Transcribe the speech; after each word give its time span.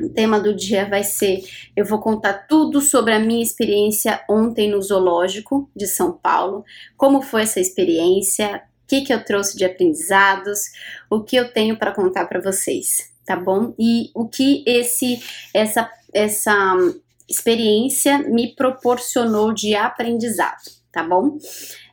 O 0.00 0.08
tema 0.08 0.38
do 0.38 0.54
dia 0.54 0.88
vai 0.88 1.02
ser: 1.02 1.42
eu 1.76 1.84
vou 1.84 2.00
contar 2.00 2.46
tudo 2.48 2.80
sobre 2.80 3.14
a 3.14 3.18
minha 3.18 3.42
experiência 3.42 4.22
ontem 4.28 4.70
no 4.70 4.80
Zoológico 4.82 5.70
de 5.74 5.86
São 5.86 6.12
Paulo, 6.12 6.64
como 6.96 7.22
foi 7.22 7.42
essa 7.42 7.60
experiência, 7.60 8.62
o 8.84 8.86
que, 8.86 9.02
que 9.02 9.12
eu 9.12 9.24
trouxe 9.24 9.56
de 9.56 9.64
aprendizados, 9.64 10.60
o 11.08 11.22
que 11.22 11.36
eu 11.36 11.52
tenho 11.52 11.78
para 11.78 11.92
contar 11.92 12.26
para 12.26 12.40
vocês, 12.40 13.12
tá 13.24 13.36
bom? 13.36 13.74
E 13.78 14.10
o 14.14 14.28
que 14.28 14.64
esse 14.66 15.22
essa 15.54 15.90
essa 16.12 16.76
experiência 17.28 18.18
me 18.18 18.54
proporcionou 18.54 19.54
de 19.54 19.76
aprendizado, 19.76 20.62
tá 20.90 21.04
bom? 21.04 21.38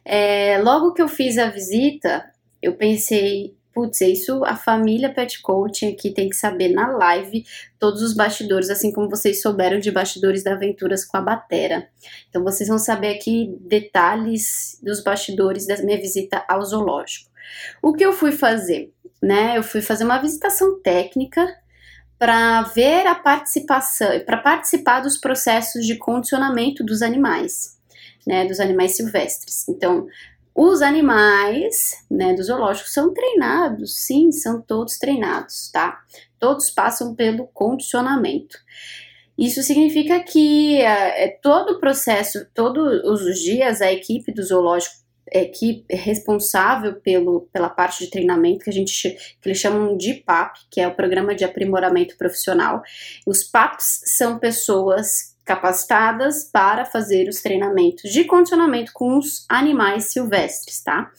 É, 0.04 0.58
logo 0.60 0.94
que 0.94 1.02
eu 1.02 1.08
fiz 1.08 1.38
a 1.38 1.50
visita, 1.50 2.26
eu 2.62 2.74
pensei, 2.74 3.56
putz, 3.78 4.02
é 4.02 4.10
isso 4.10 4.44
a 4.44 4.56
família 4.56 5.14
Pet 5.14 5.40
Coaching 5.40 5.94
aqui 5.94 6.10
tem 6.10 6.28
que 6.28 6.36
saber 6.36 6.70
na 6.70 6.88
live 6.98 7.46
todos 7.78 8.02
os 8.02 8.16
bastidores, 8.16 8.72
assim 8.72 8.92
como 8.92 9.08
vocês 9.08 9.40
souberam 9.40 9.78
de 9.78 9.92
bastidores 9.92 10.44
da 10.44 10.54
Aventuras 10.54 11.06
com 11.06 11.16
a 11.16 11.22
Batera. 11.22 11.88
Então 12.28 12.44
vocês 12.44 12.68
vão 12.68 12.80
saber 12.80 13.10
aqui 13.10 13.56
detalhes 13.62 14.80
dos 14.82 15.04
bastidores 15.04 15.68
da 15.68 15.78
minha 15.84 16.02
visita 16.02 16.44
ao 16.50 16.66
zoológico. 16.66 17.30
O 17.80 17.94
que 17.94 18.04
eu 18.04 18.14
fui 18.14 18.32
fazer? 18.32 18.92
Né? 19.22 19.60
Eu 19.60 19.62
fui 19.62 19.82
fazer 19.82 20.06
uma 20.06 20.18
visitação 20.18 20.82
técnica 20.82 21.48
para 22.18 22.64
ver 22.64 23.06
a 23.06 23.14
participação, 23.14 24.20
para 24.26 24.38
participar 24.38 25.02
dos 25.02 25.20
processos 25.20 25.86
de 25.86 25.98
condicionamento 25.98 26.84
dos 26.84 27.04
animais, 27.04 27.78
né, 28.26 28.44
dos 28.48 28.60
animais 28.60 28.96
silvestres. 28.96 29.70
Então, 29.70 30.08
os 30.60 30.82
animais, 30.82 32.04
né, 32.10 32.34
do 32.34 32.42
zoológico 32.42 32.90
são 32.90 33.14
treinados, 33.14 34.00
sim, 34.00 34.32
são 34.32 34.60
todos 34.60 34.98
treinados, 34.98 35.70
tá? 35.72 36.00
Todos 36.40 36.72
passam 36.72 37.14
pelo 37.14 37.46
condicionamento. 37.54 38.58
Isso 39.38 39.62
significa 39.62 40.20
que 40.20 40.82
é, 40.82 41.28
todo 41.44 41.74
o 41.74 41.80
processo, 41.80 42.44
todos 42.56 43.04
os 43.04 43.40
dias, 43.40 43.84
a 43.84 43.94
equipe 43.94 44.34
do 44.34 44.42
zoológico 44.42 45.06
equipe 45.32 45.94
responsável 45.94 46.96
pelo, 47.02 47.42
pela 47.52 47.70
parte 47.70 48.06
de 48.06 48.10
treinamento 48.10 48.64
que 48.64 48.70
a 48.70 48.74
gente 48.74 49.12
que 49.42 49.50
eles 49.50 49.60
chamam 49.60 49.98
de 49.98 50.14
PAP, 50.14 50.56
que 50.72 50.80
é 50.80 50.88
o 50.88 50.96
programa 50.96 51.36
de 51.36 51.44
aprimoramento 51.44 52.18
profissional. 52.18 52.82
Os 53.26 53.44
PAPs 53.44 54.02
são 54.06 54.40
pessoas 54.40 55.36
capacitadas 55.48 56.44
para 56.44 56.84
fazer 56.84 57.30
os 57.30 57.42
treinamentos 57.42 58.12
de 58.12 58.26
condicionamento 58.26 58.92
com 58.94 59.18
os 59.18 59.46
animais 59.50 60.12
silvestres, 60.12 60.84
tá? 60.84 61.10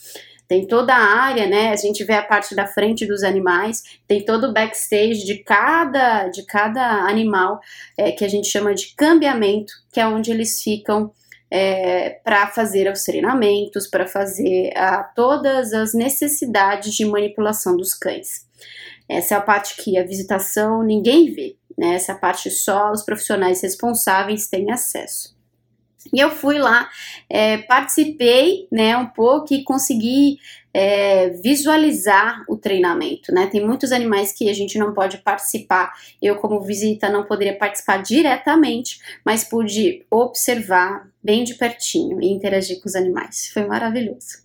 Tem 0.47 0.67
toda 0.67 0.95
a 0.95 1.21
área, 1.21 1.47
né? 1.47 1.71
A 1.71 1.77
gente 1.77 2.05
vê 2.05 2.15
a 2.15 2.23
parte 2.23 2.55
da 2.55 2.67
frente 2.67 3.07
dos 3.07 3.23
animais, 3.23 3.83
tem 4.07 4.25
todo 4.25 4.45
o 4.45 4.53
backstage 4.53 5.25
de 5.25 5.43
cada 5.43 6.29
de 6.29 6.45
cada 6.45 7.07
animal 7.07 7.61
é, 7.97 8.13
que 8.13 8.25
a 8.25 8.29
gente 8.29 8.49
chama 8.49 8.75
de 8.75 8.95
cambiamento, 8.95 9.73
que 9.93 10.01
é 10.01 10.07
onde 10.07 10.31
eles 10.31 10.63
ficam 10.63 11.11
é, 11.51 12.11
para 12.23 12.47
fazer 12.49 12.91
os 12.91 13.03
treinamentos, 13.03 13.87
para 13.87 14.07
fazer 14.07 14.73
a, 14.77 15.03
todas 15.03 15.73
as 15.73 15.95
necessidades 15.95 16.95
de 16.95 17.05
manipulação 17.05 17.77
dos 17.77 17.95
cães. 17.95 18.47
Essa 19.09 19.35
é 19.35 19.39
a 19.39 19.43
parte 19.43 19.83
que 19.83 19.97
a 19.99 20.05
visitação 20.05 20.83
ninguém 20.83 21.33
vê, 21.33 21.57
né? 21.79 21.95
Essa 21.95 22.15
parte 22.15 22.51
só 22.51 22.91
os 22.91 23.03
profissionais 23.03 23.63
responsáveis 23.63 24.49
têm 24.49 24.71
acesso. 24.71 25.39
E 26.13 26.21
eu 26.21 26.31
fui 26.31 26.59
lá, 26.59 26.89
é, 27.29 27.59
participei, 27.59 28.67
né, 28.71 28.97
um 28.97 29.07
pouco 29.07 29.53
e 29.53 29.63
consegui 29.63 30.39
é, 30.73 31.31
visualizar 31.31 32.45
o 32.49 32.57
treinamento, 32.57 33.33
né? 33.33 33.47
Tem 33.47 33.65
muitos 33.65 33.91
animais 33.91 34.33
que 34.33 34.49
a 34.49 34.55
gente 34.55 34.79
não 34.79 34.95
pode 34.95 35.19
participar. 35.19 35.93
Eu, 36.23 36.37
como 36.37 36.61
visita, 36.61 37.09
não 37.09 37.25
poderia 37.25 37.57
participar 37.57 38.03
diretamente, 38.03 39.01
mas 39.25 39.45
pude 39.45 40.07
observar 40.11 41.09
bem 41.23 41.43
de 41.43 41.55
pertinho 41.55 42.23
e 42.23 42.31
interagir 42.31 42.81
com 42.81 42.89
os 42.89 42.95
animais. 42.95 43.51
Foi 43.53 43.67
maravilhoso. 43.67 44.39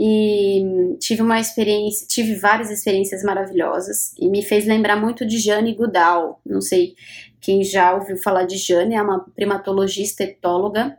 E 0.00 0.96
tive 1.00 1.22
uma 1.22 1.40
experiência, 1.40 2.06
tive 2.06 2.36
várias 2.36 2.70
experiências 2.70 3.24
maravilhosas 3.24 4.12
e 4.16 4.28
me 4.28 4.44
fez 4.44 4.64
lembrar 4.64 4.94
muito 4.94 5.26
de 5.26 5.38
Jane 5.40 5.74
Goodall. 5.74 6.40
Não 6.46 6.60
sei 6.60 6.94
quem 7.40 7.64
já 7.64 7.92
ouviu 7.94 8.16
falar 8.16 8.44
de 8.44 8.56
Jane, 8.56 8.94
é 8.94 9.02
uma 9.02 9.26
primatologista 9.34 10.22
etóloga 10.22 10.96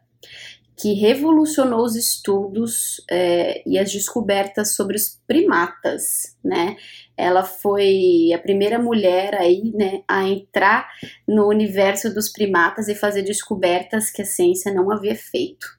que 0.77 0.93
revolucionou 0.93 1.83
os 1.83 1.95
estudos 1.95 3.03
é, 3.09 3.61
e 3.65 3.79
as 3.79 3.91
descobertas 3.91 4.75
sobre 4.75 4.97
os 4.97 5.19
primatas, 5.27 6.37
né? 6.43 6.75
Ela 7.17 7.43
foi 7.43 8.31
a 8.33 8.39
primeira 8.39 8.79
mulher 8.79 9.35
aí, 9.35 9.73
né, 9.75 10.03
a 10.07 10.23
entrar 10.23 10.89
no 11.27 11.47
universo 11.47 12.13
dos 12.13 12.29
primatas 12.29 12.87
e 12.87 12.95
fazer 12.95 13.23
descobertas 13.23 14.09
que 14.09 14.21
a 14.21 14.25
ciência 14.25 14.73
não 14.73 14.89
havia 14.89 15.15
feito. 15.15 15.78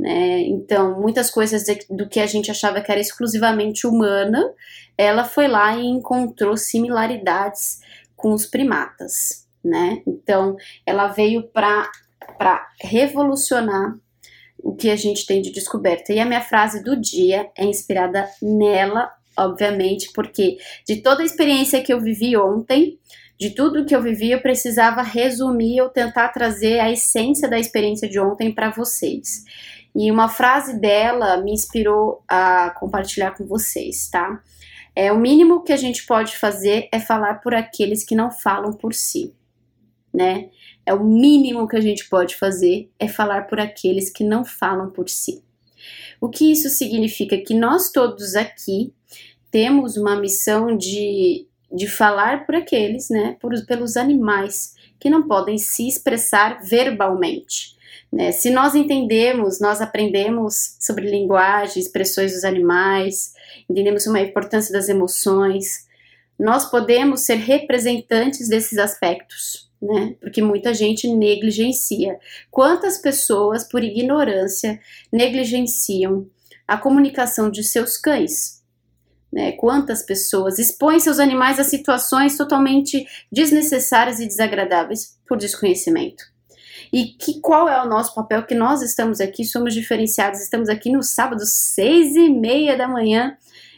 Né? 0.00 0.40
Então, 0.44 0.98
muitas 0.98 1.30
coisas 1.30 1.62
do 1.90 2.08
que 2.08 2.20
a 2.20 2.26
gente 2.26 2.50
achava 2.50 2.80
que 2.80 2.90
era 2.90 3.00
exclusivamente 3.00 3.86
humana, 3.86 4.50
ela 4.96 5.24
foi 5.24 5.46
lá 5.46 5.76
e 5.76 5.84
encontrou 5.84 6.56
similaridades 6.56 7.80
com 8.16 8.32
os 8.32 8.46
primatas, 8.46 9.46
né? 9.62 10.00
Então, 10.06 10.56
ela 10.86 11.08
veio 11.08 11.42
para 11.48 11.90
revolucionar 12.80 13.94
o 14.56 14.74
que 14.74 14.88
a 14.88 14.96
gente 14.96 15.26
tem 15.26 15.42
de 15.42 15.52
descoberta. 15.52 16.14
E 16.14 16.18
a 16.18 16.24
minha 16.24 16.40
frase 16.40 16.82
do 16.82 16.98
dia 16.98 17.50
é 17.54 17.66
inspirada 17.66 18.26
nela, 18.40 19.10
obviamente, 19.36 20.10
porque 20.14 20.56
de 20.86 20.96
toda 21.02 21.22
a 21.22 21.26
experiência 21.26 21.82
que 21.82 21.92
eu 21.92 22.00
vivi 22.00 22.38
ontem, 22.38 22.98
de 23.38 23.50
tudo 23.50 23.84
que 23.84 23.94
eu 23.94 24.02
vivi, 24.02 24.30
eu 24.30 24.40
precisava 24.40 25.02
resumir 25.02 25.82
ou 25.82 25.90
tentar 25.90 26.28
trazer 26.28 26.78
a 26.80 26.90
essência 26.90 27.48
da 27.48 27.58
experiência 27.58 28.08
de 28.08 28.18
ontem 28.18 28.50
para 28.54 28.70
vocês. 28.70 29.44
E 29.94 30.10
uma 30.10 30.28
frase 30.28 30.78
dela 30.78 31.36
me 31.38 31.52
inspirou 31.52 32.22
a 32.28 32.70
compartilhar 32.70 33.32
com 33.32 33.44
vocês, 33.44 34.08
tá? 34.08 34.42
É 34.94 35.12
o 35.12 35.18
mínimo 35.18 35.62
que 35.62 35.72
a 35.72 35.76
gente 35.76 36.06
pode 36.06 36.36
fazer 36.36 36.88
é 36.92 37.00
falar 37.00 37.40
por 37.40 37.54
aqueles 37.54 38.04
que 38.04 38.14
não 38.14 38.30
falam 38.30 38.72
por 38.72 38.92
si, 38.94 39.34
né? 40.12 40.50
É 40.84 40.94
o 40.94 41.04
mínimo 41.04 41.68
que 41.68 41.76
a 41.76 41.80
gente 41.80 42.08
pode 42.08 42.36
fazer 42.36 42.90
é 42.98 43.06
falar 43.06 43.46
por 43.46 43.60
aqueles 43.60 44.10
que 44.10 44.24
não 44.24 44.44
falam 44.44 44.90
por 44.90 45.08
si. 45.08 45.42
O 46.20 46.28
que 46.28 46.50
isso 46.50 46.68
significa? 46.68 47.38
Que 47.38 47.54
nós 47.54 47.90
todos 47.90 48.34
aqui 48.34 48.92
temos 49.50 49.96
uma 49.96 50.16
missão 50.16 50.76
de, 50.76 51.46
de 51.72 51.86
falar 51.86 52.46
por 52.46 52.54
aqueles, 52.54 53.08
né, 53.08 53.36
por, 53.40 53.52
pelos 53.66 53.96
animais 53.96 54.74
que 54.98 55.10
não 55.10 55.26
podem 55.26 55.56
se 55.58 55.88
expressar 55.88 56.62
verbalmente. 56.62 57.76
Né? 58.12 58.32
Se 58.32 58.50
nós 58.50 58.74
entendemos, 58.74 59.60
nós 59.60 59.80
aprendemos 59.80 60.76
sobre 60.80 61.08
linguagem, 61.10 61.80
expressões 61.80 62.32
dos 62.32 62.44
animais, 62.44 63.34
entendemos 63.68 64.06
uma 64.06 64.20
importância 64.20 64.72
das 64.72 64.88
emoções, 64.88 65.88
nós 66.38 66.70
podemos 66.70 67.20
ser 67.20 67.36
representantes 67.36 68.48
desses 68.48 68.78
aspectos 68.78 69.70
né? 69.80 70.14
Porque 70.20 70.42
muita 70.42 70.74
gente 70.74 71.08
negligencia. 71.08 72.18
Quantas 72.50 72.98
pessoas, 72.98 73.64
por 73.64 73.82
ignorância, 73.82 74.78
negligenciam 75.10 76.28
a 76.68 76.76
comunicação 76.76 77.50
de 77.50 77.64
seus 77.64 77.96
cães? 77.96 78.60
Né? 79.32 79.52
Quantas 79.52 80.02
pessoas 80.02 80.58
expõem 80.58 81.00
seus 81.00 81.18
animais 81.18 81.58
a 81.58 81.64
situações 81.64 82.36
totalmente 82.36 83.06
desnecessárias 83.32 84.20
e 84.20 84.26
desagradáveis 84.26 85.18
por 85.26 85.38
desconhecimento? 85.38 86.24
E 86.92 87.06
que 87.06 87.40
qual 87.40 87.68
é 87.68 87.80
o 87.82 87.88
nosso 87.88 88.14
papel? 88.14 88.44
Que 88.44 88.54
nós 88.54 88.82
estamos 88.82 89.20
aqui, 89.20 89.44
somos 89.44 89.74
diferenciados, 89.74 90.40
estamos 90.40 90.68
aqui 90.68 90.90
no 90.90 91.02
sábado, 91.02 91.42
seis 91.44 92.16
e 92.16 92.28
meia 92.28 92.76
da 92.76 92.88
manhã. 92.88 93.36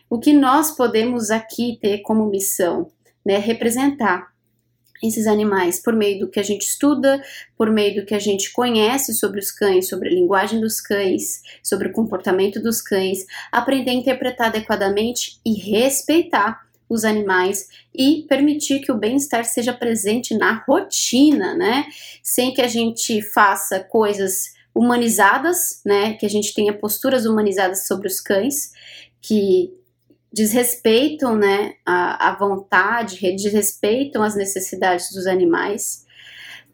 O 0.08 0.18
que 0.18 0.32
nós 0.32 0.70
podemos 0.70 1.30
aqui 1.30 1.78
ter 1.80 1.98
como 1.98 2.26
missão? 2.26 2.90
Né? 3.24 3.38
Representar 3.38 4.32
esses 5.02 5.26
animais 5.26 5.82
por 5.82 5.94
meio 5.94 6.20
do 6.20 6.30
que 6.30 6.38
a 6.38 6.42
gente 6.42 6.62
estuda, 6.62 7.20
por 7.56 7.70
meio 7.70 7.96
do 8.00 8.06
que 8.06 8.14
a 8.14 8.18
gente 8.18 8.52
conhece 8.52 9.12
sobre 9.12 9.40
os 9.40 9.50
cães, 9.50 9.88
sobre 9.88 10.08
a 10.08 10.12
linguagem 10.12 10.60
dos 10.60 10.80
cães, 10.80 11.42
sobre 11.62 11.88
o 11.88 11.92
comportamento 11.92 12.62
dos 12.62 12.80
cães, 12.80 13.26
aprender 13.50 13.90
a 13.90 13.94
interpretar 13.94 14.48
adequadamente 14.48 15.40
e 15.44 15.54
respeitar 15.54 16.60
os 16.92 17.04
animais 17.04 17.68
e 17.94 18.26
permitir 18.28 18.80
que 18.80 18.92
o 18.92 18.98
bem-estar 18.98 19.44
seja 19.44 19.72
presente 19.72 20.36
na 20.36 20.62
rotina, 20.66 21.54
né? 21.54 21.86
Sem 22.22 22.52
que 22.52 22.60
a 22.60 22.68
gente 22.68 23.22
faça 23.22 23.80
coisas 23.80 24.52
humanizadas, 24.74 25.80
né? 25.84 26.14
Que 26.14 26.26
a 26.26 26.28
gente 26.28 26.54
tenha 26.54 26.72
posturas 26.72 27.24
humanizadas 27.24 27.86
sobre 27.86 28.08
os 28.08 28.20
cães, 28.20 28.72
que 29.20 29.72
desrespeitam 30.32 31.36
né, 31.36 31.74
a, 31.84 32.30
a 32.30 32.36
vontade, 32.36 33.20
desrespeitam 33.36 34.22
as 34.22 34.34
necessidades 34.34 35.12
dos 35.12 35.26
animais. 35.26 36.06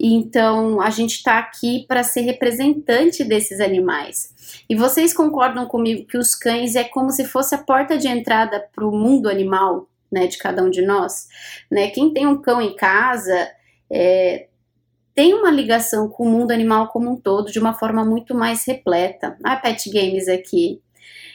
Então, 0.01 0.81
a 0.81 0.91
gente 0.91 1.17
está 1.17 1.39
aqui 1.39 1.85
para 1.89 2.05
ser 2.05 2.21
representante 2.21 3.25
desses 3.25 3.61
animais. 3.61 4.33
E 4.71 4.77
vocês 4.77 5.13
concordam 5.13 5.67
comigo 5.67 6.07
que 6.07 6.17
os 6.17 6.37
cães 6.37 6.77
é 6.77 6.85
como 6.85 7.11
se 7.11 7.25
fosse 7.25 7.55
a 7.55 7.59
porta 7.59 7.99
de 7.99 8.07
entrada 8.07 8.65
para 8.73 8.87
o 8.87 8.93
mundo 8.93 9.29
animal, 9.29 9.88
né, 10.11 10.27
de 10.27 10.39
cada 10.39 10.63
um 10.63 10.71
de 10.71 10.83
nós? 10.83 11.29
Né? 11.71 11.89
Quem 11.89 12.13
tem 12.13 12.27
um 12.27 12.41
cão 12.41 12.61
em 12.61 12.75
casa 12.75 13.49
é, 13.91 14.49
tem 15.15 15.35
uma 15.35 15.51
ligação 15.51 16.09
com 16.09 16.25
o 16.27 16.31
mundo 16.31 16.53
animal 16.53 16.89
como 16.89 17.11
um 17.11 17.17
todo 17.17 17.51
de 17.51 17.59
uma 17.59 17.75
forma 17.75 18.05
muito 18.05 18.37
mais 18.37 18.65
repleta. 18.65 19.37
A 19.43 19.57
Pet 19.57 19.91
Games 19.91 20.29
aqui. 20.29 20.81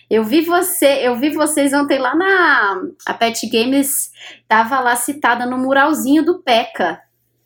Eu 0.10 0.24
vi 0.24 0.42
você, 0.42 1.06
eu 1.08 1.18
vi 1.18 1.32
vocês 1.32 1.74
ontem 1.74 1.98
lá 1.98 2.16
na 2.16 2.82
a 3.06 3.14
Pet 3.14 3.46
Games 3.50 4.12
estava 4.42 4.80
lá 4.80 4.96
citada 4.96 5.46
no 5.46 5.58
muralzinho 5.58 6.24
do 6.24 6.42
PECA, 6.42 7.02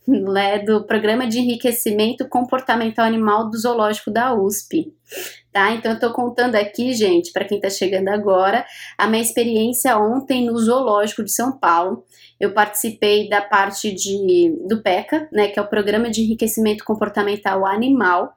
né, 0.07 0.59
do 0.59 0.85
Programa 0.85 1.27
de 1.27 1.39
Enriquecimento 1.39 2.27
Comportamental 2.29 3.05
Animal 3.05 3.49
do 3.49 3.57
Zoológico 3.57 4.11
da 4.11 4.35
USP. 4.35 4.93
Tá? 5.57 5.71
Então 5.71 5.93
eu 5.93 5.99
tô 5.99 6.13
contando 6.13 6.53
aqui, 6.53 6.93
gente, 6.93 7.33
para 7.33 7.43
quem 7.43 7.59
tá 7.59 7.67
chegando 7.67 8.09
agora, 8.09 8.63
a 8.95 9.07
minha 9.07 9.23
experiência 9.23 9.97
ontem 9.97 10.45
no 10.45 10.55
Zoológico 10.55 11.23
de 11.23 11.31
São 11.31 11.51
Paulo. 11.51 12.05
Eu 12.39 12.53
participei 12.53 13.27
da 13.27 13.41
parte 13.41 13.91
de 13.91 14.55
do 14.67 14.83
PECA, 14.83 15.27
né, 15.31 15.47
que 15.47 15.57
é 15.57 15.61
o 15.63 15.67
Programa 15.67 16.11
de 16.11 16.21
Enriquecimento 16.21 16.85
Comportamental 16.85 17.65
Animal 17.65 18.35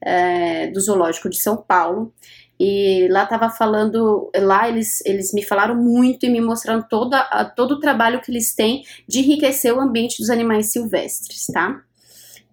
é, 0.00 0.68
do 0.68 0.80
Zoológico 0.80 1.28
de 1.28 1.36
São 1.36 1.58
Paulo. 1.58 2.14
E 2.58 3.08
lá 3.10 3.26
tava 3.26 3.50
falando, 3.50 4.30
lá 4.34 4.66
eles, 4.66 5.04
eles 5.04 5.34
me 5.34 5.42
falaram 5.42 5.76
muito 5.76 6.24
e 6.24 6.30
me 6.30 6.40
mostraram 6.40 6.80
toda, 6.80 7.22
todo 7.54 7.72
o 7.72 7.78
trabalho 7.78 8.22
que 8.22 8.30
eles 8.30 8.54
têm 8.54 8.84
de 9.06 9.18
enriquecer 9.18 9.76
o 9.76 9.80
ambiente 9.82 10.16
dos 10.18 10.30
animais 10.30 10.72
silvestres, 10.72 11.44
tá? 11.52 11.82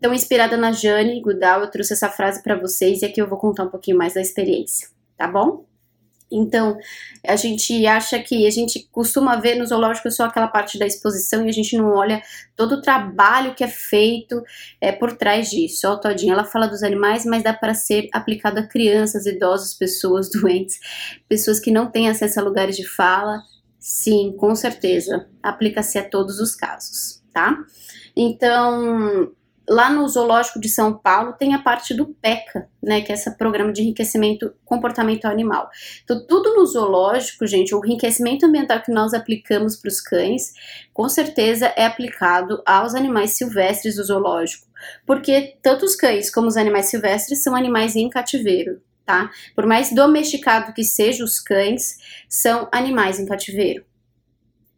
Então, 0.01 0.15
inspirada 0.15 0.57
na 0.57 0.71
Jane 0.71 1.21
Goodall, 1.21 1.62
eu 1.62 1.69
trouxe 1.69 1.94
essa 1.94 2.09
frase 2.09 2.42
para 2.42 2.56
vocês 2.56 3.03
e 3.03 3.06
aqui 3.06 3.21
eu 3.21 3.30
vou 3.30 3.38
contar 3.38 3.65
um 3.65 3.69
pouquinho 3.69 3.95
mais 3.95 4.15
da 4.15 4.19
experiência, 4.19 4.88
tá 5.15 5.27
bom? 5.27 5.63
Então, 6.31 6.75
a 7.24 7.36
gente 7.36 7.86
acha 7.86 8.18
que 8.18 8.48
a 8.48 8.50
gente 8.50 8.89
costuma 8.92 9.36
ver 9.36 9.53
no 9.53 9.68
zoológico 9.68 10.09
só 10.09 10.25
aquela 10.25 10.48
parte 10.48 10.80
da 10.80 10.88
exposição 10.88 11.45
e 11.45 11.50
a 11.50 11.51
gente 11.51 11.77
não 11.77 11.94
olha 11.94 12.19
todo 12.56 12.77
o 12.77 12.81
trabalho 12.81 13.53
que 13.53 13.63
é 13.63 13.68
feito 13.68 14.42
é, 14.81 14.92
por 14.92 15.15
trás 15.15 15.51
disso. 15.51 15.88
Ó, 15.88 15.98
Todinha, 15.98 16.33
ela 16.33 16.45
fala 16.45 16.68
dos 16.68 16.81
animais, 16.81 17.24
mas 17.24 17.44
dá 17.44 17.54
para 17.54 17.75
ser 17.75 18.09
aplicado 18.12 18.59
a 18.59 18.63
crianças, 18.63 19.27
idosos, 19.27 19.75
pessoas 19.75 20.31
doentes, 20.31 20.80
pessoas 21.30 21.59
que 21.59 21.69
não 21.69 21.92
têm 21.92 22.09
acesso 22.09 22.39
a 22.39 22.44
lugares 22.44 22.75
de 22.75 22.88
fala. 22.88 23.44
Sim, 23.77 24.33
com 24.36 24.56
certeza. 24.56 25.30
Aplica-se 25.44 26.00
a 26.00 26.09
todos 26.09 26.39
os 26.39 26.56
casos, 26.56 27.21
tá? 27.31 27.56
Então, 28.15 29.31
Lá 29.69 29.89
no 29.89 30.07
Zoológico 30.07 30.59
de 30.59 30.67
São 30.67 30.97
Paulo 30.97 31.33
tem 31.33 31.53
a 31.53 31.61
parte 31.61 31.93
do 31.93 32.07
PECA, 32.07 32.67
né, 32.81 33.01
que 33.01 33.11
é 33.11 33.15
esse 33.15 33.29
programa 33.37 33.71
de 33.71 33.81
enriquecimento 33.81 34.53
comportamental 34.65 35.31
animal. 35.31 35.69
Então, 36.03 36.25
tudo 36.25 36.55
no 36.55 36.65
zoológico, 36.65 37.45
gente, 37.45 37.73
o 37.73 37.85
enriquecimento 37.85 38.45
ambiental 38.45 38.81
que 38.81 38.91
nós 38.91 39.13
aplicamos 39.13 39.75
para 39.75 39.89
os 39.89 40.01
cães, 40.01 40.53
com 40.93 41.07
certeza 41.07 41.71
é 41.77 41.85
aplicado 41.85 42.61
aos 42.65 42.95
animais 42.95 43.37
silvestres 43.37 43.95
do 43.95 44.03
zoológico, 44.03 44.67
porque 45.05 45.55
tanto 45.61 45.85
os 45.85 45.95
cães 45.95 46.31
como 46.31 46.47
os 46.47 46.57
animais 46.57 46.87
silvestres 46.87 47.43
são 47.43 47.55
animais 47.55 47.95
em 47.95 48.09
cativeiro, 48.09 48.81
tá? 49.05 49.29
Por 49.55 49.65
mais 49.67 49.93
domesticado 49.93 50.73
que 50.73 50.83
sejam 50.83 51.25
os 51.25 51.39
cães, 51.39 51.97
são 52.27 52.67
animais 52.71 53.19
em 53.19 53.25
cativeiro. 53.25 53.85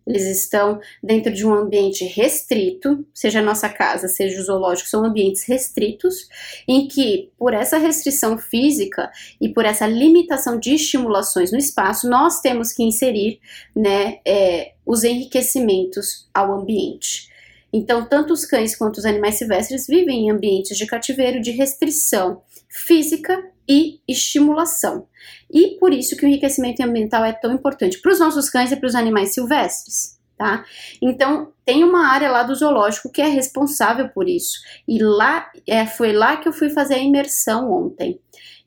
Eles 0.05 0.23
estão 0.25 0.79
dentro 1.01 1.33
de 1.33 1.45
um 1.45 1.53
ambiente 1.53 2.03
restrito, 2.05 3.05
seja 3.13 3.39
a 3.39 3.43
nossa 3.43 3.69
casa, 3.69 4.07
seja 4.07 4.39
o 4.39 4.43
zoológico, 4.43 4.89
são 4.89 5.05
ambientes 5.05 5.43
restritos, 5.43 6.27
em 6.67 6.87
que, 6.87 7.31
por 7.37 7.53
essa 7.53 7.77
restrição 7.77 8.37
física 8.37 9.09
e 9.39 9.49
por 9.49 9.65
essa 9.65 9.87
limitação 9.87 10.59
de 10.59 10.75
estimulações 10.75 11.51
no 11.51 11.57
espaço, 11.57 12.09
nós 12.09 12.41
temos 12.41 12.73
que 12.73 12.83
inserir 12.83 13.39
né, 13.75 14.19
é, 14.25 14.73
os 14.85 15.03
enriquecimentos 15.03 16.29
ao 16.33 16.53
ambiente. 16.53 17.31
Então, 17.71 18.05
tanto 18.05 18.33
os 18.33 18.45
cães 18.45 18.75
quanto 18.75 18.97
os 18.97 19.05
animais 19.05 19.35
silvestres 19.35 19.87
vivem 19.87 20.27
em 20.27 20.31
ambientes 20.31 20.77
de 20.77 20.85
cativeiro 20.85 21.41
de 21.41 21.49
restrição 21.51 22.43
física 22.69 23.43
e 23.67 23.99
estimulação. 24.07 25.07
E 25.53 25.77
por 25.79 25.93
isso 25.93 26.17
que 26.17 26.25
o 26.25 26.27
enriquecimento 26.27 26.81
ambiental 26.81 27.23
é 27.23 27.31
tão 27.31 27.53
importante 27.53 28.01
para 28.01 28.11
os 28.11 28.19
nossos 28.19 28.49
cães 28.49 28.71
e 28.71 28.75
para 28.75 28.87
os 28.87 28.95
animais 28.95 29.33
silvestres. 29.33 30.19
Tá? 30.35 30.65
Então, 30.99 31.53
tem 31.63 31.83
uma 31.83 32.07
área 32.07 32.29
lá 32.29 32.41
do 32.41 32.55
zoológico 32.55 33.11
que 33.11 33.21
é 33.21 33.27
responsável 33.27 34.09
por 34.09 34.27
isso. 34.27 34.57
E 34.87 35.01
lá 35.01 35.51
é, 35.67 35.85
foi 35.85 36.11
lá 36.11 36.37
que 36.37 36.49
eu 36.49 36.53
fui 36.53 36.71
fazer 36.71 36.95
a 36.95 36.99
imersão 36.99 37.71
ontem. 37.71 38.19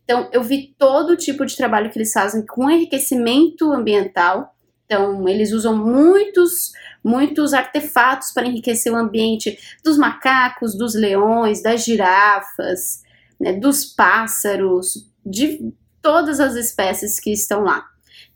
Então, 0.05 0.31
eu 0.33 0.45
vi 0.45 0.75
todo 0.79 1.17
tipo 1.17 1.45
de 1.45 1.57
trabalho 1.57 1.91
que 1.91 1.99
eles 1.99 2.13
fazem 2.13 2.47
com 2.47 2.71
enriquecimento 2.71 3.73
ambiental. 3.73 4.55
Então, 4.85 5.29
eles 5.29 5.51
usam 5.53 5.77
muitos, 5.77 6.71
muitos 7.03 7.53
artefatos 7.53 8.31
para 8.31 8.47
enriquecer 8.47 8.93
o 8.93 8.97
ambiente 8.97 9.59
dos 9.83 9.99
macacos, 9.99 10.79
dos 10.79 10.95
leões, 10.95 11.61
das 11.61 11.85
girafas, 11.85 13.03
né, 13.41 13.55
dos 13.55 13.85
pássaros, 13.85 15.11
de 15.25 15.75
todas 16.07 16.39
as 16.39 16.55
espécies 16.55 17.19
que 17.19 17.33
estão 17.33 17.65
lá. 17.65 17.85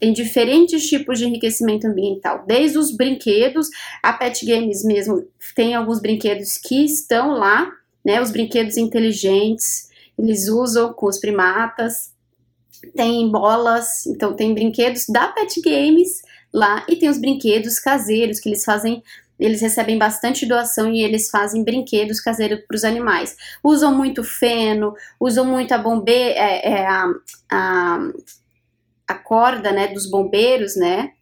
Tem 0.00 0.12
diferentes 0.12 0.88
tipos 0.88 1.20
de 1.20 1.24
enriquecimento 1.24 1.86
ambiental, 1.86 2.42
desde 2.44 2.76
os 2.76 2.90
brinquedos, 2.90 3.68
a 4.02 4.12
Pet 4.12 4.44
Games 4.44 4.82
mesmo 4.82 5.24
tem 5.54 5.72
alguns 5.72 6.00
brinquedos 6.00 6.58
que 6.58 6.84
estão 6.84 7.30
lá, 7.30 7.70
né? 8.04 8.20
Os 8.20 8.32
brinquedos 8.32 8.76
inteligentes, 8.76 9.88
eles 10.18 10.48
usam 10.48 10.92
com 10.92 11.06
os 11.06 11.20
primatas. 11.20 12.12
Tem 12.96 13.30
bolas, 13.30 14.04
então 14.06 14.34
tem 14.34 14.52
brinquedos 14.52 15.04
da 15.08 15.28
Pet 15.28 15.60
Games 15.60 16.22
lá 16.52 16.84
e 16.88 16.96
tem 16.96 17.08
os 17.08 17.18
brinquedos 17.18 17.78
caseiros 17.78 18.40
que 18.40 18.48
eles 18.48 18.64
fazem 18.64 19.00
eles 19.40 19.60
recebem 19.60 19.98
bastante 19.98 20.46
doação 20.46 20.92
e 20.92 21.02
eles 21.02 21.30
fazem 21.30 21.64
brinquedos 21.64 22.20
caseiros 22.20 22.60
para 22.68 22.76
os 22.76 22.84
animais. 22.84 23.36
Usam 23.64 23.94
muito 23.94 24.22
feno, 24.22 24.94
usam 25.18 25.44
muito 25.44 25.72
a 25.72 25.78
bombe, 25.78 26.12
é, 26.12 26.68
é, 26.68 26.86
a, 26.86 27.06
a, 27.50 27.98
a 29.08 29.14
corda 29.14 29.72
né, 29.72 29.88
dos 29.88 30.08
bombeiros, 30.08 30.76
né? 30.76 31.12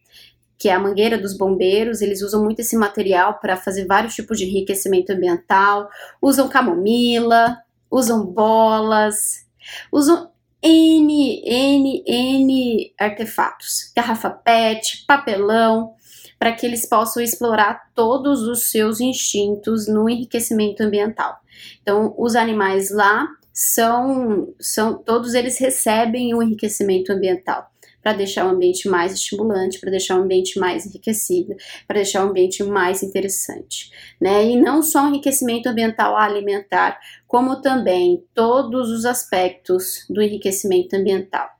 que 0.58 0.68
é 0.68 0.72
a 0.72 0.80
mangueira 0.80 1.16
dos 1.16 1.36
bombeiros, 1.36 2.02
eles 2.02 2.20
usam 2.20 2.42
muito 2.42 2.58
esse 2.58 2.76
material 2.76 3.38
para 3.38 3.56
fazer 3.56 3.86
vários 3.86 4.16
tipos 4.16 4.36
de 4.36 4.44
enriquecimento 4.44 5.12
ambiental, 5.12 5.88
usam 6.20 6.48
camomila, 6.48 7.56
usam 7.88 8.26
bolas, 8.26 9.46
usam 9.92 10.32
N, 10.60 11.42
N, 11.46 12.04
N 12.04 12.92
artefatos, 12.98 13.92
garrafa 13.94 14.30
PET, 14.30 15.04
papelão, 15.06 15.94
para 16.38 16.52
que 16.52 16.64
eles 16.64 16.86
possam 16.86 17.22
explorar 17.22 17.90
todos 17.94 18.42
os 18.42 18.70
seus 18.70 19.00
instintos 19.00 19.88
no 19.88 20.08
enriquecimento 20.08 20.82
ambiental. 20.82 21.36
Então, 21.82 22.14
os 22.16 22.36
animais 22.36 22.90
lá 22.90 23.26
são, 23.52 24.54
são 24.60 25.02
todos 25.02 25.34
eles 25.34 25.58
recebem 25.58 26.34
o 26.34 26.42
enriquecimento 26.42 27.12
ambiental 27.12 27.68
para 28.00 28.12
deixar 28.12 28.46
o 28.46 28.50
ambiente 28.50 28.88
mais 28.88 29.12
estimulante, 29.12 29.80
para 29.80 29.90
deixar 29.90 30.16
o 30.16 30.22
ambiente 30.22 30.58
mais 30.58 30.86
enriquecido, 30.86 31.54
para 31.86 31.96
deixar 31.96 32.24
o 32.24 32.30
ambiente 32.30 32.62
mais 32.62 33.02
interessante, 33.02 33.90
né? 34.20 34.46
E 34.46 34.56
não 34.56 34.82
só 34.82 35.04
o 35.04 35.08
enriquecimento 35.08 35.68
ambiental 35.68 36.16
alimentar, 36.16 36.98
como 37.26 37.60
também 37.60 38.24
todos 38.32 38.90
os 38.90 39.04
aspectos 39.04 40.06
do 40.08 40.22
enriquecimento 40.22 40.94
ambiental, 40.94 41.50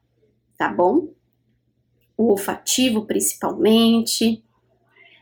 tá 0.56 0.72
bom? 0.72 1.08
O 2.16 2.30
olfativo, 2.30 3.04
principalmente, 3.04 4.42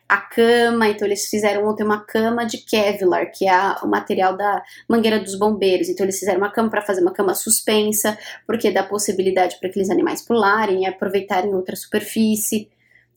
a 0.08 0.18
cama, 0.18 0.88
então 0.88 1.06
eles 1.06 1.26
fizeram 1.26 1.66
ontem 1.66 1.82
uma 1.82 2.04
cama 2.04 2.44
de 2.46 2.58
Kevlar, 2.58 3.32
que 3.32 3.48
é 3.48 3.76
o 3.82 3.88
material 3.88 4.36
da 4.36 4.62
mangueira 4.88 5.18
dos 5.18 5.36
bombeiros. 5.36 5.88
Então 5.88 6.04
eles 6.04 6.18
fizeram 6.18 6.38
uma 6.38 6.50
cama 6.50 6.70
para 6.70 6.82
fazer 6.82 7.00
uma 7.00 7.12
cama 7.12 7.34
suspensa, 7.34 8.16
porque 8.46 8.70
dá 8.70 8.84
possibilidade 8.84 9.58
para 9.58 9.68
aqueles 9.68 9.90
animais 9.90 10.22
pularem 10.22 10.82
e 10.82 10.86
aproveitarem 10.86 11.54
outra 11.54 11.74
superfície, 11.74 12.68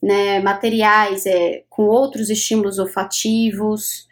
né? 0.02 0.40
Materiais 0.40 1.26
é, 1.28 1.64
com 1.70 1.84
outros 1.84 2.30
estímulos 2.30 2.80
olfativos, 2.80 4.08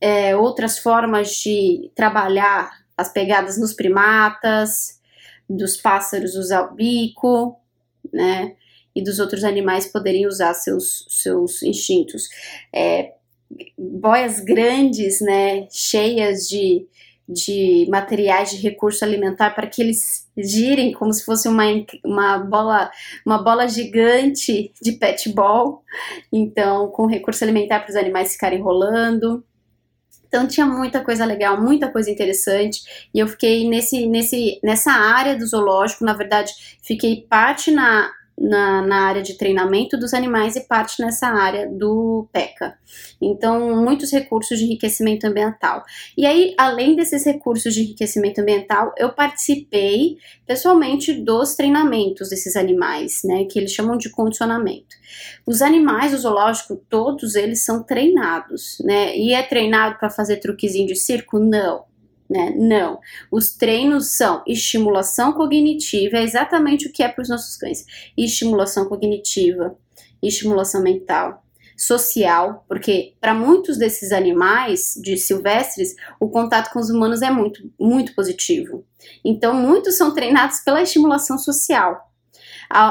é, 0.00 0.36
outras 0.36 0.78
formas 0.78 1.30
de 1.36 1.90
trabalhar 1.96 2.70
as 2.96 3.12
pegadas 3.12 3.58
nos 3.58 3.72
primatas, 3.72 5.00
dos 5.50 5.76
pássaros 5.76 6.36
usar 6.36 6.62
o 6.62 6.74
bico, 6.74 7.58
né? 8.12 8.54
E 8.94 9.02
dos 9.02 9.18
outros 9.18 9.44
animais 9.44 9.86
poderem 9.86 10.26
usar 10.26 10.54
seus, 10.54 11.06
seus 11.08 11.62
instintos. 11.62 12.28
É, 12.72 13.12
boias 13.76 14.40
grandes, 14.40 15.20
né, 15.20 15.66
cheias 15.70 16.48
de, 16.48 16.86
de 17.28 17.86
materiais 17.90 18.50
de 18.50 18.56
recurso 18.56 19.04
alimentar 19.04 19.50
para 19.50 19.66
que 19.66 19.82
eles 19.82 20.28
girem 20.36 20.92
como 20.92 21.12
se 21.12 21.24
fosse 21.24 21.48
uma, 21.48 21.64
uma 22.04 22.38
bola 22.38 22.90
uma 23.24 23.42
bola 23.42 23.68
gigante 23.68 24.72
de 24.82 24.92
pet 24.92 25.32
ball, 25.32 25.82
então 26.32 26.88
com 26.88 27.06
recurso 27.06 27.44
alimentar 27.44 27.80
para 27.80 27.90
os 27.90 27.96
animais 27.96 28.32
ficarem 28.32 28.60
rolando. 28.60 29.44
Então 30.26 30.48
tinha 30.48 30.66
muita 30.66 31.00
coisa 31.00 31.24
legal, 31.24 31.62
muita 31.62 31.92
coisa 31.92 32.10
interessante, 32.10 33.08
e 33.14 33.20
eu 33.20 33.28
fiquei 33.28 33.68
nesse, 33.68 34.08
nesse, 34.08 34.58
nessa 34.64 34.90
área 34.90 35.36
do 35.36 35.46
zoológico, 35.46 36.04
na 36.04 36.12
verdade, 36.12 36.52
fiquei 36.82 37.24
parte 37.28 37.70
na 37.70 38.10
na, 38.38 38.82
na 38.82 39.02
área 39.06 39.22
de 39.22 39.34
treinamento 39.34 39.96
dos 39.96 40.12
animais 40.12 40.56
e 40.56 40.60
parte 40.66 41.00
nessa 41.02 41.28
área 41.28 41.68
do 41.68 42.28
PECA. 42.32 42.76
Então, 43.20 43.76
muitos 43.76 44.10
recursos 44.10 44.58
de 44.58 44.64
enriquecimento 44.64 45.26
ambiental. 45.26 45.82
E 46.16 46.26
aí, 46.26 46.54
além 46.58 46.96
desses 46.96 47.24
recursos 47.24 47.72
de 47.72 47.82
enriquecimento 47.82 48.40
ambiental, 48.40 48.92
eu 48.98 49.12
participei 49.12 50.18
pessoalmente 50.46 51.12
dos 51.12 51.54
treinamentos 51.54 52.28
desses 52.28 52.56
animais, 52.56 53.20
né, 53.24 53.44
que 53.44 53.58
eles 53.58 53.72
chamam 53.72 53.96
de 53.96 54.10
condicionamento. 54.10 54.96
Os 55.46 55.62
animais 55.62 56.12
do 56.12 56.18
zoológico, 56.18 56.76
todos 56.88 57.34
eles 57.34 57.64
são 57.64 57.82
treinados, 57.82 58.78
né? 58.84 59.16
E 59.16 59.32
é 59.32 59.42
treinado 59.42 59.98
para 59.98 60.10
fazer 60.10 60.38
truquezinho 60.38 60.88
de 60.88 60.96
circo? 60.96 61.38
Não 61.38 61.84
né? 62.28 62.54
Não. 62.56 62.98
Os 63.30 63.54
treinos 63.54 64.16
são 64.16 64.42
estimulação 64.46 65.32
cognitiva, 65.32 66.16
é 66.16 66.22
exatamente 66.22 66.86
o 66.86 66.92
que 66.92 67.02
é 67.02 67.08
para 67.08 67.22
os 67.22 67.28
nossos 67.28 67.56
cães: 67.56 67.84
estimulação 68.16 68.88
cognitiva, 68.88 69.76
estimulação 70.22 70.82
mental, 70.82 71.44
social, 71.76 72.64
porque 72.68 73.14
para 73.20 73.34
muitos 73.34 73.76
desses 73.76 74.12
animais 74.12 74.94
de 75.02 75.16
silvestres, 75.16 75.94
o 76.18 76.28
contato 76.28 76.72
com 76.72 76.78
os 76.78 76.90
humanos 76.90 77.22
é 77.22 77.30
muito, 77.30 77.70
muito 77.78 78.14
positivo. 78.14 78.84
Então, 79.24 79.54
muitos 79.54 79.96
são 79.96 80.14
treinados 80.14 80.60
pela 80.60 80.82
estimulação 80.82 81.36
social 81.36 82.13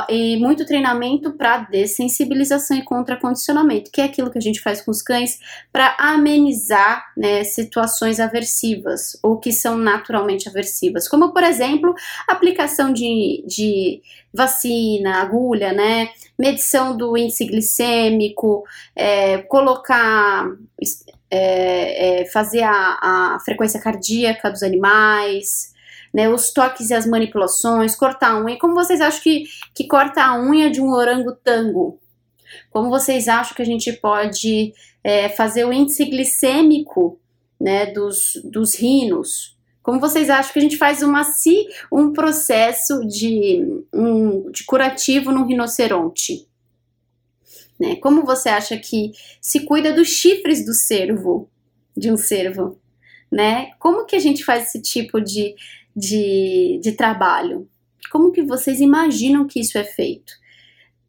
e 0.09 0.37
muito 0.37 0.65
treinamento 0.65 1.33
para 1.33 1.59
dessensibilização 1.59 2.77
e 2.77 2.83
contracondicionamento, 2.83 3.91
que 3.91 4.01
é 4.01 4.05
aquilo 4.05 4.31
que 4.31 4.37
a 4.37 4.41
gente 4.41 4.61
faz 4.61 4.81
com 4.81 4.91
os 4.91 5.01
cães 5.01 5.39
para 5.71 5.95
amenizar 5.99 7.05
né, 7.17 7.43
situações 7.43 8.19
aversivas 8.19 9.17
ou 9.21 9.39
que 9.39 9.51
são 9.51 9.77
naturalmente 9.77 10.47
aversivas, 10.47 11.07
como 11.07 11.33
por 11.33 11.43
exemplo 11.43 11.93
aplicação 12.27 12.93
de, 12.93 13.43
de 13.47 14.01
vacina, 14.33 15.21
agulha, 15.21 15.73
né, 15.73 16.09
medição 16.37 16.95
do 16.95 17.17
índice 17.17 17.45
glicêmico, 17.45 18.63
é, 18.95 19.39
colocar 19.39 20.47
é, 21.29 22.21
é, 22.21 22.25
fazer 22.25 22.61
a, 22.61 22.99
a 23.01 23.37
frequência 23.43 23.81
cardíaca 23.81 24.51
dos 24.51 24.61
animais, 24.61 25.72
né, 26.13 26.29
os 26.29 26.51
toques 26.51 26.89
e 26.89 26.93
as 26.93 27.07
manipulações, 27.07 27.95
cortar 27.95 28.31
a 28.31 28.43
unha. 28.43 28.59
Como 28.59 28.75
vocês 28.75 29.01
acham 29.01 29.21
que, 29.21 29.45
que 29.73 29.87
corta 29.87 30.23
a 30.23 30.39
unha 30.39 30.69
de 30.69 30.79
um 30.79 30.91
orangotango? 30.91 31.99
Como 32.69 32.89
vocês 32.89 33.27
acham 33.27 33.55
que 33.55 33.61
a 33.61 33.65
gente 33.65 33.91
pode 33.93 34.73
é, 35.03 35.27
fazer 35.29 35.65
o 35.65 35.73
índice 35.73 36.05
glicêmico 36.05 37.19
né, 37.59 37.87
dos, 37.87 38.39
dos 38.43 38.75
rinos? 38.75 39.57
Como 39.81 39.99
vocês 39.99 40.29
acham 40.29 40.53
que 40.53 40.59
a 40.59 40.61
gente 40.61 40.77
faz 40.77 41.01
uma, 41.01 41.23
um 41.91 42.13
processo 42.13 43.05
de, 43.05 43.83
um, 43.93 44.49
de 44.51 44.63
curativo 44.63 45.31
no 45.31 45.45
rinoceronte? 45.45 46.47
Né? 47.79 47.95
Como 47.97 48.23
você 48.23 48.49
acha 48.49 48.77
que 48.77 49.11
se 49.41 49.61
cuida 49.65 49.91
dos 49.91 50.07
chifres 50.07 50.65
do 50.65 50.73
cervo, 50.73 51.49
de 51.97 52.11
um 52.11 52.17
cervo? 52.17 52.79
Né? 53.31 53.71
Como 53.79 54.05
que 54.05 54.15
a 54.15 54.19
gente 54.19 54.45
faz 54.45 54.67
esse 54.67 54.81
tipo 54.81 55.19
de, 55.19 55.55
de, 55.95 56.79
de 56.81 56.91
trabalho. 56.93 57.69
Como 58.11 58.31
que 58.31 58.43
vocês 58.43 58.79
imaginam 58.79 59.47
que 59.47 59.59
isso 59.59 59.77
é 59.77 59.83
feito? 59.83 60.33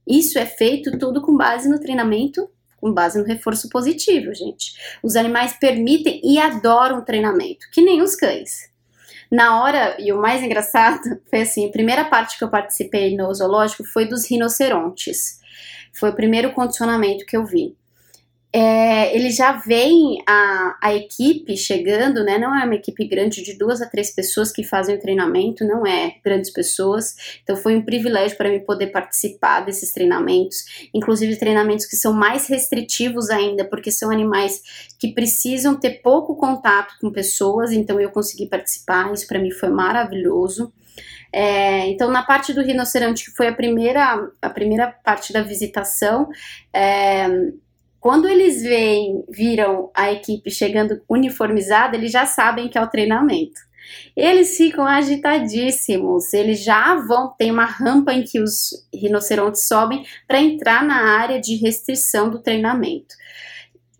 Isso 0.07 0.39
é 0.39 0.47
feito 0.47 0.99
tudo 0.99 1.23
com 1.23 1.37
base 1.37 1.69
no 1.69 1.81
treinamento, 1.81 2.49
com 2.77 2.93
base 2.93 3.19
no 3.19 3.25
reforço 3.25 3.69
positivo, 3.69 4.35
gente. 4.35 4.75
Os 5.03 5.17
animais 5.17 5.59
permitem 5.59 6.21
e 6.23 6.39
adoram 6.39 7.05
treinamento, 7.05 7.67
que 7.73 7.81
nem 7.81 8.03
os 8.03 8.15
cães. 8.15 8.71
Na 9.31 9.63
hora, 9.63 9.97
e 9.99 10.13
o 10.13 10.21
mais 10.21 10.43
engraçado 10.43 11.01
foi 11.29 11.41
assim: 11.43 11.67
a 11.67 11.73
primeira 11.73 12.05
parte 12.05 12.39
que 12.39 12.45
eu 12.45 12.51
participei 12.51 13.17
no 13.17 13.33
zoológico 13.33 13.85
foi 13.85 14.07
dos 14.07 14.29
rinocerontes. 14.31 15.41
Foi 15.93 16.11
o 16.11 16.15
primeiro 16.15 16.53
condicionamento 16.53 17.25
que 17.25 17.37
eu 17.37 17.45
vi 17.45 17.77
é, 18.57 19.13
ele 19.17 19.31
já 19.31 19.51
vem 19.51 20.23
a, 20.29 20.79
a 20.81 20.95
equipe 20.95 21.57
chegando, 21.57 22.23
né? 22.23 22.39
Não 22.39 22.55
é 22.57 22.65
uma 22.65 22.77
equipe 22.77 23.05
grande 23.05 23.43
de 23.43 23.59
duas 23.59 23.83
a 23.83 23.87
três 23.87 24.15
pessoas 24.15 24.53
que 24.53 24.63
fazem 24.63 24.95
o 24.95 25.01
treinamento, 25.01 25.67
não 25.67 25.85
é 25.85 26.19
grandes 26.25 26.53
pessoas. 26.53 27.17
Então 27.43 27.57
foi 27.57 27.75
um 27.75 27.85
privilégio 27.85 28.37
para 28.37 28.49
mim 28.49 28.61
poder 28.61 28.93
participar 28.93 29.63
desses 29.63 29.91
treinamentos, 29.91 30.89
inclusive 30.95 31.35
treinamentos 31.35 31.85
que 31.85 31.97
são 31.97 32.13
mais 32.13 32.47
restritivos 32.47 33.29
ainda, 33.29 33.65
porque 33.65 33.91
são 33.91 34.09
animais 34.09 34.63
que 35.01 35.13
precisam 35.13 35.75
ter 35.75 36.01
pouco 36.01 36.37
contato 36.37 36.95
com 37.01 37.11
pessoas. 37.11 37.73
Então 37.73 38.01
eu 38.01 38.11
consegui 38.11 38.47
participar, 38.47 39.13
isso 39.13 39.27
para 39.27 39.41
mim 39.41 39.51
foi 39.51 39.71
maravilhoso. 39.71 40.73
É, 41.33 41.89
então, 41.89 42.09
na 42.13 42.23
parte 42.23 42.53
do 42.53 42.63
rinoceronte, 42.63 43.25
que 43.25 43.37
foi 43.37 43.49
a 43.49 43.53
primeira, 43.53 44.31
a 44.41 44.49
primeira 44.49 44.87
parte 44.87 45.33
da 45.33 45.43
visitação, 45.43 46.29
é, 46.73 47.27
quando 48.05 48.29
eles 48.29 48.61
veem, 48.61 49.25
viram 49.31 49.91
a 49.95 50.13
equipe 50.13 50.51
chegando 50.51 51.01
uniformizada, 51.09 51.97
eles 51.97 52.13
já 52.13 52.27
sabem 52.27 52.69
que 52.69 52.77
é 52.77 52.83
o 52.83 52.91
treinamento. 52.91 53.59
Eles 54.15 54.59
ficam 54.59 54.87
agitadíssimos, 54.87 56.35
eles 56.35 56.63
já 56.63 56.97
vão, 56.97 57.35
tem 57.39 57.51
uma 57.51 57.65
rampa 57.65 58.13
em 58.13 58.23
que 58.23 58.43
os 58.43 58.87
rinocerontes 58.93 59.67
sobem 59.67 60.05
para 60.29 60.39
entrar 60.39 60.85
na 60.85 61.19
área 61.19 61.41
de 61.41 61.57
restrição 61.57 62.29
do 62.29 62.43
treinamento. 62.43 63.15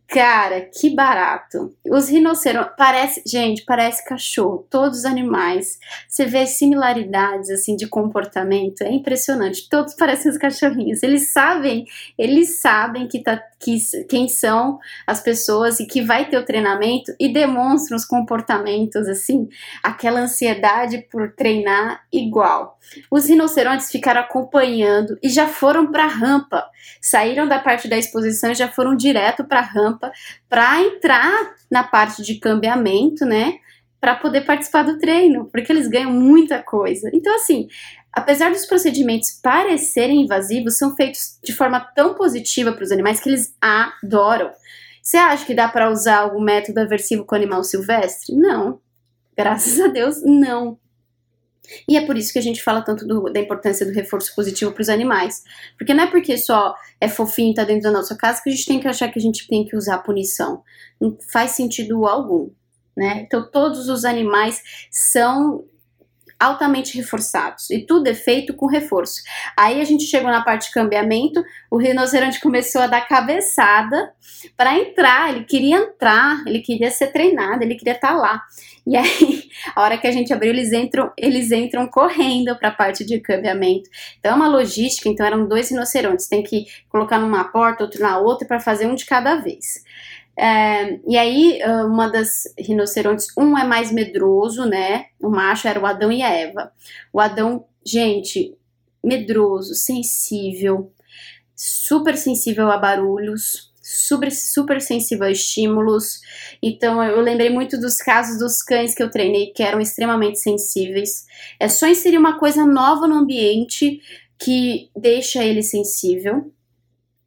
Cara, 0.07 0.61
que 0.61 0.95
barato. 0.95 1.75
Os 1.91 2.09
rinocerontes, 2.09 2.75
parece, 2.77 3.23
gente, 3.27 3.65
parece 3.65 4.05
cachorro, 4.05 4.67
todos 4.71 4.99
os 4.99 5.05
animais. 5.05 5.79
Você 6.09 6.27
vê 6.27 6.47
similaridades 6.47 7.51
assim 7.51 7.75
de 7.75 7.89
comportamento, 7.89 8.83
é 8.83 8.93
impressionante. 8.93 9.69
Todos 9.69 9.95
parecem 9.95 10.31
os 10.31 10.39
cachorrinhos. 10.39 11.03
Eles 11.03 11.33
sabem, 11.33 11.85
eles 12.19 12.61
sabem 12.61 13.09
que 13.09 13.25
tá 13.25 13.43
que, 13.65 13.79
quem 14.09 14.29
são 14.29 14.79
as 15.07 15.21
pessoas 15.21 15.81
e 15.81 15.87
que 15.87 16.03
vai 16.03 16.29
ter 16.29 16.37
o 16.37 16.45
treinamento 16.45 17.13
e 17.19 17.33
demonstram 17.33 17.97
os 17.97 18.05
comportamentos 18.05 19.09
assim, 19.09 19.49
aquela 19.83 20.21
ansiedade 20.21 21.07
por 21.11 21.33
treinar 21.33 22.03
igual. 22.13 22.79
Os 23.11 23.29
rinocerontes 23.29 23.91
ficaram 23.91 24.21
acompanhando 24.21 25.19
e 25.23 25.29
já 25.29 25.49
foram 25.49 25.91
para 25.91 26.05
a 26.05 26.09
rampa. 26.09 26.65
Saíram 27.01 27.49
da 27.49 27.59
parte 27.59 27.89
da 27.89 27.97
exposição 27.97 28.51
e 28.51 28.55
já 28.55 28.69
foram 28.69 28.95
direto 28.95 29.45
para 29.45 29.61
a 29.61 29.63
rampa 29.63 30.13
para 30.49 30.83
entrar 30.83 31.55
na 31.71 31.83
parte 31.83 32.23
de 32.23 32.39
cambiamento, 32.39 33.25
né? 33.25 33.55
Para 34.01 34.15
poder 34.15 34.43
participar 34.43 34.83
do 34.83 34.99
treino, 34.99 35.49
porque 35.51 35.73
eles 35.73 35.89
ganham 35.89 36.11
muita 36.11 36.63
coisa. 36.63 37.11
Então, 37.15 37.35
assim, 37.37 37.69
apesar 38.15 38.51
dos 38.51 38.67
procedimentos 38.67 39.33
parecerem 39.43 40.23
invasivos, 40.23 40.79
são 40.79 40.95
feitos 40.95 41.39
de 41.43 41.53
forma 41.53 41.81
tão 41.81 42.15
positiva 42.15 42.73
para 42.73 42.85
os 42.85 42.93
animais 42.93 43.21
que 43.21 43.29
eles 43.29 43.55
adoram. 43.61 44.53
Você 45.03 45.17
acha 45.17 45.45
que 45.45 45.55
dá 45.55 45.69
para 45.69 45.91
usar 45.91 46.19
algum 46.19 46.41
método 46.41 46.81
aversivo 46.81 47.25
com 47.25 47.35
animal 47.35 47.63
silvestre? 47.63 48.35
Não. 48.35 48.81
Graças 49.37 49.81
a 49.81 49.89
Deus, 49.89 50.23
não. 50.23 50.79
E 51.89 51.97
é 51.97 52.07
por 52.07 52.17
isso 52.17 52.33
que 52.33 52.39
a 52.39 52.43
gente 52.43 52.63
fala 52.63 52.83
tanto 52.83 53.07
do, 53.07 53.33
da 53.33 53.41
importância 53.41 53.87
do 53.87 53.93
reforço 53.93 54.35
positivo 54.35 54.73
para 54.73 54.83
os 54.83 54.89
animais. 54.89 55.43
Porque 55.77 55.95
não 55.95 56.05
é 56.05 56.07
porque 56.07 56.37
só 56.39 56.75
é 57.01 57.09
fofinho 57.09 57.53
e 57.53 57.55
tá 57.55 57.65
dentro 57.65 57.85
da 57.85 57.91
nossa 57.91 58.17
casa 58.17 58.43
que 58.43 58.51
a 58.51 58.53
gente 58.53 58.67
tem 58.67 58.81
que 58.81 58.89
achar 58.89 59.11
que 59.11 59.19
a 59.19 59.23
gente 59.23 59.49
tem 59.49 59.65
que 59.65 59.77
usar 59.77 59.99
punição. 59.99 60.63
Não 61.01 61.17
faz 61.33 61.53
sentido 61.53 62.07
algum. 62.07 62.51
Né? 62.97 63.25
Então, 63.27 63.51
todos 63.51 63.89
os 63.89 64.05
animais 64.05 64.63
são 64.91 65.65
altamente 66.45 66.97
reforçados 66.97 67.71
e 67.71 67.81
tudo 67.81 68.09
é 68.09 68.15
feito 68.15 68.55
com 68.55 68.67
reforço. 68.67 69.23
Aí 69.57 69.81
a 69.81 69.85
gente 69.85 70.05
chegou 70.05 70.31
na 70.31 70.43
parte 70.43 70.69
de 70.69 70.75
cambiamento, 70.75 71.43
o 71.71 71.77
rinoceronte 71.77 72.41
começou 72.41 72.83
a 72.83 72.87
dar 72.87 73.07
cabeçada 73.07 74.13
para 74.57 74.79
entrar, 74.79 75.31
ele 75.31 75.45
queria 75.45 75.77
entrar, 75.77 76.43
ele 76.47 76.61
queria 76.61 76.91
ser 76.91 77.09
treinado, 77.09 77.63
ele 77.63 77.75
queria 77.75 77.95
estar 77.95 78.09
tá 78.09 78.15
lá. 78.15 78.43
E 78.87 78.97
aí, 78.97 79.45
a 79.75 79.83
hora 79.83 79.97
que 79.97 80.07
a 80.07 80.13
gente 80.13 80.33
abriu, 80.33 80.51
eles 80.51 80.73
entram, 80.73 81.11
eles 81.17 81.51
entram 81.51 81.87
correndo 81.89 82.55
para 82.57 82.69
a 82.69 82.75
parte 82.75 83.05
de 83.05 83.19
cambiamento. 83.21 83.89
Então 84.19 84.33
é 84.33 84.35
uma 84.35 84.49
logística, 84.49 85.09
então 85.09 85.25
eram 85.25 85.49
dois 85.49 85.71
rinocerontes, 85.71 86.29
tem 86.29 86.43
que 86.43 86.67
colocar 86.89 87.19
numa 87.19 87.45
porta, 87.45 87.85
outro 87.85 88.01
na 88.01 88.19
outra 88.19 88.47
para 88.47 88.61
fazer 88.61 88.87
um 88.87 88.95
de 88.95 89.07
cada 89.07 89.37
vez. 89.37 89.83
É, 90.37 90.99
e 91.09 91.17
aí, 91.17 91.61
uma 91.87 92.09
das 92.09 92.43
rinocerontes, 92.59 93.29
um 93.39 93.57
é 93.57 93.65
mais 93.65 93.93
medroso, 93.93 94.65
né? 94.65 95.07
O 95.21 95.29
macho 95.31 95.69
era 95.69 95.81
o 95.81 95.87
Adão 95.87 96.11
e 96.11 96.23
a 96.23 96.31
Eva. 96.31 96.73
O 97.13 97.21
Adão, 97.21 97.65
gente, 97.87 98.57
medroso, 99.03 99.75
sensível, 99.75 100.93
super 101.55 102.17
sensível 102.17 102.71
a 102.71 102.79
barulhos, 102.79 103.73
super, 103.81 104.33
super 104.33 104.81
sensível 104.81 105.27
a 105.27 105.31
estímulos. 105.31 106.21
Então, 106.63 107.03
eu 107.05 107.21
lembrei 107.21 107.51
muito 107.51 107.79
dos 107.79 107.99
casos 107.99 108.39
dos 108.39 108.63
cães 108.63 108.95
que 108.95 109.03
eu 109.03 109.11
treinei 109.11 109.53
que 109.53 109.63
eram 109.63 109.81
extremamente 109.81 110.41
sensíveis. 110.41 111.27
É 111.61 111.69
só 111.69 111.87
inserir 111.87 112.19
uma 112.19 112.39
coisa 112.39 112.65
nova 112.67 113.07
no 113.07 113.15
ambiente 113.15 114.01
que 114.39 114.91
deixa 114.97 115.45
ele 115.45 115.63
sensível. 115.63 116.51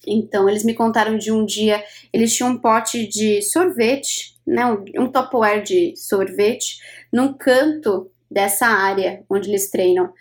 Então, 0.06 0.48
eles 0.48 0.64
me 0.64 0.74
contaram 0.74 1.18
de 1.18 1.32
um 1.32 1.46
dia, 1.46 1.84
eles 2.14 2.36
tinham 2.36 2.52
um 2.52 2.58
pote 2.58 3.08
de 3.08 3.42
sorvete, 3.42 4.36
né, 4.46 4.66
um, 4.66 5.04
um 5.04 5.12
Tupperware 5.12 5.64
de 5.64 5.94
sorvete, 5.96 6.80
num 7.12 7.34
canto 7.34 8.10
dessa 8.30 8.68
área 8.68 9.24
onde 9.30 9.50
eles 9.50 9.70
treinam. 9.70 10.14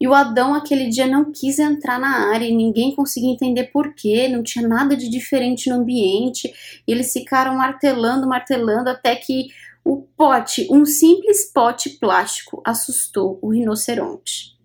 E 0.00 0.06
o 0.06 0.14
Adão 0.14 0.54
aquele 0.54 0.88
dia 0.88 1.06
não 1.06 1.32
quis 1.32 1.58
entrar 1.58 1.98
na 1.98 2.30
área 2.32 2.46
e 2.46 2.54
ninguém 2.54 2.94
conseguia 2.94 3.32
entender 3.32 3.64
por 3.64 3.94
quê, 3.94 4.28
não 4.28 4.42
tinha 4.42 4.66
nada 4.66 4.96
de 4.96 5.08
diferente 5.08 5.68
no 5.68 5.76
ambiente. 5.76 6.52
E 6.86 6.92
eles 6.92 7.12
ficaram 7.12 7.56
martelando, 7.56 8.28
martelando 8.28 8.88
até 8.90 9.16
que 9.16 9.48
o 9.84 10.02
pote, 10.16 10.68
um 10.70 10.84
simples 10.84 11.50
pote 11.52 11.90
plástico, 11.98 12.62
assustou 12.64 13.38
o 13.42 13.50
rinoceronte. 13.50 14.57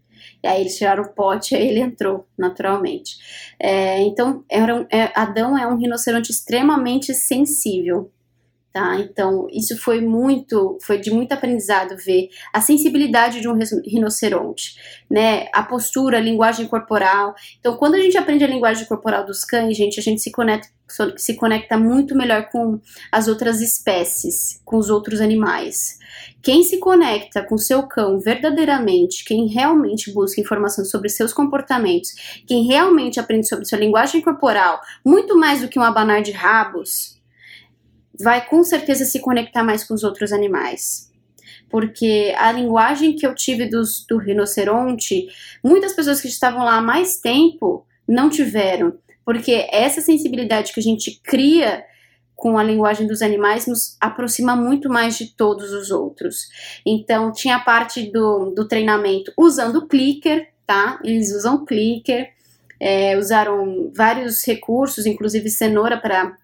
Aí 0.46 0.62
eles 0.62 0.78
tiraram 0.78 1.04
o 1.04 1.10
pote 1.14 1.56
e 1.56 1.58
ele 1.58 1.80
entrou, 1.80 2.28
naturalmente. 2.38 3.18
É, 3.60 4.02
então, 4.02 4.44
era 4.50 4.76
um, 4.76 4.86
é, 4.92 5.12
Adão 5.16 5.58
é 5.58 5.66
um 5.68 5.78
rinoceronte 5.78 6.32
extremamente 6.32 7.14
sensível. 7.14 8.12
Tá? 8.74 8.96
Então, 8.98 9.46
isso 9.52 9.78
foi 9.78 10.02
muito, 10.02 10.80
foi 10.82 10.98
de 10.98 11.12
muito 11.12 11.32
aprendizado 11.32 11.96
ver 11.96 12.30
a 12.52 12.60
sensibilidade 12.60 13.40
de 13.40 13.48
um 13.48 13.54
rinoceronte, 13.86 14.76
né? 15.08 15.46
A 15.54 15.62
postura, 15.62 16.18
a 16.18 16.20
linguagem 16.20 16.68
corporal. 16.68 17.36
Então, 17.60 17.78
quando 17.78 17.94
a 17.94 18.00
gente 18.00 18.18
aprende 18.18 18.44
a 18.44 18.48
linguagem 18.48 18.88
corporal 18.88 19.28
dos 19.28 19.46
cães, 19.46 19.78
gente, 19.78 20.00
a 20.00 20.02
gente 20.02 20.22
se 20.22 20.32
conecta, 20.32 20.68
se 21.18 21.36
conecta 21.36 21.78
muito 21.78 22.18
melhor 22.18 22.50
com 22.50 22.80
as 23.12 23.28
outras 23.28 23.62
espécies, 23.62 24.60
com 24.66 24.78
os 24.78 24.90
outros 24.90 25.22
animais. 25.22 26.00
Quem 26.42 26.64
se 26.64 26.80
conecta 26.80 27.44
com 27.44 27.60
seu 27.60 27.84
cão 27.84 28.20
verdadeiramente, 28.20 29.24
quem 29.24 29.46
realmente 29.50 30.12
busca 30.12 30.42
informação 30.42 30.84
sobre 30.84 31.10
seus 31.10 31.32
comportamentos, 31.32 32.42
quem 32.48 32.66
realmente 32.66 33.20
aprende 33.20 33.48
sobre 33.48 33.66
sua 33.66 33.78
linguagem 33.78 34.20
corporal, 34.20 34.82
muito 35.06 35.38
mais 35.38 35.62
do 35.62 35.68
que 35.68 35.78
um 35.78 35.84
abanar 35.84 36.24
de 36.24 36.32
rabos, 36.32 37.22
vai 38.20 38.46
com 38.46 38.64
certeza 38.64 39.06
se 39.06 39.20
conectar 39.20 39.64
mais 39.64 39.84
com 39.84 39.94
os 39.94 40.04
outros 40.04 40.32
animais. 40.32 41.12
Porque 41.70 42.34
a 42.38 42.52
linguagem 42.52 43.16
que 43.16 43.26
eu 43.26 43.34
tive 43.34 43.68
dos, 43.68 44.06
do 44.08 44.18
rinoceronte, 44.18 45.28
muitas 45.64 45.94
pessoas 45.94 46.22
que 46.22 46.28
estavam 46.28 46.64
lá 46.64 46.78
há 46.78 46.82
mais 46.82 47.20
tempo 47.20 47.86
não 48.08 48.30
tiveram. 48.30 48.94
Porque 49.26 49.68
essa 49.72 50.02
sensibilidade 50.02 50.74
que 50.74 50.80
a 50.80 50.84
gente 50.84 51.20
cria 51.24 51.84
com 52.36 52.58
a 52.58 52.64
linguagem 52.64 53.08
dos 53.08 53.22
animais 53.22 53.66
nos 53.66 53.96
aproxima 54.02 54.56
muito 54.56 54.90
mais 54.90 55.18
de 55.18 55.28
todos 55.28 55.72
os 55.72 55.92
outros. 55.92 56.50
Então, 56.86 57.32
tinha 57.32 57.56
a 57.56 57.60
parte 57.60 58.12
do, 58.12 58.52
do 58.52 58.68
treinamento 58.68 59.32
usando 59.38 59.88
clicker, 59.88 60.50
tá? 60.66 61.00
Eles 61.04 61.34
usam 61.34 61.64
clicker, 61.66 62.30
é, 62.80 63.18
usaram 63.18 63.92
vários 63.96 64.46
recursos, 64.46 65.06
inclusive 65.06 65.50
cenoura 65.50 65.98
para 65.98 66.36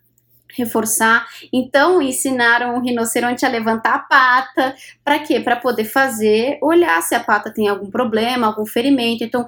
reforçar. 0.60 1.28
Então, 1.52 2.02
ensinaram 2.02 2.76
o 2.76 2.82
rinoceronte 2.82 3.46
a 3.46 3.50
levantar 3.50 3.96
a 3.96 4.00
pata. 4.00 4.76
Para 5.04 5.20
quê? 5.20 5.40
Para 5.40 5.56
poder 5.56 5.86
fazer, 5.86 6.60
olhar 6.62 7.02
se 7.02 7.16
a 7.16 7.20
pata 7.20 7.52
tem 7.52 7.68
algum 7.68 7.90
problema, 7.90 8.48
algum 8.48 8.66
ferimento. 8.66 9.24
Então, 9.24 9.46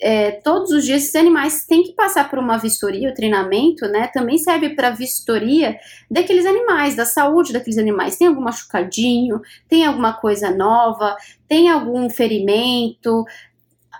é, 0.00 0.30
todos 0.30 0.70
os 0.70 0.84
dias 0.84 1.02
esses 1.02 1.14
animais 1.14 1.66
têm 1.66 1.82
que 1.82 1.92
passar 1.92 2.28
por 2.28 2.38
uma 2.38 2.56
vistoria, 2.56 3.10
o 3.10 3.14
treinamento, 3.14 3.86
né? 3.86 4.08
Também 4.08 4.38
serve 4.38 4.70
para 4.70 4.90
vistoria 4.90 5.78
daqueles 6.10 6.46
animais, 6.46 6.94
da 6.94 7.04
saúde 7.04 7.52
daqueles 7.52 7.78
animais. 7.78 8.16
Tem 8.16 8.28
algum 8.28 8.40
machucadinho? 8.40 9.40
Tem 9.68 9.84
alguma 9.84 10.12
coisa 10.12 10.50
nova? 10.50 11.16
Tem 11.48 11.68
algum 11.68 12.08
ferimento? 12.08 13.24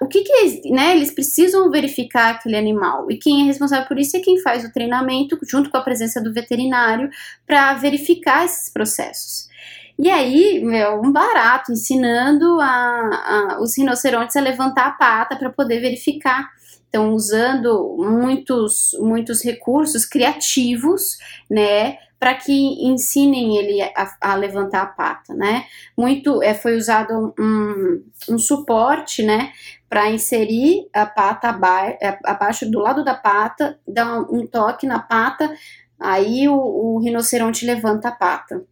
O 0.00 0.06
que, 0.06 0.22
que 0.22 0.70
né, 0.70 0.96
eles 0.96 1.10
precisam 1.10 1.70
verificar 1.70 2.30
aquele 2.34 2.56
animal 2.56 3.10
e 3.10 3.18
quem 3.18 3.42
é 3.42 3.44
responsável 3.44 3.86
por 3.86 3.98
isso 3.98 4.16
é 4.16 4.20
quem 4.20 4.40
faz 4.40 4.64
o 4.64 4.72
treinamento 4.72 5.38
junto 5.42 5.68
com 5.68 5.76
a 5.76 5.82
presença 5.82 6.22
do 6.22 6.32
veterinário 6.32 7.10
para 7.46 7.74
verificar 7.74 8.46
esses 8.46 8.72
processos. 8.72 9.50
E 9.98 10.08
aí, 10.08 10.64
meu, 10.64 11.02
um 11.02 11.12
barato 11.12 11.70
ensinando 11.70 12.58
a, 12.58 12.66
a, 12.66 13.58
os 13.60 13.76
rinocerontes 13.76 14.34
a 14.34 14.40
levantar 14.40 14.86
a 14.86 14.92
pata 14.92 15.36
para 15.36 15.50
poder 15.50 15.78
verificar. 15.80 16.48
Então, 16.88 17.12
usando 17.12 17.96
muitos, 17.98 18.96
muitos 18.98 19.44
recursos 19.44 20.06
criativos, 20.06 21.18
né, 21.50 21.98
para 22.18 22.34
que 22.34 22.52
ensinem 22.86 23.58
ele 23.58 23.82
a, 23.82 24.16
a, 24.20 24.34
levantar 24.34 24.82
a 24.82 24.86
pata, 24.86 25.34
né? 25.34 25.64
Muito 25.96 26.42
é, 26.42 26.52
foi 26.52 26.76
usado 26.76 27.34
um, 27.38 28.02
um 28.28 28.38
suporte, 28.38 29.22
né, 29.22 29.52
para 29.90 30.08
inserir 30.08 30.88
a 30.94 31.04
pata 31.04 31.48
é, 32.00 32.16
abaixo 32.24 32.70
do 32.70 32.78
lado 32.78 33.04
da 33.04 33.14
pata, 33.14 33.76
dar 33.86 34.20
um 34.20 34.46
toque 34.46 34.86
na 34.86 35.00
pata, 35.00 35.52
aí 35.98 36.48
o, 36.48 36.54
o 36.54 36.98
rinoceronte 37.00 37.66
levanta 37.66 38.08
a 38.08 38.12
pata. 38.12 38.64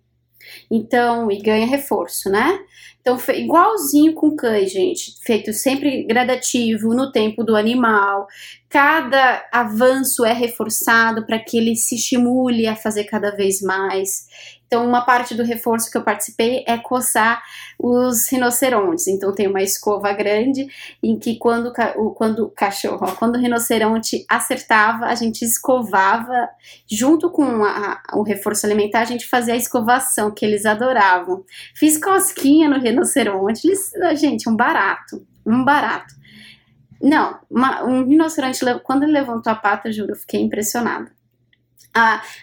Então, 0.71 1.31
e 1.31 1.43
ganha 1.43 1.67
reforço, 1.67 2.31
né? 2.31 2.61
Então, 3.01 3.19
igualzinho 3.35 4.15
com 4.15 4.37
cães, 4.37 4.71
gente, 4.71 5.15
feito 5.25 5.53
sempre 5.53 6.05
gradativo 6.05 6.95
no 6.95 7.11
tempo 7.11 7.43
do 7.43 7.57
animal. 7.57 8.27
Cada 8.69 9.47
avanço 9.53 10.25
é 10.25 10.33
reforçado 10.33 11.27
para 11.27 11.39
que 11.39 11.59
ele 11.59 11.75
se 11.75 11.97
estimule 11.97 12.67
a 12.67 12.77
fazer 12.77 13.05
cada 13.05 13.35
vez 13.35 13.61
mais. 13.61 14.58
Então, 14.69 14.87
uma 14.87 15.01
parte 15.01 15.35
do 15.35 15.43
reforço 15.43 15.91
que 15.91 15.97
eu 15.97 16.05
participei 16.05 16.63
é 16.69 16.77
coçar 16.77 17.43
os 17.79 18.31
rinocerontes. 18.31 19.07
Então, 19.09 19.35
tem 19.35 19.49
uma 19.49 19.63
escova 19.63 20.13
grande 20.13 20.67
em 21.03 21.19
que 21.19 21.39
quando 21.39 21.73
o, 21.97 22.11
quando 22.11 22.51
cachorro, 22.51 23.17
quando 23.17 23.37
o 23.37 23.39
rinoceronte 23.39 24.27
acertava, 24.29 25.07
a 25.07 25.15
gente 25.15 25.43
escovava, 25.43 26.51
junto 26.87 27.31
com 27.31 27.65
a, 27.65 28.03
o 28.13 28.23
reforço 28.23 28.67
alimentar, 28.67 29.01
a 29.01 29.07
gente 29.07 29.27
fazia 29.27 29.55
a 29.55 29.57
escovação, 29.57 30.31
que 30.31 30.45
eles 30.45 30.67
adoravam. 30.67 31.45
Fiz 31.75 31.97
cosquinha 31.97 32.69
no 32.69 32.79
rinoceronte, 32.79 33.67
eles, 33.67 33.91
gente, 34.21 34.51
um 34.51 34.55
barato, 34.55 35.27
um 35.47 35.65
barato. 35.65 36.15
Não, 37.01 37.39
uma, 37.51 37.85
um 37.85 38.05
rinoceronte, 38.05 38.61
quando 38.85 39.05
ele 39.05 39.13
levantou 39.13 39.51
a 39.51 39.57
pata, 39.57 39.91
juro, 39.91 40.13
eu 40.13 40.17
fiquei 40.17 40.43
impressionada. 40.43 41.11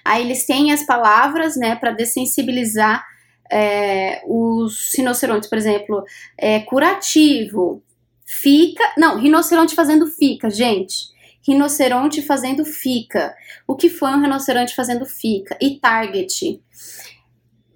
Aí 0.04 0.24
eles 0.24 0.46
têm 0.46 0.72
as 0.72 0.86
palavras, 0.86 1.56
né, 1.56 1.76
para 1.76 1.91
dessensibilizar 1.91 3.06
é, 3.52 4.22
os 4.26 4.91
rinocerontes, 4.96 5.50
por 5.50 5.58
exemplo, 5.58 6.04
é, 6.38 6.60
curativo, 6.62 7.84
fica, 8.26 8.84
não, 8.98 9.20
rinoceronte 9.20 9.76
fazendo 9.76 10.08
fica, 10.08 10.50
gente. 10.50 11.13
Rinoceronte 11.48 12.24
fazendo 12.24 12.65
fica. 12.65 13.36
O 13.68 13.76
que 13.76 13.89
foi 13.89 14.10
um 14.10 14.22
rinoceronte 14.22 14.76
fazendo 14.76 15.06
fica? 15.06 15.56
E 15.62 15.80
target. 15.80 16.60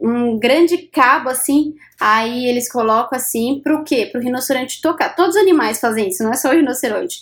Um 0.01 0.39
grande 0.39 0.77
cabo 0.77 1.29
assim, 1.29 1.75
aí 1.99 2.47
eles 2.47 2.71
colocam 2.71 3.17
assim 3.17 3.61
pro 3.61 3.83
quê? 3.83 4.07
Pro 4.11 4.21
rinoceronte 4.21 4.81
tocar. 4.81 5.15
Todos 5.15 5.35
os 5.35 5.41
animais 5.41 5.79
fazem 5.79 6.09
isso, 6.09 6.23
não 6.23 6.31
é 6.31 6.35
só 6.35 6.49
o 6.49 6.53
rinoceronte. 6.53 7.21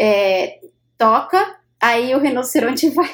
É, 0.00 0.60
toca, 0.96 1.58
aí 1.80 2.14
o 2.14 2.20
rinoceronte 2.20 2.88
vai 2.94 3.10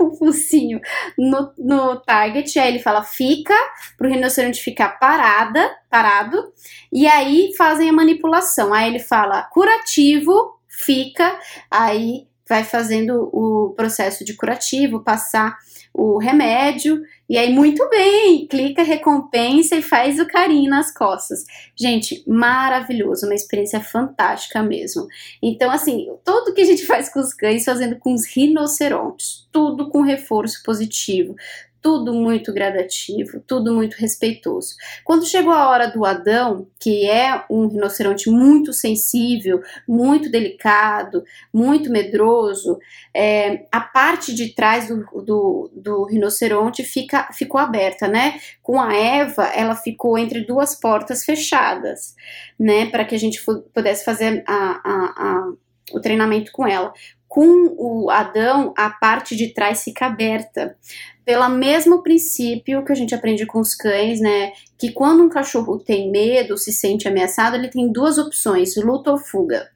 o 0.00 0.14
focinho 0.14 0.80
no, 1.18 1.52
no 1.58 1.96
target, 2.00 2.58
aí 2.58 2.68
ele 2.68 2.78
fala 2.78 3.02
fica, 3.02 3.54
pro 3.96 4.08
rinoceronte 4.08 4.62
ficar 4.62 4.98
parada, 4.98 5.70
parado, 5.88 6.52
e 6.92 7.06
aí 7.06 7.52
fazem 7.56 7.90
a 7.90 7.92
manipulação. 7.92 8.72
Aí 8.72 8.88
ele 8.88 8.98
fala 8.98 9.42
curativo, 9.42 10.58
fica, 10.68 11.38
aí 11.70 12.26
vai 12.48 12.64
fazendo 12.64 13.30
o 13.32 13.74
processo 13.76 14.24
de 14.24 14.34
curativo, 14.34 15.04
passar 15.04 15.56
o 15.92 16.18
remédio, 16.18 17.02
e 17.28 17.36
aí 17.36 17.52
muito 17.52 17.88
bem, 17.88 18.46
clica, 18.46 18.82
recompensa 18.82 19.76
e 19.76 19.82
faz 19.82 20.18
o 20.18 20.26
carinho 20.26 20.70
nas 20.70 20.92
costas. 20.92 21.44
Gente, 21.76 22.24
maravilhoso, 22.26 23.26
uma 23.26 23.34
experiência 23.34 23.80
fantástica 23.80 24.62
mesmo. 24.62 25.06
Então, 25.42 25.70
assim, 25.70 26.08
tudo 26.24 26.54
que 26.54 26.60
a 26.60 26.64
gente 26.64 26.86
faz 26.86 27.08
com 27.08 27.20
os 27.20 27.32
cães, 27.32 27.64
fazendo 27.64 27.96
com 27.98 28.14
os 28.14 28.26
rinocerontes, 28.26 29.48
tudo 29.52 29.88
com 29.90 30.02
reforço 30.02 30.62
positivo, 30.64 31.34
tudo 31.82 32.12
muito 32.12 32.52
gradativo, 32.52 33.40
tudo 33.46 33.72
muito 33.72 33.94
respeitoso. 33.94 34.74
Quando 35.04 35.26
chegou 35.26 35.52
a 35.52 35.68
hora 35.68 35.86
do 35.88 36.04
Adão, 36.04 36.66
que 36.78 37.08
é 37.08 37.44
um 37.50 37.68
rinoceronte 37.68 38.30
muito 38.30 38.72
sensível, 38.72 39.60
muito 39.88 40.30
delicado, 40.30 41.24
muito 41.52 41.90
medroso, 41.90 42.78
é, 43.14 43.66
a 43.72 43.80
parte 43.80 44.34
de 44.34 44.54
trás 44.54 44.88
do, 44.88 45.04
do, 45.22 45.70
do, 45.74 46.04
rinoceronte 46.04 46.84
fica, 46.84 47.28
ficou 47.32 47.60
aberta, 47.60 48.06
né? 48.06 48.40
Com 48.62 48.80
a 48.80 48.94
Eva, 48.94 49.44
ela 49.46 49.74
ficou 49.74 50.18
entre 50.18 50.42
duas 50.42 50.74
portas 50.74 51.24
fechadas, 51.24 52.14
né? 52.58 52.86
Para 52.86 53.04
que 53.04 53.14
a 53.14 53.18
gente 53.18 53.42
pudesse 53.74 54.04
fazer 54.04 54.44
a, 54.46 54.54
a, 54.54 55.14
a, 55.16 55.52
o 55.92 56.00
treinamento 56.00 56.52
com 56.52 56.66
ela 56.66 56.92
com 57.30 57.76
o 57.78 58.10
Adão, 58.10 58.74
a 58.76 58.90
parte 58.90 59.36
de 59.36 59.54
trás 59.54 59.84
fica 59.84 60.06
aberta. 60.06 60.76
Pelo 61.24 61.48
mesmo 61.48 62.02
princípio 62.02 62.84
que 62.84 62.90
a 62.90 62.94
gente 62.94 63.14
aprende 63.14 63.46
com 63.46 63.60
os 63.60 63.72
cães, 63.72 64.20
né? 64.20 64.52
Que 64.76 64.90
quando 64.90 65.22
um 65.22 65.28
cachorro 65.28 65.78
tem 65.78 66.10
medo, 66.10 66.58
se 66.58 66.72
sente 66.72 67.06
ameaçado, 67.06 67.54
ele 67.54 67.68
tem 67.68 67.92
duas 67.92 68.18
opções: 68.18 68.74
luta 68.74 69.12
ou 69.12 69.16
fuga. 69.16 69.70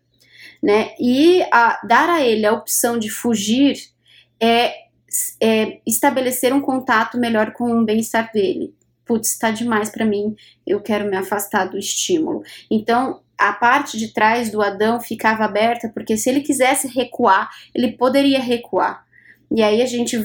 Né? 0.61 0.95
E 0.99 1.43
a, 1.53 1.81
dar 1.87 2.11
a 2.11 2.21
ele 2.23 2.45
a 2.45 2.53
opção 2.53 2.99
de 2.99 3.09
fugir 3.09 3.77
é, 4.40 4.75
é 5.40 5.79
estabelecer 5.87 6.53
um 6.53 6.61
contato 6.61 7.19
melhor 7.19 7.53
com 7.53 7.71
o 7.71 7.85
bem-estar 7.85 8.33
dele. 8.33 8.75
putz, 9.05 9.31
está 9.31 9.53
demais 9.53 9.90
para 9.90 10.05
mim, 10.05 10.35
eu 10.67 10.81
quero 10.81 11.09
me 11.09 11.17
afastar 11.17 11.67
do 11.67 11.79
estímulo. 11.79 12.43
Então, 12.69 13.21
a 13.49 13.53
parte 13.53 13.99
de 13.99 14.13
trás 14.13 14.51
do 14.51 14.63
Adão 14.63 15.01
ficava 15.01 15.45
aberta, 15.45 15.91
porque 15.93 16.17
se 16.17 16.31
ele 16.31 16.41
quisesse 16.41 16.89
recuar, 16.89 17.51
ele 17.75 17.93
poderia 17.93 18.41
recuar. 18.41 19.05
E 19.55 19.63
aí 19.63 19.83
a 19.83 19.87
gente 19.87 20.17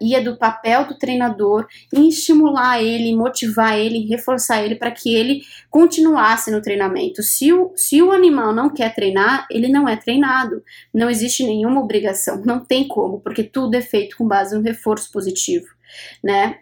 ia 0.00 0.22
do 0.22 0.36
papel 0.36 0.86
do 0.86 0.96
treinador 0.96 1.66
em 1.92 2.08
estimular 2.08 2.80
ele, 2.80 3.16
motivar 3.16 3.76
ele, 3.78 4.06
reforçar 4.06 4.62
ele 4.62 4.76
para 4.76 4.90
que 4.90 5.14
ele 5.14 5.42
continuasse 5.68 6.50
no 6.50 6.62
treinamento. 6.62 7.22
Se 7.22 7.52
o, 7.52 7.72
se 7.74 8.00
o 8.02 8.12
animal 8.12 8.54
não 8.54 8.72
quer 8.72 8.94
treinar, 8.94 9.46
ele 9.50 9.68
não 9.68 9.88
é 9.88 9.96
treinado. 9.96 10.62
Não 10.94 11.10
existe 11.10 11.44
nenhuma 11.44 11.80
obrigação, 11.80 12.42
não 12.44 12.64
tem 12.64 12.86
como, 12.86 13.20
porque 13.20 13.42
tudo 13.42 13.74
é 13.74 13.80
feito 13.80 14.16
com 14.16 14.28
base 14.28 14.54
no 14.54 14.62
reforço 14.62 15.10
positivo, 15.10 15.66
né? 16.22 16.58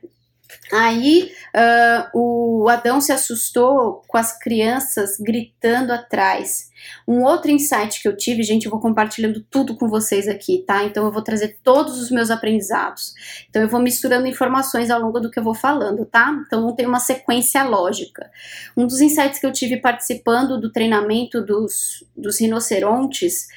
Aí 0.73 1.33
uh, 1.55 2.19
o 2.19 2.69
Adão 2.69 3.01
se 3.01 3.13
assustou 3.13 4.03
com 4.07 4.17
as 4.17 4.39
crianças 4.39 5.17
gritando 5.19 5.93
atrás. 5.93 6.71
Um 7.07 7.23
outro 7.25 7.51
insight 7.51 8.01
que 8.01 8.09
eu 8.09 8.17
tive, 8.17 8.43
gente, 8.43 8.65
eu 8.65 8.71
vou 8.71 8.81
compartilhando 8.81 9.45
tudo 9.51 9.77
com 9.77 9.89
vocês 9.89 10.29
aqui, 10.29 10.65
tá? 10.67 10.85
Então 10.85 11.05
eu 11.05 11.13
vou 11.13 11.23
trazer 11.23 11.59
todos 11.63 12.01
os 12.01 12.11
meus 12.11 12.31
aprendizados. 12.31 13.13
Então 13.49 13.63
eu 13.63 13.69
vou 13.69 13.81
misturando 13.81 14.27
informações 14.27 14.91
ao 14.91 15.01
longo 15.01 15.21
do 15.21 15.31
que 15.31 15.39
eu 15.39 15.45
vou 15.45 15.55
falando, 15.55 16.05
tá? 16.07 16.33
Então 16.47 16.61
não 16.61 16.75
tem 16.75 16.87
uma 16.87 17.01
sequência 17.01 17.63
lógica. 17.65 18.31
Um 18.77 18.87
dos 18.87 19.01
insights 19.01 19.39
que 19.39 19.47
eu 19.47 19.53
tive 19.53 19.77
participando 19.77 20.61
do 20.61 20.73
treinamento 20.73 21.45
dos, 21.45 22.05
dos 22.17 22.41
rinocerontes 22.41 23.49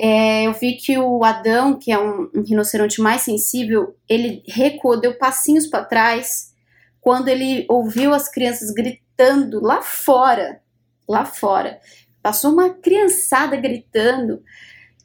é, 0.00 0.44
eu 0.46 0.52
vi 0.52 0.76
que 0.76 0.96
o 0.96 1.24
Adão, 1.24 1.76
que 1.76 1.90
é 1.90 1.98
um, 1.98 2.30
um, 2.34 2.42
rinoceronte 2.42 3.00
mais 3.00 3.22
sensível, 3.22 3.96
ele 4.08 4.44
recuou, 4.46 5.00
deu 5.00 5.18
passinhos 5.18 5.66
para 5.66 5.84
trás 5.84 6.54
quando 7.00 7.28
ele 7.28 7.66
ouviu 7.68 8.14
as 8.14 8.28
crianças 8.28 8.70
gritando 8.70 9.60
lá 9.60 9.82
fora, 9.82 10.60
lá 11.08 11.24
fora. 11.24 11.80
Passou 12.22 12.52
uma 12.52 12.70
criançada 12.70 13.56
gritando 13.56 14.40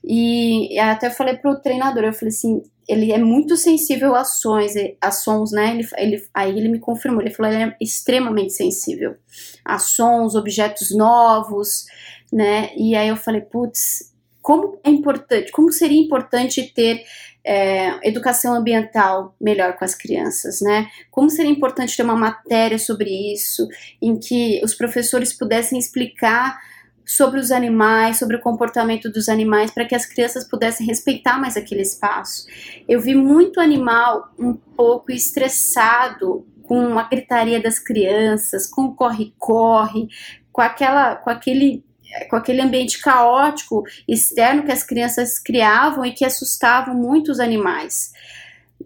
e 0.04 0.78
até 0.78 1.10
falei 1.10 1.38
pro 1.38 1.60
treinador, 1.60 2.04
eu 2.04 2.14
falei 2.14 2.30
assim, 2.30 2.62
ele 2.88 3.12
é 3.12 3.18
muito 3.18 3.56
sensível 3.56 4.14
a 4.14 4.24
sons, 4.26 4.74
a 5.02 5.12
sons, 5.12 5.52
né? 5.52 5.72
Ele, 5.72 5.88
ele, 5.98 6.24
aí 6.34 6.58
ele 6.58 6.68
me 6.68 6.80
confirmou, 6.80 7.22
ele 7.22 7.34
falou, 7.34 7.52
ele 7.52 7.64
é 7.64 7.78
extremamente 7.82 8.54
sensível 8.54 9.16
a 9.64 9.80
sons, 9.80 10.36
objetos 10.36 10.96
novos, 10.96 11.86
né? 12.32 12.72
E 12.76 12.96
aí 12.96 13.08
eu 13.08 13.16
falei, 13.16 13.42
putz, 13.42 14.13
como 14.44 14.78
é 14.84 14.90
importante, 14.90 15.52
como 15.54 15.72
seria 15.72 16.00
importante 16.00 16.62
ter 16.76 17.04
é, 17.46 18.08
educação 18.08 18.54
ambiental 18.54 19.36
melhor 19.40 19.78
com 19.78 19.86
as 19.86 19.96
crianças, 19.96 20.60
né? 20.60 20.88
Como 21.10 21.30
seria 21.30 21.50
importante 21.50 21.96
ter 21.96 22.04
uma 22.04 22.16
matéria 22.16 22.78
sobre 22.78 23.34
isso, 23.34 23.66
em 24.02 24.20
que 24.20 24.62
os 24.62 24.76
professores 24.76 25.32
pudessem 25.32 25.80
explicar 25.80 26.60
sobre 27.06 27.40
os 27.40 27.52
animais, 27.52 28.20
sobre 28.20 28.36
o 28.36 28.42
comportamento 28.42 29.10
dos 29.10 29.30
animais, 29.30 29.72
para 29.72 29.86
que 29.86 29.96
as 29.96 30.06
crianças 30.06 30.44
pudessem 30.44 30.86
respeitar 30.86 31.40
mais 31.40 31.56
aquele 31.56 31.82
espaço. 31.82 32.46
Eu 32.88 33.00
vi 33.00 33.16
muito 33.16 33.62
animal 33.62 34.30
um 34.38 34.54
pouco 34.54 35.12
estressado 35.12 36.46
com 36.64 37.00
a 37.00 37.04
gritaria 37.04 37.62
das 37.62 37.80
crianças, 37.80 38.68
com 38.68 38.84
o 38.84 38.96
corre-corre, 38.96 40.08
com 40.52 40.62
aquela, 40.62 41.16
com 41.16 41.30
aquele 41.30 41.84
com 42.30 42.36
aquele 42.36 42.62
ambiente 42.62 43.02
caótico 43.02 43.84
externo 44.08 44.64
que 44.64 44.72
as 44.72 44.84
crianças 44.84 45.40
criavam 45.40 46.06
e 46.06 46.14
que 46.14 46.26
assustavam 46.26 46.94
muitos 46.96 47.40
animais. 47.40 48.12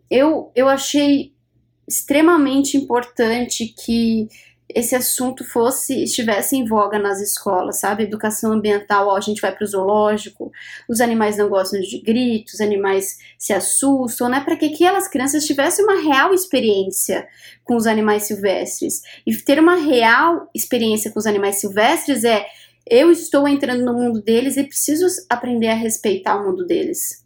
Eu, 0.09 0.51
eu 0.55 0.67
achei 0.67 1.33
extremamente 1.87 2.75
importante 2.75 3.67
que 3.67 4.27
esse 4.73 4.95
assunto 4.95 5.45
fosse 5.45 6.03
estivesse 6.03 6.55
em 6.55 6.65
voga 6.65 6.99
nas 6.99 7.21
escolas, 7.21 7.79
sabe? 7.79 8.03
Educação 8.03 8.51
ambiental, 8.51 9.07
ó, 9.07 9.15
a 9.15 9.21
gente 9.21 9.41
vai 9.41 9.55
para 9.55 9.63
o 9.63 9.67
zoológico, 9.67 10.51
os 10.89 10.99
animais 10.99 11.37
não 11.37 11.47
gostam 11.47 11.79
de 11.79 11.99
gritos, 12.01 12.55
os 12.55 12.61
animais 12.61 13.17
se 13.37 13.53
assustam, 13.53 14.27
né? 14.27 14.41
Para 14.41 14.57
que 14.57 14.65
aquelas 14.65 15.07
crianças 15.07 15.45
tivessem 15.45 15.85
uma 15.85 16.01
real 16.01 16.33
experiência 16.33 17.27
com 17.63 17.75
os 17.75 17.87
animais 17.87 18.23
silvestres. 18.23 19.01
E 19.25 19.35
ter 19.37 19.57
uma 19.59 19.75
real 19.75 20.49
experiência 20.53 21.11
com 21.11 21.19
os 21.19 21.25
animais 21.25 21.55
silvestres 21.55 22.25
é 22.25 22.45
eu 22.89 23.11
estou 23.11 23.47
entrando 23.47 23.83
no 23.85 23.93
mundo 23.93 24.21
deles 24.21 24.57
e 24.57 24.63
preciso 24.63 25.05
aprender 25.29 25.67
a 25.67 25.75
respeitar 25.75 26.35
o 26.35 26.45
mundo 26.45 26.65
deles, 26.65 27.25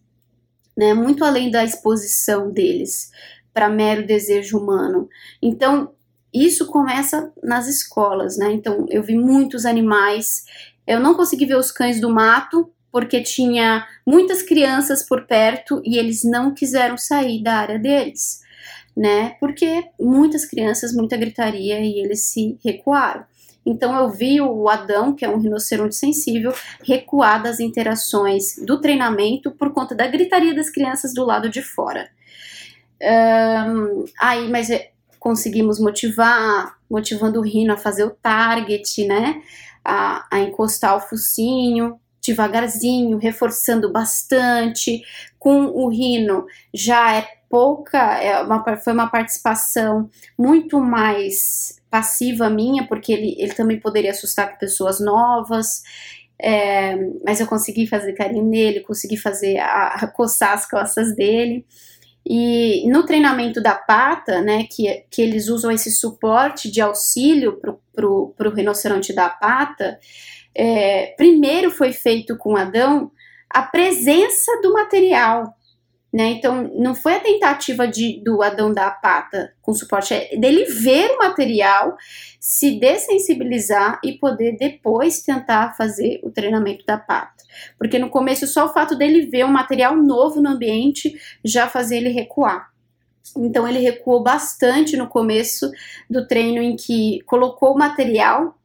né? 0.77 0.93
Muito 0.93 1.23
além 1.23 1.51
da 1.51 1.63
exposição 1.63 2.51
deles 2.51 3.11
para 3.53 3.69
mero 3.69 4.05
desejo 4.05 4.57
humano. 4.57 5.09
Então, 5.41 5.93
isso 6.33 6.65
começa 6.67 7.31
nas 7.43 7.67
escolas, 7.67 8.37
né? 8.37 8.51
Então, 8.51 8.85
eu 8.89 9.03
vi 9.03 9.17
muitos 9.17 9.65
animais. 9.65 10.45
Eu 10.87 10.99
não 10.99 11.13
consegui 11.13 11.45
ver 11.45 11.57
os 11.57 11.71
cães 11.71 11.99
do 11.99 12.09
mato 12.09 12.71
porque 12.91 13.21
tinha 13.21 13.87
muitas 14.05 14.41
crianças 14.41 15.05
por 15.05 15.25
perto 15.25 15.81
e 15.85 15.97
eles 15.97 16.23
não 16.23 16.53
quiseram 16.53 16.97
sair 16.97 17.41
da 17.41 17.55
área 17.55 17.79
deles, 17.79 18.41
né? 18.95 19.35
Porque 19.39 19.85
muitas 19.99 20.45
crianças, 20.45 20.93
muita 20.93 21.15
gritaria 21.15 21.79
e 21.79 21.99
eles 21.99 22.25
se 22.25 22.57
recuaram. 22.63 23.25
Então 23.65 23.95
eu 23.95 24.09
vi 24.09 24.41
o 24.41 24.67
Adão, 24.67 25.13
que 25.13 25.23
é 25.23 25.29
um 25.29 25.39
rinoceronte 25.39 25.95
sensível, 25.95 26.53
recuar 26.83 27.41
das 27.41 27.59
interações 27.59 28.55
do 28.65 28.81
treinamento 28.81 29.51
por 29.51 29.71
conta 29.71 29.93
da 29.93 30.07
gritaria 30.07 30.53
das 30.53 30.69
crianças 30.69 31.13
do 31.13 31.23
lado 31.23 31.49
de 31.49 31.61
fora. 31.61 32.09
Um, 33.01 34.05
aí, 34.19 34.49
mas 34.49 34.69
é, 34.69 34.91
conseguimos 35.19 35.79
motivar, 35.79 36.75
motivando 36.89 37.39
o 37.39 37.43
rino 37.43 37.73
a 37.73 37.77
fazer 37.77 38.03
o 38.03 38.11
target, 38.11 39.05
né? 39.05 39.41
A, 39.83 40.27
a 40.31 40.39
encostar 40.39 40.95
o 40.95 41.01
focinho 41.01 41.99
devagarzinho, 42.23 43.17
reforçando 43.17 43.91
bastante. 43.91 45.01
Com 45.39 45.65
o 45.65 45.89
rino 45.89 46.45
já 46.73 47.15
é 47.15 47.27
pouca, 47.49 47.97
é 48.17 48.41
uma, 48.41 48.63
foi 48.77 48.93
uma 48.93 49.09
participação 49.09 50.09
muito 50.37 50.79
mais 50.79 51.80
passiva 51.91 52.49
minha, 52.49 52.87
porque 52.87 53.11
ele, 53.11 53.35
ele 53.37 53.53
também 53.53 53.79
poderia 53.79 54.11
assustar 54.11 54.57
pessoas 54.57 54.99
novas. 54.99 55.83
É, 56.41 56.95
mas 57.23 57.39
eu 57.39 57.45
consegui 57.45 57.85
fazer 57.85 58.13
carinho 58.13 58.45
nele, 58.45 58.79
consegui 58.79 59.17
fazer 59.17 59.59
a, 59.59 59.87
a, 59.89 60.07
coçar 60.07 60.53
as 60.53 60.67
costas 60.67 61.15
dele. 61.15 61.65
E 62.25 62.89
no 62.89 63.05
treinamento 63.05 63.61
da 63.61 63.75
pata, 63.75 64.41
né, 64.41 64.65
que, 64.71 65.05
que 65.11 65.21
eles 65.21 65.49
usam 65.49 65.69
esse 65.69 65.91
suporte 65.91 66.71
de 66.71 66.81
auxílio 66.81 67.59
para 67.93 68.07
o 68.07 68.53
rinoceronte 68.55 69.13
da 69.13 69.29
pata, 69.29 69.99
é, 70.55 71.13
primeiro 71.17 71.69
foi 71.71 71.91
feito 71.91 72.37
com 72.37 72.55
Adão 72.55 73.11
a 73.49 73.63
presença 73.63 74.51
do 74.61 74.73
material. 74.73 75.55
Né? 76.13 76.31
Então, 76.31 76.69
não 76.75 76.93
foi 76.93 77.15
a 77.15 77.19
tentativa 77.21 77.87
de, 77.87 78.21
do 78.21 78.41
Adão 78.41 78.73
dar 78.73 78.87
a 78.87 78.91
pata 78.91 79.53
com 79.61 79.73
suporte, 79.73 80.13
é 80.13 80.35
dele 80.35 80.65
ver 80.65 81.09
o 81.11 81.19
material, 81.19 81.95
se 82.37 82.77
dessensibilizar 82.77 83.97
e 84.03 84.13
poder 84.13 84.57
depois 84.57 85.21
tentar 85.21 85.73
fazer 85.77 86.19
o 86.21 86.29
treinamento 86.29 86.85
da 86.85 86.97
pata. 86.97 87.45
Porque 87.77 87.97
no 87.97 88.09
começo, 88.09 88.45
só 88.45 88.65
o 88.65 88.73
fato 88.73 88.93
dele 88.95 89.27
ver 89.27 89.45
um 89.45 89.51
material 89.51 89.95
novo 89.95 90.41
no 90.41 90.49
ambiente 90.49 91.17
já 91.45 91.69
fazia 91.69 91.97
ele 91.97 92.09
recuar. 92.09 92.69
Então, 93.37 93.65
ele 93.65 93.79
recuou 93.79 94.21
bastante 94.21 94.97
no 94.97 95.07
começo 95.07 95.71
do 96.09 96.27
treino, 96.27 96.61
em 96.61 96.75
que 96.75 97.21
colocou 97.25 97.73
o 97.73 97.77
material. 97.77 98.57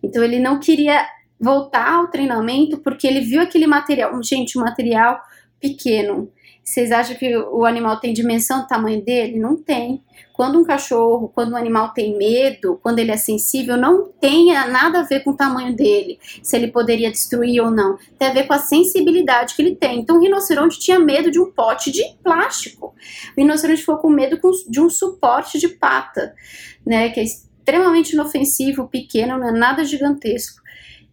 Então, 0.00 0.22
ele 0.22 0.38
não 0.38 0.60
queria 0.60 1.04
voltar 1.40 1.92
ao 1.92 2.06
treinamento 2.06 2.78
porque 2.78 3.04
ele 3.04 3.20
viu 3.20 3.40
aquele 3.40 3.66
material, 3.66 4.22
gente, 4.22 4.56
um 4.56 4.62
material 4.62 5.20
pequeno 5.60 6.30
vocês 6.64 6.90
acham 6.90 7.14
que 7.14 7.36
o 7.36 7.66
animal 7.66 8.00
tem 8.00 8.14
dimensão 8.14 8.62
do 8.62 8.66
tamanho 8.66 9.04
dele? 9.04 9.38
Não 9.38 9.54
tem. 9.54 10.02
Quando 10.32 10.58
um 10.58 10.64
cachorro, 10.64 11.28
quando 11.28 11.52
um 11.52 11.56
animal 11.56 11.90
tem 11.90 12.16
medo, 12.16 12.80
quando 12.82 12.98
ele 12.98 13.10
é 13.10 13.18
sensível, 13.18 13.76
não 13.76 14.08
tem 14.18 14.46
nada 14.52 15.00
a 15.00 15.02
ver 15.02 15.22
com 15.22 15.32
o 15.32 15.36
tamanho 15.36 15.76
dele, 15.76 16.18
se 16.42 16.56
ele 16.56 16.68
poderia 16.68 17.10
destruir 17.10 17.62
ou 17.62 17.70
não. 17.70 17.98
Tem 18.18 18.28
a 18.28 18.32
ver 18.32 18.46
com 18.46 18.54
a 18.54 18.58
sensibilidade 18.58 19.54
que 19.54 19.60
ele 19.60 19.76
tem. 19.76 20.00
Então 20.00 20.16
o 20.16 20.20
rinoceronte 20.20 20.80
tinha 20.80 20.98
medo 20.98 21.30
de 21.30 21.38
um 21.38 21.52
pote 21.52 21.92
de 21.92 22.02
plástico. 22.24 22.94
O 23.36 23.40
rinoceronte 23.40 23.80
ficou 23.80 23.98
com 23.98 24.08
medo 24.08 24.40
de 24.68 24.80
um 24.80 24.88
suporte 24.88 25.58
de 25.58 25.68
pata, 25.68 26.34
né? 26.84 27.10
Que 27.10 27.20
é 27.20 27.24
extremamente 27.24 28.14
inofensivo, 28.14 28.88
pequeno, 28.88 29.38
não 29.38 29.48
é 29.48 29.52
nada 29.52 29.84
gigantesco 29.84 30.63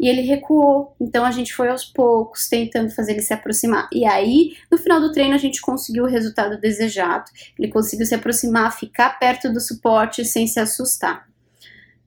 e 0.01 0.07
ele 0.07 0.21
recuou. 0.21 0.95
Então 0.99 1.23
a 1.23 1.29
gente 1.29 1.53
foi 1.53 1.69
aos 1.69 1.85
poucos 1.85 2.49
tentando 2.49 2.89
fazer 2.89 3.11
ele 3.11 3.21
se 3.21 3.35
aproximar. 3.35 3.87
E 3.93 4.03
aí, 4.03 4.57
no 4.71 4.77
final 4.79 4.99
do 4.99 5.11
treino, 5.11 5.35
a 5.35 5.37
gente 5.37 5.61
conseguiu 5.61 6.05
o 6.05 6.07
resultado 6.07 6.59
desejado. 6.59 7.25
Ele 7.57 7.71
conseguiu 7.71 8.07
se 8.07 8.15
aproximar, 8.15 8.75
ficar 8.75 9.19
perto 9.19 9.53
do 9.53 9.61
suporte 9.61 10.25
sem 10.25 10.47
se 10.47 10.59
assustar. 10.59 11.27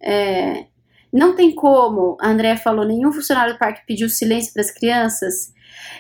É, 0.02 0.66
não 1.12 1.36
tem 1.36 1.54
como, 1.54 2.16
a 2.20 2.30
Andrea 2.30 2.56
falou, 2.56 2.84
nenhum 2.84 3.12
funcionário 3.12 3.54
do 3.54 3.58
parque 3.60 3.86
pediu 3.86 4.08
silêncio 4.08 4.52
para 4.52 4.62
as 4.62 4.72
crianças. 4.72 5.54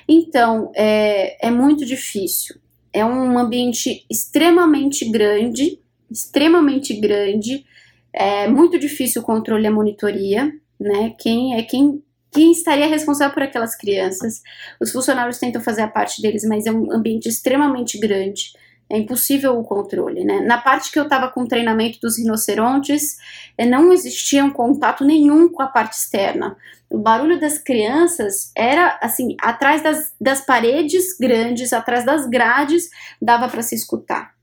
Então, 0.08 0.72
é, 0.74 1.46
é 1.46 1.50
muito 1.50 1.86
difícil. 1.86 2.56
É 2.92 3.04
um 3.04 3.38
ambiente 3.38 4.04
extremamente 4.10 5.08
grande, 5.08 5.78
extremamente 6.10 6.92
grande, 6.94 7.64
é 8.12 8.48
muito 8.48 8.78
difícil 8.78 9.22
o 9.22 9.24
controle 9.24 9.64
e 9.64 9.66
a 9.68 9.70
monitoria, 9.70 10.52
né? 10.78 11.14
Quem 11.18 11.56
é 11.56 11.62
quem 11.62 12.02
quem 12.32 12.50
estaria 12.50 12.88
responsável 12.88 13.32
por 13.32 13.44
aquelas 13.44 13.76
crianças? 13.76 14.42
Os 14.80 14.90
funcionários 14.90 15.38
tentam 15.38 15.62
fazer 15.62 15.82
a 15.82 15.88
parte 15.88 16.20
deles, 16.20 16.44
mas 16.44 16.66
é 16.66 16.72
um 16.72 16.92
ambiente 16.92 17.28
extremamente 17.28 17.96
grande. 17.96 18.52
É 18.90 18.98
impossível 18.98 19.56
o 19.56 19.62
controle, 19.62 20.24
né? 20.24 20.40
Na 20.40 20.58
parte 20.58 20.90
que 20.90 20.98
eu 20.98 21.04
estava 21.04 21.28
com 21.28 21.42
o 21.42 21.48
treinamento 21.48 22.00
dos 22.00 22.18
rinocerontes, 22.18 23.16
é, 23.56 23.64
não 23.64 23.92
existia 23.92 24.44
um 24.44 24.50
contato 24.50 25.04
nenhum 25.04 25.48
com 25.48 25.62
a 25.62 25.68
parte 25.68 25.92
externa. 25.92 26.56
O 26.90 26.98
barulho 26.98 27.40
das 27.40 27.56
crianças 27.56 28.52
era 28.54 28.98
assim, 29.00 29.36
atrás 29.40 29.82
das, 29.82 30.12
das 30.20 30.44
paredes 30.44 31.16
grandes, 31.18 31.72
atrás 31.72 32.04
das 32.04 32.26
grades, 32.28 32.90
dava 33.22 33.48
para 33.48 33.62
se 33.62 33.74
escutar. 33.76 34.34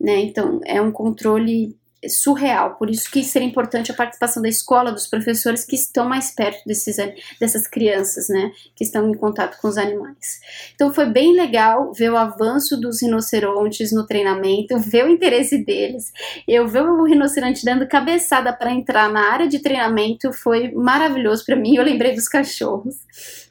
Né? 0.00 0.20
Então, 0.20 0.60
é 0.64 0.80
um 0.80 0.90
controle 0.90 1.76
surreal. 2.08 2.76
Por 2.76 2.90
isso 2.90 3.10
que 3.10 3.22
seria 3.22 3.46
importante 3.46 3.90
a 3.90 3.94
participação 3.94 4.42
da 4.42 4.48
escola, 4.48 4.92
dos 4.92 5.06
professores 5.06 5.64
que 5.64 5.76
estão 5.76 6.08
mais 6.08 6.30
perto 6.30 6.64
desses, 6.66 6.96
dessas 7.38 7.66
crianças, 7.66 8.28
né, 8.28 8.52
que 8.74 8.84
estão 8.84 9.08
em 9.08 9.14
contato 9.14 9.60
com 9.60 9.68
os 9.68 9.76
animais. 9.76 10.40
Então 10.74 10.92
foi 10.92 11.06
bem 11.06 11.34
legal 11.34 11.92
ver 11.92 12.10
o 12.10 12.16
avanço 12.16 12.80
dos 12.80 13.02
rinocerontes 13.02 13.92
no 13.92 14.06
treinamento, 14.06 14.78
ver 14.78 15.04
o 15.04 15.08
interesse 15.08 15.58
deles. 15.64 16.12
Eu 16.46 16.66
ver 16.66 16.82
o 16.82 17.04
rinoceronte 17.04 17.64
dando 17.64 17.86
cabeçada 17.86 18.52
para 18.52 18.72
entrar 18.72 19.10
na 19.10 19.30
área 19.30 19.48
de 19.48 19.58
treinamento 19.58 20.32
foi 20.32 20.70
maravilhoso 20.72 21.44
para 21.44 21.56
mim. 21.56 21.76
Eu 21.76 21.84
lembrei 21.84 22.14
dos 22.14 22.28
cachorros. 22.28 22.94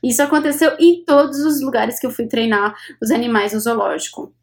Isso 0.03 0.23
aconteceu 0.23 0.75
em 0.79 1.03
todos 1.03 1.39
os 1.39 1.61
lugares 1.61 1.99
que 1.99 2.07
eu 2.07 2.11
fui 2.11 2.25
treinar 2.25 2.75
os 3.01 3.11
animais 3.11 3.53
no 3.53 3.59
zoológico. 3.59 4.33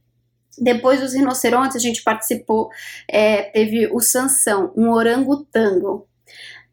Depois 0.58 1.00
dos 1.00 1.14
rinocerontes, 1.14 1.76
a 1.76 1.80
gente 1.80 2.02
participou, 2.02 2.70
é, 3.08 3.42
teve 3.42 3.88
o 3.92 4.00
Sansão, 4.00 4.72
um 4.76 4.90
orangotango. 4.90 6.06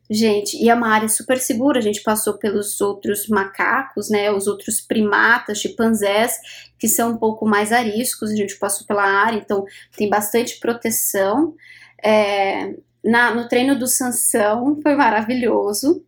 Gente, 0.10 0.58
e 0.58 0.69
é 0.69 0.76
uma 0.76 0.89
área 0.89 1.08
super 1.08 1.39
segura, 1.39 1.80
a 1.80 1.82
gente 1.82 2.04
passou 2.04 2.38
pelos 2.38 2.80
outros 2.82 3.28
macacos, 3.28 4.10
né, 4.10 4.32
os 4.32 4.48
outros 4.48 4.82
primatas, 4.82 5.60
chimpanzés, 5.60 6.34
que 6.78 6.88
são 6.88 7.12
um 7.12 7.17
pouco 7.17 7.46
mais 7.48 7.72
ariscos, 7.72 8.30
a 8.30 8.36
gente 8.36 8.58
passou 8.58 8.86
pela 8.86 9.04
área, 9.04 9.38
então 9.38 9.65
tem 9.98 10.10
bastante 10.10 10.60
proteção. 10.60 11.56
É, 12.04 12.76
na, 13.04 13.34
no 13.34 13.48
treino 13.48 13.80
do 13.80 13.88
Sansão 13.88 14.80
foi 14.82 14.96
maravilhoso, 14.96 16.06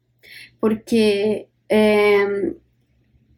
porque 0.60 1.48
é, 1.70 2.54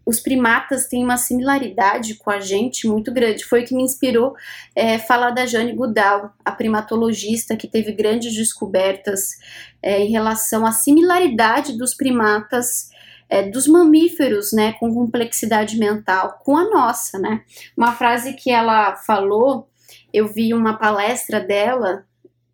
os 0.07 0.21
primatas 0.21 0.87
têm 0.87 1.03
uma 1.03 1.17
similaridade 1.17 2.15
com 2.15 2.31
a 2.31 2.39
gente 2.39 2.87
muito 2.87 3.11
grande. 3.13 3.43
Foi 3.43 3.61
o 3.61 3.65
que 3.65 3.75
me 3.75 3.83
inspirou 3.83 4.33
é, 4.73 4.97
falar 4.97 5.31
da 5.31 5.45
Jane 5.45 5.73
Goodall, 5.73 6.31
a 6.45 6.51
primatologista 6.53 7.57
que 7.57 7.67
teve 7.67 7.91
grandes 7.91 8.33
descobertas 8.33 9.37
é, 9.83 9.99
em 9.99 10.09
relação 10.09 10.65
à 10.65 10.71
similaridade 10.71 11.77
dos 11.77 11.93
primatas. 11.93 12.95
É, 13.29 13.43
dos 13.43 13.67
mamíferos, 13.67 14.53
né, 14.53 14.71
com 14.79 14.93
complexidade 14.93 15.77
mental, 15.77 16.39
com 16.45 16.55
a 16.55 16.63
nossa, 16.63 17.19
né? 17.19 17.41
Uma 17.75 17.91
frase 17.91 18.33
que 18.35 18.49
ela 18.49 18.95
falou, 18.95 19.67
eu 20.13 20.29
vi 20.29 20.53
uma 20.53 20.77
palestra 20.77 21.41
dela 21.41 22.05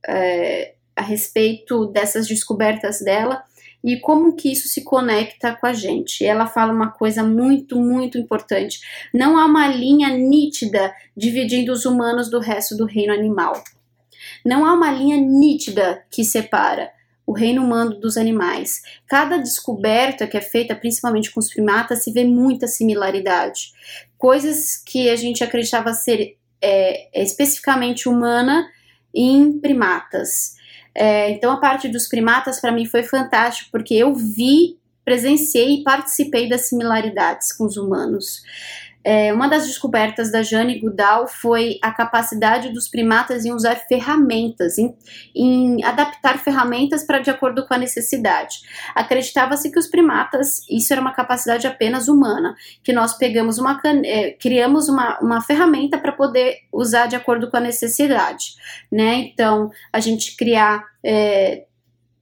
é, 0.08 0.74
a 0.96 1.04
respeito 1.04 1.86
dessas 1.86 2.26
descobertas 2.26 3.02
dela, 3.02 3.44
e 3.84 4.00
como 4.00 4.36
que 4.36 4.52
isso 4.52 4.68
se 4.68 4.84
conecta 4.84 5.56
com 5.56 5.68
a 5.68 5.74
gente. 5.74 6.24
Ela 6.24 6.48
fala 6.48 6.72
uma 6.72 6.92
coisa 6.92 7.24
muito, 7.24 7.78
muito 7.78 8.18
importante. 8.18 8.80
Não 9.14 9.38
há 9.38 9.46
uma 9.46 9.68
linha 9.68 10.10
nítida 10.10 10.94
dividindo 11.16 11.72
os 11.72 11.86
humanos 11.86 12.30
do 12.30 12.40
resto 12.40 12.78
do 12.78 12.86
reino 12.86 13.14
animal. 13.14 13.62
Não 14.46 14.66
há 14.66 14.74
uma 14.74 14.92
linha 14.92 15.18
nítida 15.18 16.04
que 16.10 16.24
separa 16.24 16.92
o 17.26 17.34
reino 17.34 17.64
humano 17.64 18.00
dos 18.00 18.18
animais. 18.18 18.82
Cada 19.08 19.38
descoberta 19.38 20.28
que 20.28 20.38
é 20.38 20.42
feita, 20.42 20.76
principalmente 20.76 21.32
com 21.32 21.40
os 21.40 21.50
primatas, 21.50 22.04
se 22.04 22.12
vê 22.12 22.24
muita 22.24 22.68
similaridade. 22.68 23.72
Coisas 24.18 24.78
que 24.78 25.10
a 25.10 25.16
gente 25.16 25.44
acreditava 25.44 25.94
ser 25.94 26.38
é, 26.62 27.22
especificamente 27.22 28.08
humana 28.08 28.68
em 29.14 29.60
primatas. 29.60 30.56
É, 30.96 31.32
então 31.32 31.52
a 31.52 31.58
parte 31.58 31.88
dos 31.88 32.08
primatas 32.08 32.60
para 32.60 32.72
mim 32.72 32.86
foi 32.86 33.04
fantástico 33.04 33.70
porque 33.72 33.94
eu 33.96 34.14
vi, 34.14 34.78
presenciei 35.04 35.80
e 35.80 35.84
participei 35.84 36.48
das 36.48 36.70
similaridades 36.70 37.52
com 37.52 37.66
os 37.66 37.78
humanos. 37.78 38.42
É, 39.04 39.34
uma 39.34 39.48
das 39.48 39.68
descobertas 39.68 40.32
da 40.32 40.42
Jane 40.42 40.80
Goodall 40.80 41.28
foi 41.28 41.78
a 41.82 41.92
capacidade 41.92 42.70
dos 42.70 42.88
primatas 42.88 43.46
em 43.46 43.52
usar 43.52 43.76
ferramentas, 43.76 44.78
em, 44.78 44.96
em 45.36 45.84
adaptar 45.84 46.38
ferramentas 46.38 47.04
para 47.04 47.20
de 47.20 47.30
acordo 47.30 47.68
com 47.68 47.74
a 47.74 47.78
necessidade. 47.78 48.62
Acreditava-se 48.96 49.72
que 49.72 49.80
os 49.80 49.88
primatas, 49.88 50.68
isso 50.70 50.94
era 50.94 51.02
uma 51.02 51.14
capacidade 51.14 51.68
apenas 51.68 52.08
humana, 52.08 52.56
que 52.84 52.94
nós 52.94 53.18
pegamos 53.18 53.58
uma 53.58 53.82
é, 54.06 54.32
criamos 54.32 54.88
uma, 54.88 55.20
uma 55.20 55.42
ferramenta 55.42 55.98
para 55.98 56.12
poder 56.12 56.60
usar 56.72 57.08
de 57.08 57.16
acordo 57.16 57.50
com 57.50 57.58
a 57.58 57.60
necessidade, 57.60 58.56
né? 58.92 59.16
Então, 59.16 59.70
a 59.92 60.00
gente 60.00 60.38
criar 60.38 60.86
é, 61.04 61.66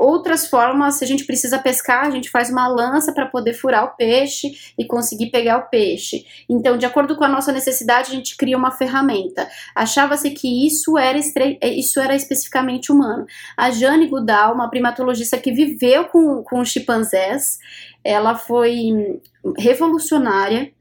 outras 0.02 0.48
formas, 0.48 0.96
se 0.96 1.04
a 1.04 1.08
gente 1.08 1.26
precisa 1.26 1.60
pescar, 1.60 2.08
a 2.08 2.10
gente 2.10 2.30
faz 2.30 2.50
uma 2.50 2.68
lança 2.68 3.14
para 3.14 3.28
poder 3.28 3.54
furar 3.54 3.86
o 3.86 3.96
peixe 3.96 4.74
e 4.78 4.86
conseguir 4.86 5.30
pegar 5.30 5.58
o 5.60 5.70
peixe. 5.70 6.26
Então, 6.50 6.76
de 6.76 6.86
acordo 6.86 7.16
com 7.16 7.24
a 7.24 7.30
nossa 7.30 7.52
necessidade, 7.52 8.10
a 8.10 8.16
gente 8.16 8.36
cria 8.36 8.58
uma 8.58 8.72
ferramenta. 8.72 9.48
Achava-se 9.76 10.32
que 10.32 10.66
isso 10.66 10.98
era, 10.98 11.20
isso 11.62 12.00
era 12.00 12.16
especificamente 12.16 12.92
humano. 12.92 13.28
A 13.56 13.70
Jane 13.70 14.08
Goodall, 14.08 14.56
uma 14.56 14.70
primatologista 14.70 15.38
que 15.38 15.52
viveu 15.52 16.06
com, 16.06 16.42
com 16.44 16.66
chimpanzés, 16.66 17.60
ela 18.04 18.36
foi 18.36 19.20
revolucionária. 19.58 20.72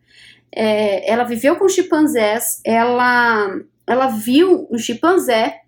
É, 0.52 1.09
ela 1.09 1.24
viveu 1.24 1.56
com 1.56 1.68
chimpanzés, 1.68 2.61
ela, 2.64 3.54
ela 3.87 4.06
viu 4.09 4.66
um 4.70 4.78
chimpanzé 4.78 5.60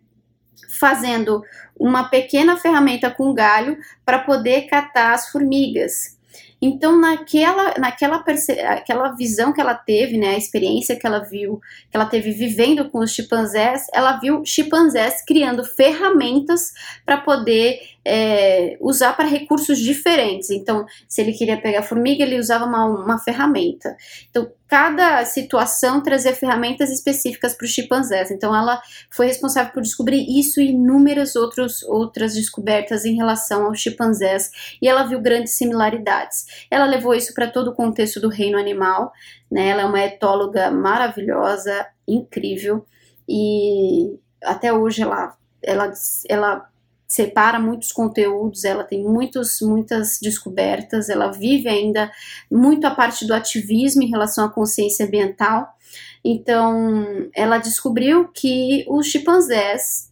fazendo 0.79 1.43
uma 1.79 2.09
pequena 2.09 2.57
ferramenta 2.57 3.11
com 3.11 3.35
galho 3.35 3.77
para 4.05 4.19
poder 4.19 4.63
catar 4.63 5.15
as 5.15 5.31
formigas. 5.31 6.21
Então, 6.65 6.99
naquela, 7.01 7.75
naquela 7.77 8.25
aquela 8.69 9.09
visão 9.17 9.53
que 9.53 9.61
ela 9.61 9.75
teve, 9.75 10.17
né, 10.17 10.29
a 10.31 10.39
experiência 10.39 10.95
que 10.95 11.05
ela 11.05 11.19
viu, 11.19 11.61
que 11.91 11.97
ela 11.97 12.07
teve 12.07 12.31
vivendo 12.31 12.89
com 12.89 13.01
os 13.01 13.11
chimpanzés, 13.11 13.87
ela 13.93 14.19
viu 14.21 14.45
chimpanzés 14.45 15.25
criando 15.27 15.65
ferramentas 15.65 16.73
para 17.05 17.17
poder 17.17 17.81
é, 18.05 18.77
usar 18.81 19.15
para 19.17 19.27
recursos 19.27 19.77
diferentes. 19.81 20.51
Então, 20.51 20.87
se 21.09 21.21
ele 21.21 21.33
queria 21.33 21.61
pegar 21.61 21.83
formiga, 21.83 22.23
ele 22.23 22.39
usava 22.39 22.65
uma, 22.65 22.85
uma 22.85 23.19
ferramenta. 23.19 23.97
Então, 24.31 24.49
cada 24.73 25.23
situação 25.27 26.03
trazia 26.03 26.35
ferramentas 26.35 26.91
específicas 26.91 27.55
para 27.55 27.67
os 27.67 27.71
chimpanzés. 27.71 28.31
Então, 28.31 28.57
ela 28.57 28.81
foi 29.11 29.27
responsável 29.27 29.71
por 29.71 29.83
descobrir 29.83 30.25
isso 30.27 30.63
e 30.63 30.71
inúmeras 30.71 31.37
outros, 31.37 31.83
outras 31.83 32.33
descobertas 32.33 33.05
em 33.05 33.15
relação 33.15 33.67
aos 33.67 33.79
chimpanzés. 33.79 34.51
E 34.81 34.89
ela 34.89 35.03
viu 35.03 35.21
grandes 35.21 35.53
similaridades. 35.53 36.47
Ela 36.71 36.87
levou 36.87 37.15
isso 37.15 37.35
para 37.35 37.51
todo 37.51 37.69
o 37.69 37.75
contexto 37.75 38.19
do 38.19 38.31
reino 38.31 38.57
animal. 38.57 39.13
Né? 39.51 39.69
Ela 39.69 39.83
é 39.83 39.85
uma 39.85 40.01
etóloga 40.01 40.71
maravilhosa, 40.71 41.87
incrível. 42.09 42.87
E 43.29 44.19
até 44.43 44.73
hoje 44.73 45.03
ela, 45.03 45.37
ela, 45.63 45.93
ela 46.27 46.72
separa 47.13 47.59
muitos 47.59 47.93
conteúdos, 47.93 48.65
ela 48.65 48.85
tem 48.85 49.05
muitos, 49.05 49.61
muitas 49.61 50.19
descobertas, 50.19 51.11
ela 51.11 51.31
vive 51.31 51.69
ainda 51.69 52.11
muito 52.51 52.87
a 52.87 52.91
parte 52.91 53.27
do 53.27 53.35
ativismo 53.35 54.03
em 54.03 54.09
relação 54.09 54.47
à 54.47 54.49
consciência 54.51 55.05
ambiental. 55.05 55.77
Então, 56.25 57.29
ela 57.35 57.59
descobriu 57.59 58.29
que 58.29 58.87
os 58.89 59.09
chimpanzés 59.09 60.11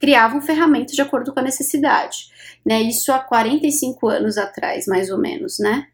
criavam 0.00 0.40
ferramentas 0.40 0.96
de 0.96 1.02
acordo 1.02 1.32
com 1.32 1.38
a 1.38 1.44
necessidade, 1.44 2.28
né? 2.64 2.82
Isso 2.82 3.12
há 3.12 3.20
45 3.20 4.08
anos 4.08 4.36
atrás, 4.36 4.84
mais 4.88 5.10
ou 5.10 5.18
menos, 5.18 5.60
né? 5.60 5.86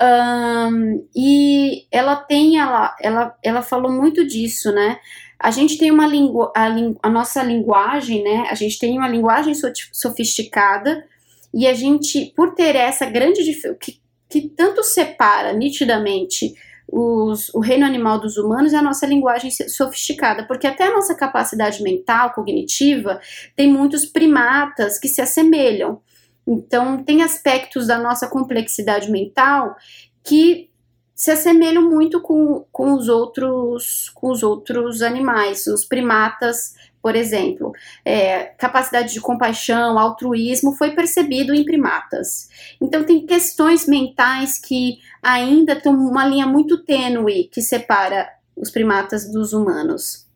Um, 0.00 1.06
e 1.14 1.86
ela 1.92 2.16
tem, 2.16 2.58
ela, 2.58 2.96
ela, 3.02 3.36
ela 3.42 3.60
falou 3.60 3.92
muito 3.92 4.26
disso, 4.26 4.72
né? 4.72 4.98
A 5.38 5.50
gente 5.50 5.78
tem 5.78 5.90
uma 5.90 6.06
língua, 6.06 6.52
a, 6.56 6.66
a 7.02 7.10
nossa 7.10 7.42
linguagem, 7.42 8.22
né? 8.22 8.46
A 8.50 8.54
gente 8.54 8.78
tem 8.78 8.96
uma 8.96 9.08
linguagem 9.08 9.54
sofisticada 9.92 11.04
e 11.52 11.66
a 11.66 11.74
gente, 11.74 12.32
por 12.36 12.54
ter 12.54 12.74
essa 12.76 13.06
grande 13.06 13.42
que, 13.80 14.00
que 14.28 14.48
tanto 14.48 14.82
separa 14.82 15.52
nitidamente 15.52 16.54
os, 16.88 17.52
o 17.52 17.60
reino 17.60 17.84
animal 17.84 18.20
dos 18.20 18.36
humanos 18.36 18.72
é 18.72 18.76
a 18.76 18.82
nossa 18.82 19.06
linguagem 19.06 19.50
sofisticada, 19.50 20.46
porque 20.46 20.66
até 20.66 20.84
a 20.84 20.92
nossa 20.92 21.14
capacidade 21.14 21.82
mental, 21.82 22.32
cognitiva, 22.32 23.20
tem 23.56 23.68
muitos 23.70 24.06
primatas 24.06 24.98
que 24.98 25.08
se 25.08 25.20
assemelham. 25.20 26.00
Então, 26.46 27.02
tem 27.02 27.22
aspectos 27.22 27.88
da 27.88 27.98
nossa 27.98 28.28
complexidade 28.28 29.10
mental 29.10 29.74
que 30.22 30.70
se 31.16 31.30
assemelham 31.30 31.88
muito 31.88 32.20
com, 32.20 32.66
com, 32.70 32.92
os 32.92 33.08
outros, 33.08 34.10
com 34.14 34.30
os 34.30 34.42
outros 34.42 35.00
animais, 35.00 35.66
os 35.66 35.82
primatas, 35.82 36.74
por 37.00 37.16
exemplo. 37.16 37.72
É, 38.04 38.44
capacidade 38.58 39.14
de 39.14 39.20
compaixão, 39.20 39.98
altruísmo 39.98 40.72
foi 40.76 40.90
percebido 40.90 41.54
em 41.54 41.64
primatas. 41.64 42.50
Então, 42.78 43.02
tem 43.02 43.24
questões 43.24 43.86
mentais 43.86 44.58
que 44.58 44.98
ainda 45.22 45.72
estão 45.72 45.94
uma 45.94 46.26
linha 46.28 46.46
muito 46.46 46.84
tênue 46.84 47.48
que 47.48 47.62
separa 47.62 48.28
os 48.54 48.70
primatas 48.70 49.32
dos 49.32 49.54
humanos. 49.54 50.26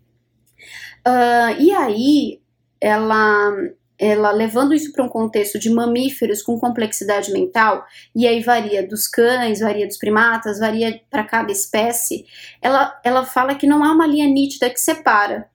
Uh, 1.07 1.61
e 1.61 1.73
aí, 1.73 2.41
ela 2.81 3.53
ela 4.01 4.31
levando 4.31 4.73
isso 4.75 4.93
para 4.93 5.05
um 5.05 5.09
contexto 5.09 5.59
de 5.59 5.69
mamíferos 5.69 6.43
com 6.43 6.59
complexidade 6.59 7.31
mental, 7.31 7.85
e 8.17 8.27
aí 8.27 8.43
varia 8.43 8.87
dos 8.87 9.07
cães, 9.07 9.61
varia 9.61 9.87
dos 9.87 9.99
primatas, 9.99 10.59
varia 10.59 11.01
para 11.11 11.25
cada 11.25 11.53
espécie, 11.53 12.25
ela, 12.63 12.99
ela 13.05 13.25
fala 13.25 13.55
que 13.55 13.67
não 13.67 13.85
há 13.85 13.93
uma 13.93 14.07
linha 14.07 14.27
nítida 14.27 14.71
que 14.71 14.81
separa. 14.81 15.49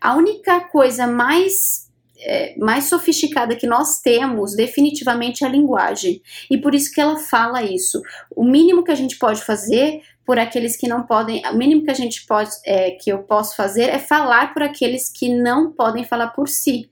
A 0.00 0.16
única 0.16 0.60
coisa 0.60 1.06
mais 1.06 1.90
é, 2.24 2.56
mais 2.56 2.84
sofisticada 2.84 3.56
que 3.56 3.66
nós 3.66 4.00
temos 4.00 4.54
definitivamente 4.54 5.42
é 5.42 5.46
a 5.46 5.50
linguagem. 5.50 6.22
E 6.48 6.56
por 6.56 6.74
isso 6.74 6.92
que 6.92 7.00
ela 7.00 7.18
fala 7.18 7.62
isso. 7.62 8.00
O 8.30 8.44
mínimo 8.44 8.84
que 8.84 8.92
a 8.92 8.94
gente 8.94 9.18
pode 9.18 9.42
fazer 9.42 10.00
por 10.24 10.38
aqueles 10.38 10.76
que 10.76 10.86
não 10.86 11.02
podem, 11.02 11.42
o 11.48 11.56
mínimo 11.56 11.82
que 11.82 11.90
a 11.90 11.94
gente 11.94 12.24
pode, 12.26 12.50
é, 12.64 12.92
que 12.92 13.10
eu 13.10 13.24
posso 13.24 13.56
fazer 13.56 13.90
é 13.90 13.98
falar 13.98 14.54
por 14.54 14.62
aqueles 14.62 15.10
que 15.10 15.28
não 15.28 15.72
podem 15.72 16.04
falar 16.04 16.28
por 16.28 16.48
si. 16.48 16.91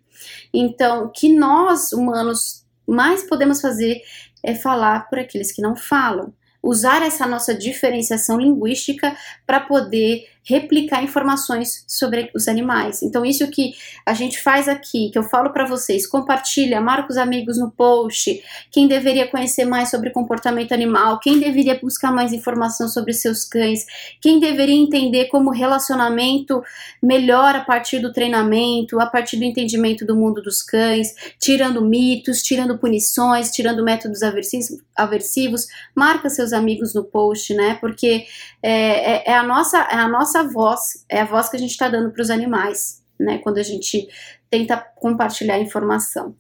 Então, 0.53 1.05
o 1.05 1.09
que 1.11 1.35
nós, 1.35 1.93
humanos, 1.93 2.65
mais 2.87 3.23
podemos 3.23 3.61
fazer 3.61 4.01
é 4.43 4.55
falar 4.55 5.09
por 5.09 5.19
aqueles 5.19 5.53
que 5.53 5.63
não 5.63 5.77
falam. 5.77 6.33
Usar 6.63 7.03
essa 7.03 7.27
nossa 7.27 7.55
diferenciação 7.55 8.39
linguística 8.39 9.17
para 9.47 9.61
poder 9.61 10.27
replicar 10.51 11.03
informações 11.03 11.85
sobre 11.87 12.31
os 12.35 12.49
animais. 12.49 13.03
Então, 13.03 13.25
isso 13.25 13.49
que 13.51 13.73
a 14.05 14.13
gente 14.13 14.43
faz 14.43 14.69
aqui, 14.69 15.11
que 15.11 15.19
eu 15.19 15.23
falo 15.23 15.51
para 15.51 15.67
vocês, 15.67 16.07
compartilha, 16.07 16.81
marca 16.81 17.11
os 17.11 17.17
amigos 17.17 17.59
no 17.59 17.71
post, 17.71 18.43
quem 18.71 18.89
deveria 18.89 19.29
conhecer 19.29 19.65
mais 19.65 19.91
sobre 19.91 20.11
comportamento 20.11 20.73
animal, 20.73 21.21
quem 21.21 21.39
deveria 21.39 21.79
buscar 21.79 22.13
mais 22.13 22.33
informação 22.33 22.89
sobre 22.89 23.13
seus 23.13 23.45
cães, 23.45 23.87
quem 24.21 24.41
deveria 24.41 24.75
entender 24.75 25.27
como 25.27 25.51
relacionamento 25.51 26.63
melhora 27.03 27.59
a 27.59 27.65
partir 27.65 28.01
do 28.01 28.13
treinamento, 28.13 29.01
a 29.01 29.07
partir 29.07 29.37
do 29.37 29.45
entendimento 29.45 30.05
do 30.05 30.17
mundo 30.17 30.43
dos 30.43 30.63
cães, 30.63 31.15
tirando 31.39 31.81
mitos, 31.81 32.43
tirando 32.43 32.79
punições, 32.79 33.51
tirando 33.51 33.85
métodos 33.85 34.23
aversivos, 34.23 34.79
aversivos 34.97 35.67
marca 35.95 36.29
seus 36.29 36.53
amigos 36.53 36.95
no 36.95 37.05
post, 37.05 37.55
né? 37.55 37.79
Porque 37.81 38.25
é, 38.63 38.73
é, 38.73 39.31
é 39.31 39.35
a 39.35 39.43
nossa, 39.43 39.79
é 39.79 39.97
a 39.97 40.09
nossa 40.09 40.40
nossa 40.41 40.45
voz, 40.45 41.05
é 41.09 41.21
a 41.21 41.25
voz 41.25 41.49
que 41.49 41.57
a 41.57 41.59
gente 41.59 41.71
está 41.71 41.89
dando 41.89 42.11
para 42.11 42.23
os 42.23 42.31
animais, 42.31 43.03
né? 43.19 43.39
Quando 43.39 43.59
a 43.59 43.63
gente 43.63 44.09
tenta 44.49 44.77
compartilhar 44.77 45.59
informação. 45.59 46.35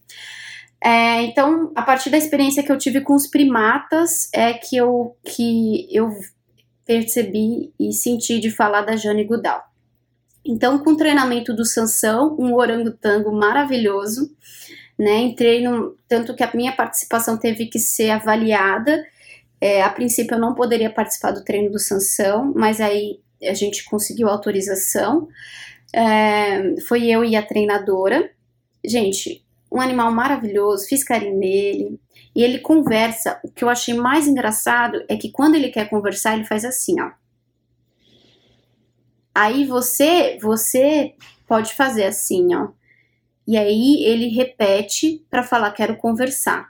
É, 0.83 1.23
então, 1.23 1.71
a 1.75 1.83
partir 1.83 2.11
da 2.11 2.17
experiência 2.17 2.63
que 2.63 2.73
eu 2.73 2.79
tive 2.79 3.03
com 3.03 3.15
os 3.15 3.27
primatas, 3.27 4.29
é 4.33 4.55
que 4.55 4.77
eu, 4.77 5.17
que 5.25 5.87
eu 5.91 6.09
percebi 6.87 7.73
e 7.79 7.93
senti 7.93 8.41
de 8.41 8.51
falar 8.51 8.83
da 8.83 8.97
Jane 8.97 9.25
Goodall. 9.25 9.63
Então, 10.45 10.79
com 10.79 10.93
o 10.93 10.97
treinamento 10.97 11.55
do 11.55 11.67
Sansão, 11.67 12.35
um 12.39 12.55
orangotango 12.55 13.31
maravilhoso, 13.31 14.35
né? 14.99 15.19
Entrei 15.19 15.63
no. 15.63 15.97
Tanto 16.09 16.35
que 16.35 16.43
a 16.43 16.51
minha 16.55 16.73
participação 16.73 17.39
teve 17.39 17.67
que 17.67 17.79
ser 17.79 18.11
avaliada. 18.11 19.05
É, 19.61 19.83
a 19.83 19.91
princípio, 19.91 20.35
eu 20.35 20.41
não 20.41 20.55
poderia 20.55 20.89
participar 20.89 21.33
do 21.33 21.45
treino 21.45 21.71
do 21.71 21.79
Sansão, 21.79 22.53
mas 22.57 22.81
aí 22.81 23.21
a 23.43 23.55
gente 23.55 23.85
conseguiu 23.85 24.29
autorização. 24.29 25.29
É, 25.93 26.81
foi 26.87 27.07
eu 27.07 27.25
e 27.25 27.37
a 27.37 27.43
treinadora. 27.43 28.31
Gente, 28.85 29.45
um 29.71 29.81
animal 29.81 30.13
maravilhoso, 30.13 30.87
fiz 30.87 31.05
carinho 31.05 31.39
nele. 31.39 32.01
E 32.35 32.43
ele 32.43 32.59
conversa. 32.59 33.41
O 33.45 33.51
que 33.51 33.65
eu 33.65 33.69
achei 33.69 33.95
mais 33.95 34.27
engraçado 34.27 35.05
é 35.09 35.17
que 35.17 35.31
quando 35.31 35.55
ele 35.55 35.71
quer 35.71 35.89
conversar, 35.89 36.35
ele 36.35 36.45
faz 36.45 36.65
assim, 36.65 37.01
ó. 37.01 37.11
Aí 39.35 39.65
você, 39.65 40.39
você 40.41 41.15
pode 41.47 41.75
fazer 41.75 42.05
assim, 42.05 42.55
ó. 42.55 42.69
E 43.47 43.57
aí 43.57 44.05
ele 44.05 44.29
repete 44.29 45.25
para 45.29 45.43
falar 45.43 45.73
quero 45.73 45.97
conversar. 45.97 46.69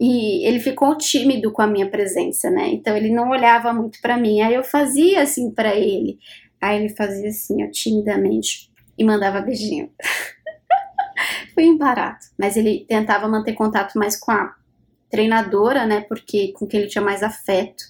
E 0.00 0.46
ele 0.46 0.60
ficou 0.60 0.96
tímido 0.96 1.52
com 1.52 1.62
a 1.62 1.66
minha 1.66 1.88
presença, 1.88 2.50
né? 2.50 2.68
Então 2.68 2.96
ele 2.96 3.10
não 3.10 3.30
olhava 3.30 3.72
muito 3.72 4.00
para 4.00 4.16
mim. 4.16 4.40
Aí 4.40 4.54
eu 4.54 4.64
fazia 4.64 5.22
assim 5.22 5.50
para 5.50 5.74
ele. 5.74 6.18
Aí 6.60 6.78
ele 6.78 6.88
fazia 6.88 7.28
assim, 7.28 7.64
ó, 7.64 7.70
timidamente 7.70 8.70
e 8.98 9.04
mandava 9.04 9.40
beijinho. 9.40 9.90
Foi 11.54 11.64
um 11.64 11.78
barato. 11.78 12.26
Mas 12.38 12.56
ele 12.56 12.84
tentava 12.88 13.28
manter 13.28 13.52
contato 13.52 13.98
mais 13.98 14.16
com 14.16 14.32
a 14.32 14.54
treinadora, 15.10 15.86
né? 15.86 16.00
Porque 16.00 16.52
com 16.52 16.66
quem 16.66 16.80
ele 16.80 16.88
tinha 16.88 17.04
mais 17.04 17.22
afeto. 17.22 17.84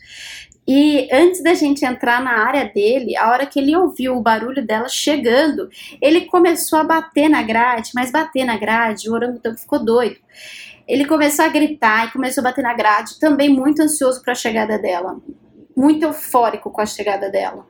E 0.66 1.08
antes 1.12 1.42
da 1.42 1.52
gente 1.52 1.84
entrar 1.84 2.22
na 2.22 2.44
área 2.44 2.64
dele, 2.64 3.16
a 3.16 3.30
hora 3.30 3.46
que 3.46 3.58
ele 3.58 3.76
ouviu 3.76 4.16
o 4.16 4.22
barulho 4.22 4.66
dela 4.66 4.88
chegando, 4.88 5.68
ele 6.00 6.22
começou 6.22 6.78
a 6.78 6.84
bater 6.84 7.28
na 7.28 7.42
grade, 7.42 7.90
mas 7.94 8.10
bater 8.10 8.44
na 8.44 8.56
grade, 8.56 9.10
o 9.10 9.12
orangotango 9.12 9.58
ficou 9.58 9.84
doido. 9.84 10.16
Ele 10.86 11.06
começou 11.06 11.44
a 11.44 11.48
gritar 11.48 12.06
e 12.06 12.12
começou 12.12 12.42
a 12.42 12.44
bater 12.44 12.62
na 12.62 12.74
grade, 12.74 13.18
também 13.18 13.48
muito 13.48 13.80
ansioso 13.82 14.22
para 14.22 14.32
a 14.32 14.36
chegada 14.36 14.78
dela, 14.78 15.18
muito 15.76 16.04
eufórico 16.04 16.70
com 16.70 16.80
a 16.80 16.86
chegada 16.86 17.30
dela. 17.30 17.66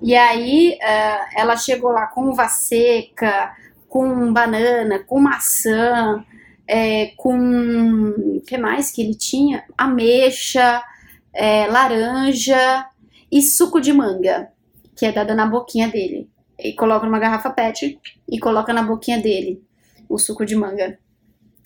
E 0.00 0.16
aí 0.16 0.78
uh, 0.80 1.26
ela 1.36 1.56
chegou 1.56 1.90
lá 1.90 2.06
com 2.06 2.28
uva 2.28 2.48
seca, 2.48 3.54
com 3.88 4.32
banana, 4.32 5.00
com 5.00 5.20
maçã, 5.20 6.24
é, 6.66 7.12
com 7.16 8.40
que 8.46 8.56
mais 8.56 8.90
que 8.90 9.02
ele 9.02 9.14
tinha? 9.14 9.64
Ameixa, 9.76 10.82
é, 11.32 11.66
laranja 11.66 12.86
e 13.30 13.42
suco 13.42 13.80
de 13.80 13.92
manga, 13.92 14.50
que 14.96 15.04
é 15.04 15.12
dada 15.12 15.34
na 15.34 15.46
boquinha 15.46 15.88
dele. 15.88 16.30
E 16.58 16.72
coloca 16.72 17.04
numa 17.04 17.18
garrafa 17.18 17.50
PET 17.50 17.98
e 18.28 18.38
coloca 18.38 18.72
na 18.72 18.82
boquinha 18.82 19.20
dele 19.20 19.62
o 20.08 20.18
suco 20.18 20.44
de 20.44 20.56
manga. 20.56 20.98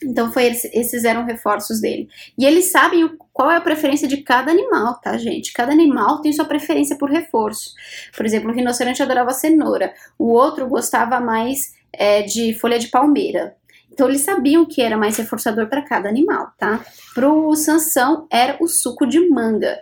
Então 0.02 0.32
foi 0.32 0.46
esses, 0.46 0.70
esses 0.74 1.04
eram 1.04 1.24
reforços 1.24 1.80
dele. 1.80 2.08
E 2.38 2.44
eles 2.44 2.70
sabem 2.70 3.16
qual 3.32 3.50
é 3.50 3.56
a 3.56 3.60
preferência 3.60 4.06
de 4.06 4.18
cada 4.18 4.50
animal, 4.50 5.00
tá, 5.00 5.16
gente? 5.16 5.52
Cada 5.52 5.72
animal 5.72 6.20
tem 6.20 6.32
sua 6.32 6.44
preferência 6.44 6.96
por 6.96 7.10
reforço. 7.10 7.74
Por 8.14 8.26
exemplo, 8.26 8.50
o 8.50 8.54
rinoceronte 8.54 9.02
adorava 9.02 9.32
cenoura, 9.32 9.94
o 10.18 10.32
outro 10.32 10.68
gostava 10.68 11.20
mais 11.20 11.74
é, 11.92 12.22
de 12.22 12.54
folha 12.54 12.78
de 12.78 12.88
palmeira. 12.88 13.56
Então 13.90 14.08
eles 14.08 14.20
sabiam 14.20 14.66
que 14.66 14.82
era 14.82 14.98
mais 14.98 15.16
reforçador 15.16 15.68
para 15.68 15.80
cada 15.80 16.06
animal, 16.06 16.52
tá? 16.58 16.84
Pro 17.14 17.54
Sansão 17.56 18.26
era 18.30 18.58
o 18.60 18.68
suco 18.68 19.06
de 19.06 19.26
manga. 19.30 19.78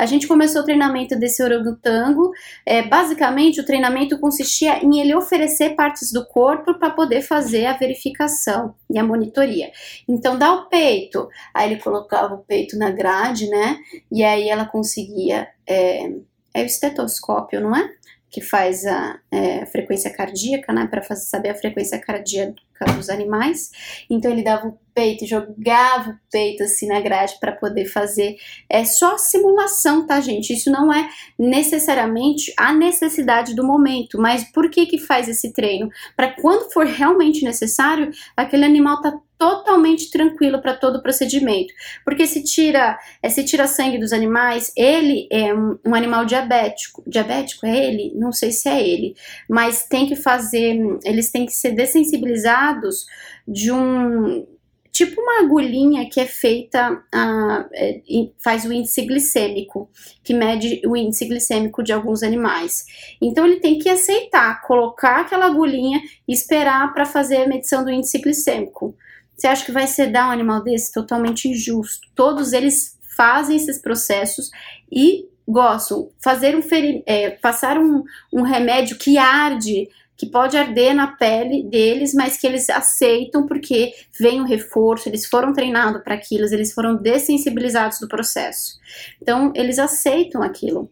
A 0.00 0.06
gente 0.06 0.26
começou 0.26 0.62
o 0.62 0.64
treinamento 0.64 1.14
desse 1.14 1.42
orangotango. 1.42 2.32
É, 2.64 2.80
basicamente, 2.80 3.60
o 3.60 3.66
treinamento 3.66 4.18
consistia 4.18 4.82
em 4.82 4.98
ele 4.98 5.14
oferecer 5.14 5.76
partes 5.76 6.10
do 6.10 6.24
corpo 6.24 6.72
para 6.78 6.88
poder 6.88 7.20
fazer 7.20 7.66
a 7.66 7.76
verificação 7.76 8.74
e 8.90 8.98
a 8.98 9.04
monitoria. 9.04 9.70
Então, 10.08 10.38
dá 10.38 10.54
o 10.54 10.70
peito. 10.70 11.28
Aí 11.52 11.70
ele 11.70 11.82
colocava 11.82 12.34
o 12.34 12.38
peito 12.38 12.78
na 12.78 12.90
grade, 12.90 13.46
né? 13.50 13.78
E 14.10 14.24
aí 14.24 14.48
ela 14.48 14.64
conseguia. 14.64 15.46
É, 15.66 16.10
é 16.54 16.62
o 16.62 16.66
estetoscópio, 16.66 17.60
não 17.60 17.76
é? 17.76 17.92
Que 18.30 18.40
faz 18.40 18.86
a, 18.86 19.18
é, 19.30 19.66
frequência 19.66 20.10
cardíaca, 20.10 20.72
né? 20.72 20.86
Para 20.86 21.02
saber 21.14 21.50
a 21.50 21.54
frequência 21.54 22.00
cardíaca 22.00 22.69
dos 22.86 23.08
animais. 23.08 23.70
Então 24.08 24.30
ele 24.30 24.42
dava 24.42 24.68
o 24.68 24.78
peito, 24.94 25.26
jogava 25.26 26.10
o 26.10 26.14
peito 26.30 26.62
assim 26.62 26.88
na 26.88 27.00
grade 27.00 27.38
para 27.40 27.52
poder 27.52 27.86
fazer. 27.86 28.36
É 28.68 28.84
só 28.84 29.16
simulação, 29.16 30.06
tá, 30.06 30.20
gente? 30.20 30.52
Isso 30.52 30.70
não 30.70 30.92
é 30.92 31.08
necessariamente 31.38 32.52
a 32.56 32.72
necessidade 32.72 33.54
do 33.54 33.66
momento, 33.66 34.20
mas 34.20 34.44
por 34.52 34.70
que 34.70 34.86
que 34.86 34.98
faz 34.98 35.28
esse 35.28 35.52
treino? 35.52 35.88
Para 36.16 36.32
quando 36.40 36.72
for 36.72 36.86
realmente 36.86 37.44
necessário, 37.44 38.10
aquele 38.36 38.64
animal 38.64 39.00
tá 39.00 39.18
totalmente 39.40 40.10
tranquilo 40.10 40.60
para 40.60 40.76
todo 40.76 40.96
o 40.96 41.02
procedimento. 41.02 41.72
Porque 42.04 42.26
se 42.26 42.44
tira, 42.44 42.98
é, 43.22 43.30
se 43.30 43.42
tira 43.42 43.66
sangue 43.66 43.96
dos 43.96 44.12
animais, 44.12 44.70
ele 44.76 45.26
é 45.32 45.54
um, 45.54 45.78
um, 45.86 45.94
animal 45.94 46.26
diabético. 46.26 47.02
Diabético 47.06 47.64
é 47.64 47.86
ele? 47.86 48.12
Não 48.14 48.32
sei 48.32 48.52
se 48.52 48.68
é 48.68 48.86
ele, 48.86 49.14
mas 49.48 49.86
tem 49.88 50.06
que 50.06 50.14
fazer, 50.14 50.78
eles 51.06 51.30
têm 51.30 51.46
que 51.46 51.54
ser 51.54 51.70
dessensibilizados 51.70 53.06
de 53.48 53.72
um 53.72 54.46
tipo 54.92 55.18
uma 55.22 55.40
agulhinha 55.40 56.10
que 56.10 56.20
é 56.20 56.26
feita, 56.26 56.92
uh, 56.92 58.32
faz 58.38 58.66
o 58.66 58.72
índice 58.72 59.00
glicêmico, 59.02 59.88
que 60.22 60.34
mede 60.34 60.82
o 60.84 60.94
índice 60.94 61.24
glicêmico 61.24 61.82
de 61.82 61.92
alguns 61.94 62.22
animais. 62.22 62.84
Então 63.22 63.46
ele 63.46 63.60
tem 63.60 63.78
que 63.78 63.88
aceitar, 63.88 64.60
colocar 64.60 65.20
aquela 65.20 65.46
agulhinha 65.46 66.02
e 66.28 66.32
esperar 66.34 66.92
para 66.92 67.06
fazer 67.06 67.38
a 67.38 67.48
medição 67.48 67.82
do 67.82 67.90
índice 67.90 68.18
glicêmico. 68.18 68.94
Você 69.40 69.46
acha 69.46 69.64
que 69.64 69.72
vai 69.72 69.86
sedar 69.86 70.28
um 70.28 70.32
animal 70.32 70.62
desse? 70.62 70.92
Totalmente 70.92 71.48
injusto. 71.48 72.06
Todos 72.14 72.52
eles 72.52 72.98
fazem 73.16 73.56
esses 73.56 73.78
processos 73.78 74.50
e 74.92 75.26
gostam. 75.48 76.10
Fazer 76.22 76.54
um 76.54 76.60
feri 76.60 77.02
é, 77.06 77.30
passar 77.30 77.78
um, 77.78 78.04
um 78.30 78.42
remédio 78.42 78.98
que 78.98 79.16
arde 79.16 79.88
que 80.14 80.26
pode 80.26 80.58
arder 80.58 80.94
na 80.94 81.06
pele 81.06 81.62
deles, 81.62 82.12
mas 82.12 82.36
que 82.36 82.46
eles 82.46 82.68
aceitam 82.68 83.46
porque 83.46 83.94
vem 84.18 84.42
o 84.42 84.44
reforço, 84.44 85.08
eles 85.08 85.24
foram 85.24 85.54
treinados 85.54 86.02
para 86.02 86.14
aquilo, 86.14 86.44
eles 86.44 86.74
foram 86.74 86.94
dessensibilizados 86.94 87.98
do 87.98 88.06
processo. 88.06 88.78
Então, 89.22 89.50
eles 89.56 89.78
aceitam 89.78 90.42
aquilo. 90.42 90.90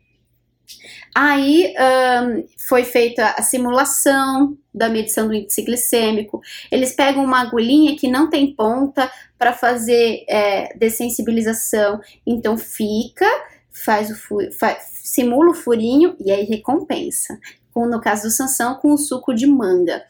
Aí 1.15 1.75
um, 1.75 2.45
foi 2.69 2.85
feita 2.85 3.31
a 3.31 3.43
simulação 3.43 4.57
da 4.73 4.89
medição 4.89 5.27
do 5.27 5.35
índice 5.35 5.63
glicêmico. 5.63 6.41
Eles 6.71 6.93
pegam 6.93 7.25
uma 7.25 7.41
agulhinha 7.41 7.97
que 7.97 8.09
não 8.09 8.31
tem 8.31 8.55
ponta 8.55 9.11
para 9.39 9.53
fazer 9.53 10.25
é, 10.29 10.77
dessensibilização. 10.77 12.01
Então 12.27 12.57
fica, 12.57 13.27
faz 13.71 14.11
o 14.11 14.53
faz, 14.53 14.79
simula 15.03 15.51
o 15.51 15.55
furinho 15.55 16.17
e 16.21 16.31
aí 16.31 16.45
recompensa 16.45 17.39
com, 17.73 17.87
no 17.87 18.01
caso 18.01 18.25
do 18.25 18.31
Sansão, 18.31 18.75
com 18.75 18.93
o 18.93 18.99
suco 18.99 19.33
de 19.33 19.47
manga. 19.47 20.05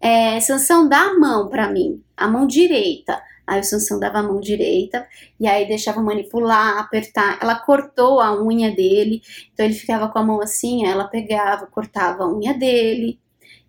É, 0.00 0.38
Sansão 0.40 0.86
dá 0.86 1.00
a 1.00 1.18
mão 1.18 1.48
para 1.48 1.70
mim, 1.70 2.02
a 2.16 2.28
mão 2.28 2.46
direita. 2.46 3.18
Aí 3.46 3.60
o 3.60 4.00
dava 4.00 4.18
a 4.18 4.22
mão 4.22 4.40
direita 4.40 5.06
e 5.38 5.46
aí 5.46 5.66
deixava 5.66 6.00
manipular, 6.00 6.78
apertar. 6.78 7.38
Ela 7.40 7.56
cortou 7.56 8.20
a 8.20 8.42
unha 8.42 8.74
dele, 8.74 9.22
então 9.52 9.66
ele 9.66 9.74
ficava 9.74 10.08
com 10.08 10.18
a 10.18 10.22
mão 10.22 10.40
assim, 10.40 10.86
ela 10.86 11.04
pegava, 11.04 11.66
cortava 11.66 12.24
a 12.24 12.32
unha 12.32 12.54
dele. 12.54 13.18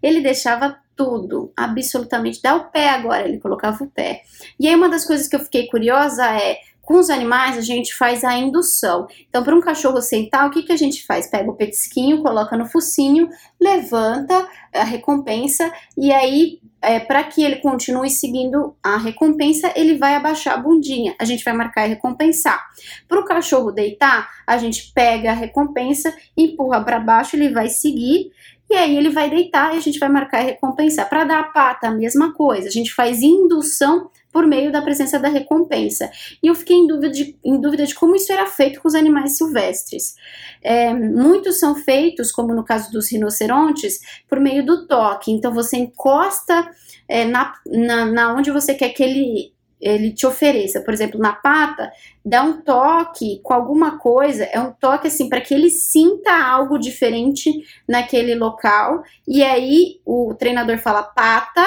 Ele 0.02 0.22
deixava 0.22 0.78
tudo, 0.96 1.52
absolutamente. 1.58 2.42
Dá 2.42 2.56
o 2.56 2.72
pé 2.72 2.90
agora, 2.90 3.28
ele 3.28 3.40
colocava 3.40 3.84
o 3.84 3.90
pé. 3.90 4.22
E 4.60 4.68
aí 4.68 4.76
uma 4.76 4.90
das 4.90 5.06
coisas 5.06 5.28
que 5.28 5.36
eu 5.36 5.42
fiquei 5.42 5.68
curiosa 5.68 6.26
é 6.26 6.60
com 6.86 7.00
os 7.00 7.10
animais, 7.10 7.58
a 7.58 7.62
gente 7.62 7.96
faz 7.96 8.24
a 8.24 8.38
indução. 8.38 9.08
Então, 9.28 9.44
para 9.44 9.56
um 9.56 9.60
cachorro 9.60 10.00
sentar, 10.02 10.48
o 10.48 10.52
que, 10.52 10.62
que 10.62 10.72
a 10.72 10.78
gente 10.78 11.04
faz? 11.04 11.28
Pega 11.28 11.50
o 11.50 11.56
petisquinho, 11.56 12.22
coloca 12.22 12.56
no 12.56 12.68
focinho, 12.68 13.28
levanta 13.60 14.48
a 14.72 14.84
recompensa, 14.84 15.74
e 15.98 16.12
aí, 16.12 16.60
é, 16.86 17.00
para 17.00 17.24
que 17.24 17.44
ele 17.44 17.58
continue 17.58 18.10
seguindo 18.10 18.76
a 18.84 18.98
recompensa, 18.98 19.74
ele 19.76 19.98
vai 19.98 20.16
abaixar 20.16 20.54
a 20.54 20.58
bundinha. 20.58 21.16
A 21.20 21.26
gente 21.26 21.44
vai 21.44 21.54
marcar 21.54 21.86
e 21.86 21.90
recompensar. 21.90 22.64
Para 23.08 23.20
o 23.20 23.26
cachorro 23.26 23.72
deitar, 23.72 24.30
a 24.46 24.58
gente 24.58 24.92
pega 24.94 25.32
a 25.32 25.34
recompensa, 25.34 26.16
empurra 26.38 26.84
para 26.84 27.00
baixo, 27.00 27.36
ele 27.36 27.50
vai 27.50 27.70
seguir. 27.70 28.32
E 28.70 28.76
aí 28.76 28.98
ele 28.98 29.10
vai 29.10 29.30
deitar 29.30 29.74
e 29.74 29.78
a 29.78 29.82
gente 29.82 30.00
vai 30.00 30.10
marcar 30.10 30.42
e 30.42 30.46
recompensar. 30.46 31.08
Para 31.08 31.24
dar 31.24 31.40
a 31.40 31.44
pata, 31.44 31.88
a 31.88 31.92
mesma 31.92 32.34
coisa. 32.34 32.68
A 32.68 32.72
gente 32.72 32.94
faz 32.94 33.22
indução 33.22 34.10
por 34.32 34.46
meio 34.46 34.70
da 34.70 34.82
presença 34.82 35.18
da 35.18 35.30
recompensa. 35.30 36.12
E 36.44 36.48
eu 36.48 36.56
fiquei 36.56 36.76
em 36.76 36.88
dúvida 36.88 37.10
de, 37.10 37.38
em 37.42 37.62
dúvida 37.62 37.86
de 37.86 37.96
como 37.96 38.16
isso 38.18 38.34
era 38.34 38.46
feito 38.48 38.82
com 38.82 38.88
os 38.88 38.94
animais 38.94 39.38
silvestres. 39.38 40.16
É, 40.62 40.94
muitos 40.94 41.58
são 41.58 41.74
feitos, 41.74 42.34
como 42.34 42.54
no 42.54 42.66
caso 42.66 42.92
dos 42.92 43.10
rinocerontes, 43.10 44.00
por 44.28 44.40
meio 44.40 44.66
do 44.66 44.88
toque. 44.88 45.32
Então 45.32 45.54
você 45.54 45.78
encosta 45.78 46.70
é, 47.08 47.24
na, 47.24 47.54
na, 47.66 48.06
na 48.06 48.34
onde 48.34 48.52
você 48.52 48.74
quer 48.74 48.90
que 48.90 49.04
ele 49.04 49.55
ele 49.80 50.12
te 50.12 50.26
ofereça, 50.26 50.82
por 50.82 50.94
exemplo, 50.94 51.20
na 51.20 51.34
pata, 51.34 51.92
dá 52.24 52.44
um 52.44 52.62
toque 52.62 53.40
com 53.44 53.54
alguma 53.54 53.98
coisa, 53.98 54.46
é 54.46 54.60
um 54.60 54.72
toque 54.72 55.08
assim 55.08 55.30
para 55.30 55.42
que 55.42 55.54
ele 55.54 55.70
sinta 55.70 56.32
algo 56.32 56.78
diferente 56.80 57.52
naquele 57.88 58.36
local. 58.36 59.04
E 59.28 59.44
aí 59.44 60.00
o 60.06 60.34
treinador 60.34 60.78
fala 60.78 61.04
pata, 61.04 61.64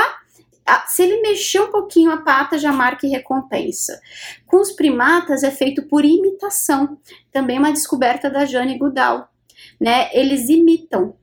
se 0.87 1.03
ele 1.03 1.23
mexer 1.23 1.61
um 1.61 1.71
pouquinho 1.71 2.11
a 2.11 2.19
pata, 2.19 2.59
já 2.59 2.73
marca 2.73 3.07
e 3.07 3.11
recompensa. 3.11 4.01
Com 4.47 4.61
os 4.61 4.73
primatas 4.73 5.43
é 5.43 5.51
feito 5.51 5.83
por 5.85 6.05
imitação, 6.05 6.99
também 7.33 7.59
uma 7.59 7.73
descoberta 7.73 8.29
da 8.29 8.45
Jane 8.45 8.79
Goodall, 8.79 9.29
né? 9.81 10.11
Eles 10.13 10.49
imitam. 10.49 11.15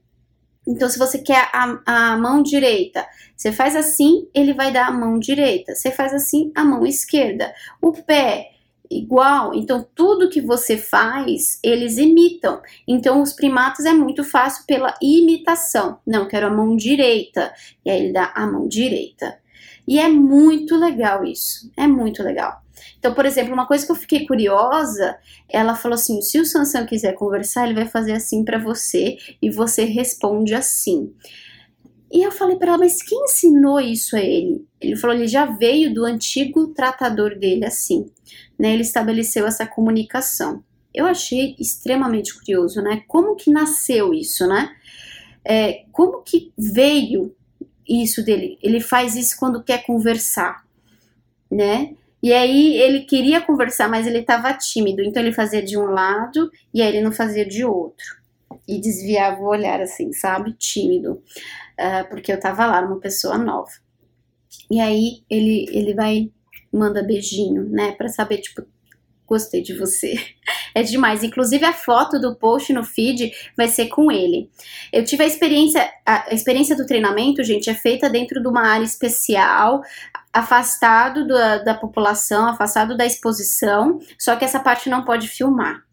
Então, 0.68 0.89
se 0.89 0.97
você 0.97 1.20
quer 1.20 1.49
a, 1.53 1.80
a 1.86 2.18
mão 2.18 2.41
direita, 2.41 3.05
você 3.36 3.51
faz 3.51 3.76
assim, 3.76 4.28
ele 4.34 4.53
vai 4.53 4.72
dar 4.72 4.88
a 4.88 4.91
mão 4.91 5.20
direita. 5.20 5.76
Você 5.76 5.91
faz 5.91 6.13
assim, 6.13 6.51
a 6.55 6.63
mão 6.63 6.86
esquerda. 6.86 7.53
O 7.82 7.91
pé, 7.91 8.51
igual. 8.89 9.53
Então, 9.53 9.86
tudo 9.93 10.30
que 10.30 10.41
você 10.41 10.78
faz, 10.78 11.59
eles 11.63 11.97
imitam. 11.97 12.61
Então, 12.88 13.22
os 13.22 13.34
primatas 13.34 13.86
é 13.86 13.93
muito 13.93 14.24
fácil 14.24 14.66
pela 14.66 14.95
imitação. 15.01 15.99
Não, 16.05 16.28
quero 16.28 16.47
a 16.47 16.51
mão 16.51 16.76
direita. 16.76 17.53
E 17.84 17.89
aí 17.89 18.03
ele 18.03 18.13
dá 18.13 18.32
a 18.36 18.47
mão 18.47 18.68
direita. 18.68 19.38
E 19.88 19.99
é 19.99 20.09
muito 20.09 20.76
legal 20.76 21.24
isso. 21.24 21.72
É 21.78 21.86
muito 21.86 22.24
legal. 22.24 22.64
Então, 22.98 23.14
por 23.14 23.26
exemplo, 23.26 23.54
uma 23.54 23.68
coisa 23.68 23.86
que 23.86 23.92
eu 23.92 23.96
fiquei 23.96 24.26
curiosa, 24.26 25.18
ela 25.50 25.76
falou 25.76 25.96
assim: 25.96 26.22
se 26.22 26.40
o 26.40 26.46
Sansão 26.46 26.86
quiser 26.86 27.14
conversar, 27.14 27.66
ele 27.66 27.76
vai 27.76 27.88
fazer 27.88 28.14
assim 28.14 28.44
para 28.44 28.58
você 28.58 29.18
e 29.42 29.50
você 29.50 29.86
responde 29.86 30.54
assim. 30.54 31.14
E 32.12 32.24
eu 32.24 32.32
falei 32.32 32.56
para 32.56 32.70
ela, 32.70 32.78
mas 32.78 33.02
quem 33.02 33.26
ensinou 33.26 33.80
isso 33.80 34.16
a 34.16 34.22
ele? 34.22 34.66
Ele 34.80 34.96
falou, 34.96 35.16
ele 35.16 35.28
já 35.28 35.46
veio 35.46 35.94
do 35.94 36.06
antigo 36.06 36.68
tratador 36.68 37.38
dele 37.38 37.66
assim, 37.66 38.10
né? 38.58 38.74
Ele 38.74 38.84
estabeleceu 38.84 39.46
essa 39.46 39.66
comunicação. 39.66 40.64
Eu 40.94 41.06
achei 41.06 41.56
extremamente 41.60 42.34
curioso, 42.34 42.82
né? 42.82 43.04
Como 43.08 43.36
que 43.36 43.52
nasceu 43.52 44.14
isso, 44.14 44.48
né? 44.48 44.74
É, 45.44 45.84
como 45.92 46.22
que 46.24 46.54
veio 46.58 47.36
isso 47.88 48.24
dele? 48.24 48.58
Ele 48.64 48.80
faz 48.80 49.16
isso 49.16 49.36
quando 49.38 49.64
quer 49.64 49.86
conversar, 49.86 50.66
né? 51.52 51.96
E 52.26 52.34
aí 52.34 52.76
ele 52.78 53.02
queria 53.02 53.40
conversar, 53.40 53.88
mas 53.88 54.08
ele 54.08 54.18
estava 54.18 54.52
tímido, 54.52 55.04
então 55.04 55.22
ele 55.22 55.32
fazia 55.32 55.62
de 55.62 55.78
um 55.78 55.86
lado 55.86 56.50
e 56.74 56.82
aí 56.82 56.88
ele 56.88 57.02
não 57.02 57.12
fazia 57.12 57.46
de 57.46 57.64
outro. 57.64 58.04
E 58.68 58.82
desviava 58.82 59.40
o 59.40 59.48
olhar 59.48 59.80
assim, 59.80 60.12
sabe? 60.12 60.54
Tímido 60.54 61.22
uh, 61.80 62.10
porque 62.10 62.34
eu 62.34 62.40
tava 62.40 62.66
lá, 62.66 62.82
uma 62.82 63.00
pessoa 63.00 63.38
nova. 63.38 63.70
E 64.72 64.80
aí 64.80 65.22
ele, 65.30 65.68
ele 65.70 65.94
vai, 65.94 66.32
manda 66.74 67.04
beijinho, 67.04 67.70
né, 67.70 67.92
para 67.92 68.10
saber, 68.10 68.40
tipo, 68.40 68.64
gostei 69.28 69.62
de 69.62 69.78
você. 69.78 70.16
É 70.78 70.84
demais. 70.84 71.24
Inclusive 71.24 71.64
a 71.64 71.72
foto 71.72 72.20
do 72.20 72.36
post 72.36 72.74
no 72.74 72.84
feed 72.84 73.32
vai 73.56 73.70
ser 73.70 73.88
com 73.88 74.12
ele. 74.12 74.50
Eu 74.92 75.06
tive 75.06 75.24
a 75.24 75.26
experiência, 75.26 75.90
a 76.06 76.34
experiência 76.34 76.76
do 76.76 76.86
treinamento, 76.86 77.42
gente, 77.46 77.70
é 77.70 77.74
feita 77.74 78.10
dentro 78.10 78.42
de 78.42 78.48
uma 78.50 78.68
área 78.68 78.84
especial, 78.84 79.82
afastado 80.36 81.28
da, 81.28 81.58
da 81.60 81.74
população, 81.74 82.48
afastado 82.48 82.96
da 82.96 83.06
exposição, 83.06 84.00
só 84.20 84.36
que 84.36 84.46
essa 84.46 84.60
parte 84.60 84.90
não 84.90 85.04
pode 85.04 85.28
filmar 85.28 85.86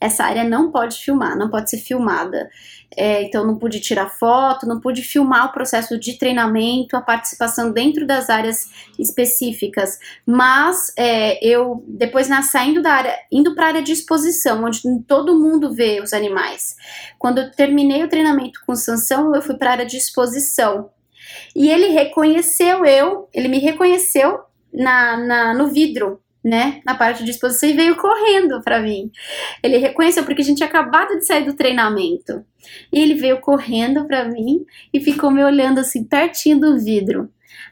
essa 0.00 0.24
área 0.24 0.42
não 0.42 0.72
pode 0.72 0.96
filmar, 0.96 1.36
não 1.36 1.50
pode 1.50 1.68
ser 1.68 1.76
filmada. 1.76 2.48
É, 2.96 3.22
então, 3.22 3.46
não 3.46 3.56
pude 3.56 3.78
tirar 3.80 4.08
foto, 4.08 4.66
não 4.66 4.80
pude 4.80 5.02
filmar 5.02 5.46
o 5.46 5.52
processo 5.52 5.98
de 5.98 6.18
treinamento, 6.18 6.96
a 6.96 7.02
participação 7.02 7.70
dentro 7.70 8.06
das 8.06 8.30
áreas 8.30 8.68
específicas. 8.98 9.98
Mas 10.26 10.92
é, 10.96 11.44
eu, 11.46 11.84
depois, 11.86 12.28
na, 12.28 12.42
saindo 12.42 12.82
da 12.82 12.92
área, 12.92 13.14
indo 13.30 13.54
para 13.54 13.66
a 13.66 13.68
área 13.68 13.82
de 13.82 13.92
exposição, 13.92 14.64
onde 14.64 14.80
todo 15.06 15.38
mundo 15.38 15.72
vê 15.72 16.00
os 16.00 16.12
animais. 16.12 16.74
Quando 17.18 17.38
eu 17.38 17.50
terminei 17.52 18.02
o 18.02 18.08
treinamento 18.08 18.60
com 18.66 18.74
Sansão, 18.74 19.34
eu 19.34 19.42
fui 19.42 19.56
para 19.56 19.68
a 19.68 19.72
área 19.72 19.86
de 19.86 19.98
exposição. 19.98 20.90
E 21.54 21.70
ele 21.70 21.88
reconheceu 21.88 22.84
eu, 22.84 23.28
ele 23.32 23.48
me 23.48 23.58
reconheceu 23.58 24.40
na, 24.72 25.16
na 25.16 25.54
no 25.54 25.68
vidro 25.68 26.20
né, 26.42 26.80
na 26.86 26.94
parte 26.94 27.22
de 27.22 27.30
exposição 27.30 27.68
e 27.68 27.74
veio 27.74 27.96
correndo 27.96 28.62
para 28.62 28.80
mim. 28.80 29.10
Ele 29.62 29.76
reconheceu 29.76 30.24
porque 30.24 30.40
a 30.40 30.44
gente 30.44 30.56
tinha 30.58 30.68
acabado 30.68 31.18
de 31.18 31.26
sair 31.26 31.44
do 31.44 31.54
treinamento. 31.54 32.44
E 32.92 33.00
ele 33.00 33.14
veio 33.14 33.40
correndo 33.40 34.06
para 34.06 34.24
mim 34.24 34.64
e 34.92 35.00
ficou 35.00 35.30
me 35.30 35.44
olhando 35.44 35.80
assim 35.80 36.04
pertinho 36.04 36.58
do 36.58 36.78
vidro. 36.78 37.30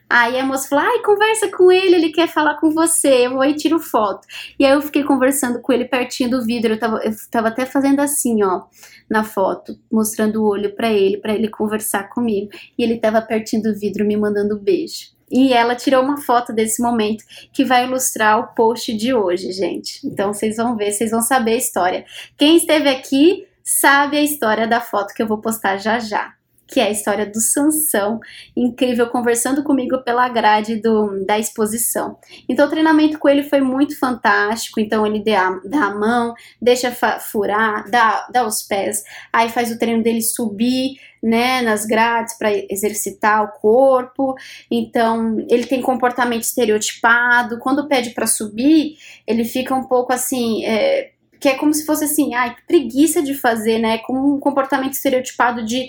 Aí 0.09 0.38
a 0.38 0.44
moça 0.44 0.68
falou: 0.68 0.84
ai, 0.84 1.02
conversa 1.02 1.48
com 1.50 1.70
ele, 1.70 1.96
ele 1.96 2.11
quer 2.11 2.28
falar 2.28 2.54
com 2.54 2.70
você. 2.70 3.26
Eu 3.26 3.32
vou 3.32 3.44
e 3.44 3.54
tiro 3.54 3.78
foto. 3.78 4.26
E 4.59 4.64
aí 4.64 4.72
eu 4.72 4.80
fiquei 4.80 5.04
conversando 5.04 5.61
com 5.61 5.72
ele 5.72 5.84
pertinho 5.84 6.30
do 6.30 6.44
vidro. 6.44 6.74
Eu 6.74 6.78
tava, 6.78 7.00
eu 7.04 7.12
tava 7.30 7.48
até 7.48 7.66
fazendo 7.66 8.00
assim, 8.00 8.42
ó, 8.42 8.62
na 9.09 9.22
foto, 9.22 9.78
mostrando 9.90 10.42
o 10.42 10.48
olho 10.48 10.74
para 10.74 10.90
ele, 10.90 11.18
para 11.18 11.34
ele 11.34 11.48
conversar 11.48 12.09
comigo. 12.09 12.50
E 12.78 12.82
ele 12.82 12.98
tava 12.98 13.20
pertinho 13.20 13.62
do 13.62 13.78
vidro 13.78 14.06
me 14.06 14.16
mandando 14.16 14.59
beijo. 14.59 15.16
E 15.30 15.52
ela 15.52 15.74
tirou 15.74 16.02
uma 16.02 16.16
foto 16.16 16.54
desse 16.54 16.82
momento 16.82 17.22
que 17.52 17.62
vai 17.62 17.84
ilustrar 17.84 18.38
o 18.40 18.54
post 18.54 18.96
de 18.96 19.12
hoje, 19.12 19.52
gente. 19.52 20.00
Então 20.06 20.32
vocês 20.32 20.56
vão 20.56 20.74
ver, 20.74 20.90
vocês 20.92 21.11
vão 21.11 21.20
saber 21.20 21.52
a 21.52 21.56
história. 21.56 22.06
Quem 22.36 22.56
esteve 22.56 22.88
aqui 22.88 23.46
sabe 23.62 24.16
a 24.16 24.22
história 24.22 24.66
da 24.66 24.80
foto 24.80 25.12
que 25.12 25.22
eu 25.22 25.26
vou 25.26 25.38
postar 25.38 25.76
já 25.76 25.98
já 25.98 26.38
que 26.69 26.79
é 26.79 26.85
a 26.85 26.91
história 26.91 27.25
do 27.25 27.41
Sansão, 27.41 28.21
incrível, 28.55 29.09
conversando 29.09 29.64
comigo 29.64 29.99
pela 30.05 30.29
grade 30.29 30.77
do, 30.77 31.25
da 31.25 31.39
exposição. 31.39 32.19
Então, 32.47 32.66
o 32.66 32.71
treinamento 32.71 33.19
com 33.19 33.29
ele 33.29 33.43
foi 33.43 33.62
muito 33.62 33.99
fantástico. 33.99 34.79
Então, 34.79 35.07
ele 35.07 35.25
dá, 35.25 35.59
dá 35.64 35.87
a 35.87 35.95
mão, 35.95 36.35
deixa 36.61 36.93
furar, 36.93 37.91
dá, 37.91 38.29
dá 38.31 38.47
os 38.47 38.62
pés, 38.62 39.03
aí 39.33 39.49
faz 39.49 39.73
o 39.73 39.79
treino 39.79 40.03
dele 40.03 40.21
subir, 40.21 41.01
né, 41.23 41.62
nas 41.62 41.85
grades 41.85 42.37
para 42.37 42.53
exercitar 42.71 43.43
o 43.43 43.61
corpo. 43.61 44.35
Então, 44.71 45.39
ele 45.49 45.66
tem 45.66 45.81
comportamento 45.81 46.43
estereotipado. 46.43 47.59
Quando 47.59 47.89
pede 47.89 48.11
para 48.11 48.27
subir, 48.27 48.97
ele 49.27 49.45
fica 49.45 49.75
um 49.75 49.85
pouco 49.85 50.12
assim. 50.12 50.64
É, 50.64 51.12
que 51.41 51.49
é 51.49 51.55
como 51.55 51.73
se 51.73 51.87
fosse 51.87 52.05
assim, 52.05 52.35
ai, 52.35 52.57
preguiça 52.66 53.23
de 53.23 53.35
fazer, 53.35 53.79
né? 53.79 53.99
Com 53.99 54.12
um 54.12 54.41
comportamento 54.41 54.95
estereotipado 54.95 55.64
de 55.64 55.89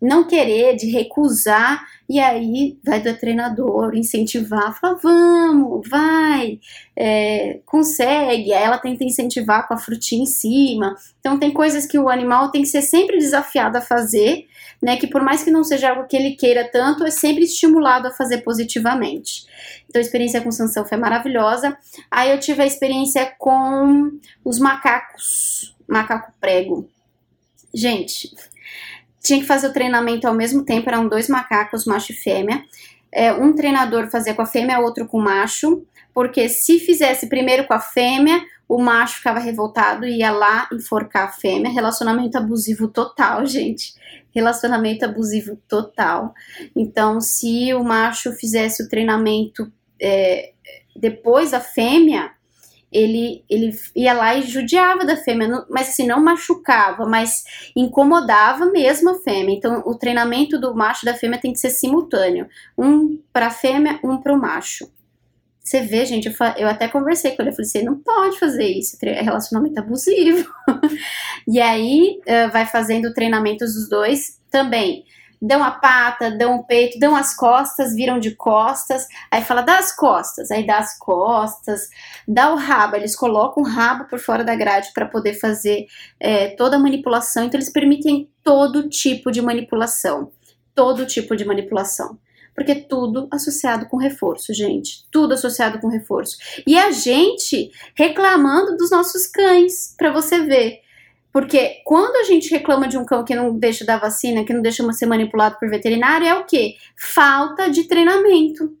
não 0.00 0.26
querer, 0.26 0.76
de 0.76 0.90
recusar, 0.90 1.84
e 2.08 2.18
aí 2.20 2.78
vai 2.82 3.00
do 3.00 3.14
treinador 3.16 3.94
incentivar, 3.94 4.78
fala, 4.80 4.94
vamos, 5.02 5.86
vai, 5.88 6.58
é, 6.96 7.60
consegue, 7.66 8.52
aí 8.52 8.62
ela 8.62 8.78
tenta 8.78 9.04
incentivar 9.04 9.66
com 9.66 9.74
a 9.74 9.78
frutinha 9.78 10.22
em 10.22 10.26
cima. 10.26 10.96
Então 11.20 11.38
tem 11.38 11.52
coisas 11.52 11.84
que 11.84 11.98
o 11.98 12.08
animal 12.08 12.50
tem 12.50 12.62
que 12.62 12.68
ser 12.68 12.82
sempre 12.82 13.18
desafiado 13.18 13.76
a 13.76 13.82
fazer, 13.82 14.46
né? 14.80 14.96
Que 14.96 15.06
por 15.06 15.22
mais 15.22 15.42
que 15.42 15.50
não 15.50 15.64
seja 15.64 15.90
algo 15.90 16.06
que 16.06 16.16
ele 16.16 16.36
queira 16.36 16.68
tanto, 16.70 17.04
é 17.04 17.10
sempre 17.10 17.44
estimulado 17.44 18.08
a 18.08 18.12
fazer 18.12 18.38
positivamente. 18.38 19.44
Então 19.88 20.00
a 20.00 20.02
experiência 20.02 20.40
com 20.40 20.50
Sansão 20.50 20.86
foi 20.86 20.96
maravilhosa. 20.96 21.76
Aí 22.10 22.30
eu 22.30 22.40
tive 22.40 22.62
a 22.62 22.66
experiência 22.66 23.34
com 23.38 24.12
os 24.44 24.58
macacos, 24.58 25.74
macaco 25.86 26.32
prego. 26.40 26.88
Gente, 27.74 28.34
tinha 29.22 29.40
que 29.40 29.46
fazer 29.46 29.68
o 29.68 29.72
treinamento 29.72 30.26
ao 30.26 30.34
mesmo 30.34 30.64
tempo, 30.64 30.88
eram 30.88 31.08
dois 31.08 31.28
macacos, 31.28 31.84
macho 31.84 32.12
e 32.12 32.16
fêmea. 32.16 32.62
É, 33.12 33.32
um 33.32 33.54
treinador 33.54 34.08
fazia 34.10 34.34
com 34.34 34.42
a 34.42 34.46
fêmea, 34.46 34.78
outro 34.78 35.06
com 35.06 35.18
o 35.18 35.22
macho, 35.22 35.84
porque 36.14 36.48
se 36.48 36.78
fizesse 36.78 37.28
primeiro 37.28 37.66
com 37.66 37.74
a 37.74 37.80
fêmea, 37.80 38.42
o 38.68 38.80
macho 38.80 39.16
ficava 39.16 39.38
revoltado 39.38 40.04
e 40.04 40.18
ia 40.18 40.30
lá 40.30 40.68
enforcar 40.72 41.28
a 41.28 41.32
fêmea. 41.32 41.72
Relacionamento 41.72 42.36
abusivo 42.36 42.88
total, 42.88 43.44
gente. 43.46 43.94
Relacionamento 44.34 45.04
abusivo 45.04 45.56
total. 45.66 46.34
Então, 46.76 47.20
se 47.20 47.72
o 47.72 47.82
macho 47.82 48.32
fizesse 48.32 48.82
o 48.82 48.88
treinamento 48.88 49.72
é, 50.00 50.52
depois 50.94 51.52
da 51.52 51.60
fêmea, 51.60 52.30
ele, 52.92 53.44
ele 53.48 53.70
ia 53.94 54.12
lá 54.12 54.34
e 54.34 54.42
judiava 54.42 55.04
da 55.04 55.16
fêmea, 55.16 55.64
mas 55.68 55.88
assim, 55.88 56.06
não 56.06 56.22
machucava, 56.22 57.06
mas 57.06 57.44
incomodava 57.76 58.66
mesmo 58.66 59.10
a 59.10 59.18
fêmea. 59.18 59.54
Então, 59.54 59.82
o 59.86 59.94
treinamento 59.94 60.58
do 60.58 60.74
macho 60.74 61.04
e 61.04 61.06
da 61.06 61.14
fêmea 61.14 61.40
tem 61.40 61.52
que 61.52 61.58
ser 61.58 61.70
simultâneo: 61.70 62.48
um 62.76 63.20
para 63.32 63.48
a 63.48 63.50
fêmea, 63.50 64.00
um 64.02 64.18
para 64.18 64.32
o 64.32 64.40
macho. 64.40 64.90
Você 65.60 65.82
vê, 65.82 66.06
gente, 66.06 66.28
eu, 66.28 66.34
eu, 66.56 66.66
até 66.66 66.88
conversei 66.88 67.32
com 67.32 67.42
ele, 67.42 67.50
eu 67.50 67.54
falei, 67.54 67.68
você 67.68 67.82
não 67.82 67.98
pode 67.98 68.38
fazer 68.38 68.64
isso, 68.64 68.96
é 69.02 69.20
relacionamento 69.20 69.78
abusivo. 69.78 70.50
e 71.46 71.60
aí, 71.60 72.18
uh, 72.26 72.50
vai 72.50 72.64
fazendo 72.64 73.12
treinamentos 73.12 73.74
dos 73.74 73.86
dois 73.86 74.40
também 74.50 75.04
dão 75.40 75.62
a 75.62 75.70
pata, 75.70 76.30
dão 76.30 76.56
o 76.56 76.64
peito, 76.64 76.98
dão 76.98 77.14
as 77.14 77.34
costas, 77.34 77.94
viram 77.94 78.18
de 78.18 78.34
costas, 78.34 79.06
aí 79.30 79.42
fala 79.42 79.62
dá 79.62 79.78
as 79.78 79.94
costas, 79.94 80.50
aí 80.50 80.66
dá 80.66 80.78
as 80.78 80.98
costas, 80.98 81.88
dá 82.26 82.52
o 82.52 82.56
rabo, 82.56 82.96
eles 82.96 83.14
colocam 83.14 83.62
o 83.62 83.66
rabo 83.66 84.04
por 84.04 84.18
fora 84.18 84.44
da 84.44 84.54
grade 84.54 84.92
para 84.92 85.06
poder 85.06 85.34
fazer 85.34 85.86
é, 86.18 86.48
toda 86.48 86.76
a 86.76 86.80
manipulação, 86.80 87.44
então 87.44 87.58
eles 87.58 87.72
permitem 87.72 88.28
todo 88.42 88.88
tipo 88.88 89.30
de 89.30 89.40
manipulação, 89.40 90.30
todo 90.74 91.06
tipo 91.06 91.36
de 91.36 91.44
manipulação. 91.44 92.18
Porque 92.54 92.74
tudo 92.74 93.28
associado 93.30 93.86
com 93.86 93.96
reforço, 93.96 94.52
gente. 94.52 95.06
Tudo 95.12 95.34
associado 95.34 95.78
com 95.78 95.86
reforço. 95.86 96.36
E 96.66 96.76
a 96.76 96.90
gente 96.90 97.70
reclamando 97.94 98.76
dos 98.76 98.90
nossos 98.90 99.28
cães, 99.28 99.94
para 99.96 100.10
você 100.10 100.42
ver 100.42 100.80
porque 101.32 101.82
quando 101.84 102.16
a 102.16 102.24
gente 102.24 102.50
reclama 102.50 102.88
de 102.88 102.96
um 102.96 103.04
cão 103.04 103.24
que 103.24 103.34
não 103.34 103.56
deixa 103.56 103.84
dar 103.84 103.98
vacina, 103.98 104.44
que 104.44 104.52
não 104.52 104.62
deixa 104.62 104.90
ser 104.92 105.06
manipulado 105.06 105.56
por 105.58 105.68
veterinário, 105.68 106.26
é 106.26 106.34
o 106.34 106.44
que? 106.44 106.76
Falta 106.96 107.70
de 107.70 107.84
treinamento, 107.84 108.76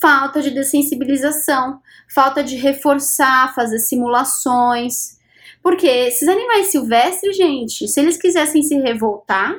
falta 0.00 0.42
de 0.42 0.50
dessensibilização, 0.50 1.80
falta 2.12 2.42
de 2.42 2.56
reforçar, 2.56 3.54
fazer 3.54 3.78
simulações. 3.78 5.18
Porque 5.62 5.86
esses 5.86 6.28
animais 6.28 6.66
silvestres, 6.66 7.36
gente, 7.36 7.88
se 7.88 8.00
eles 8.00 8.16
quisessem 8.16 8.62
se 8.62 8.78
revoltar, 8.80 9.54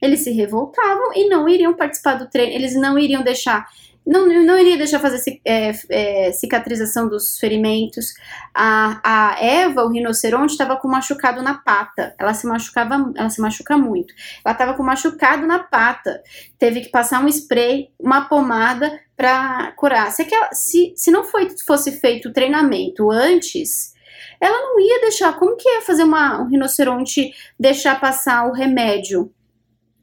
eles 0.00 0.20
se 0.20 0.30
revoltavam 0.30 1.12
e 1.14 1.28
não 1.28 1.48
iriam 1.48 1.74
participar 1.74 2.14
do 2.14 2.28
treino, 2.28 2.52
eles 2.52 2.74
não 2.74 2.98
iriam 2.98 3.22
deixar 3.22 3.66
não, 4.06 4.26
não 4.44 4.58
iria 4.58 4.76
deixar 4.76 4.98
fazer 5.00 5.40
é, 5.44 5.72
é, 5.88 6.32
cicatrização 6.32 7.08
dos 7.08 7.38
ferimentos. 7.38 8.12
A, 8.54 9.00
a 9.02 9.42
Eva, 9.42 9.82
o 9.82 9.88
rinoceronte, 9.88 10.52
estava 10.52 10.76
com 10.76 10.88
machucado 10.88 11.42
na 11.42 11.54
pata. 11.54 12.14
Ela 12.18 12.34
se 12.34 12.46
machucava, 12.46 13.12
ela 13.16 13.30
se 13.30 13.40
machuca 13.40 13.78
muito. 13.78 14.12
Ela 14.44 14.52
estava 14.52 14.74
com 14.74 14.82
machucado 14.82 15.46
na 15.46 15.58
pata. 15.58 16.22
Teve 16.58 16.82
que 16.82 16.90
passar 16.90 17.24
um 17.24 17.28
spray, 17.28 17.88
uma 17.98 18.28
pomada 18.28 19.00
para 19.16 19.72
curar. 19.72 20.12
Se, 20.12 20.26
se, 20.52 20.92
se 20.94 21.10
não 21.10 21.24
foi, 21.24 21.48
fosse 21.66 21.92
feito 21.92 22.28
o 22.28 22.32
treinamento 22.32 23.10
antes, 23.10 23.94
ela 24.38 24.60
não 24.60 24.78
ia 24.80 25.00
deixar. 25.00 25.38
Como 25.38 25.56
que 25.56 25.66
ia 25.68 25.80
fazer 25.80 26.04
uma, 26.04 26.42
um 26.42 26.48
rinoceronte 26.48 27.32
deixar 27.58 27.98
passar 27.98 28.46
o 28.46 28.52
remédio 28.52 29.32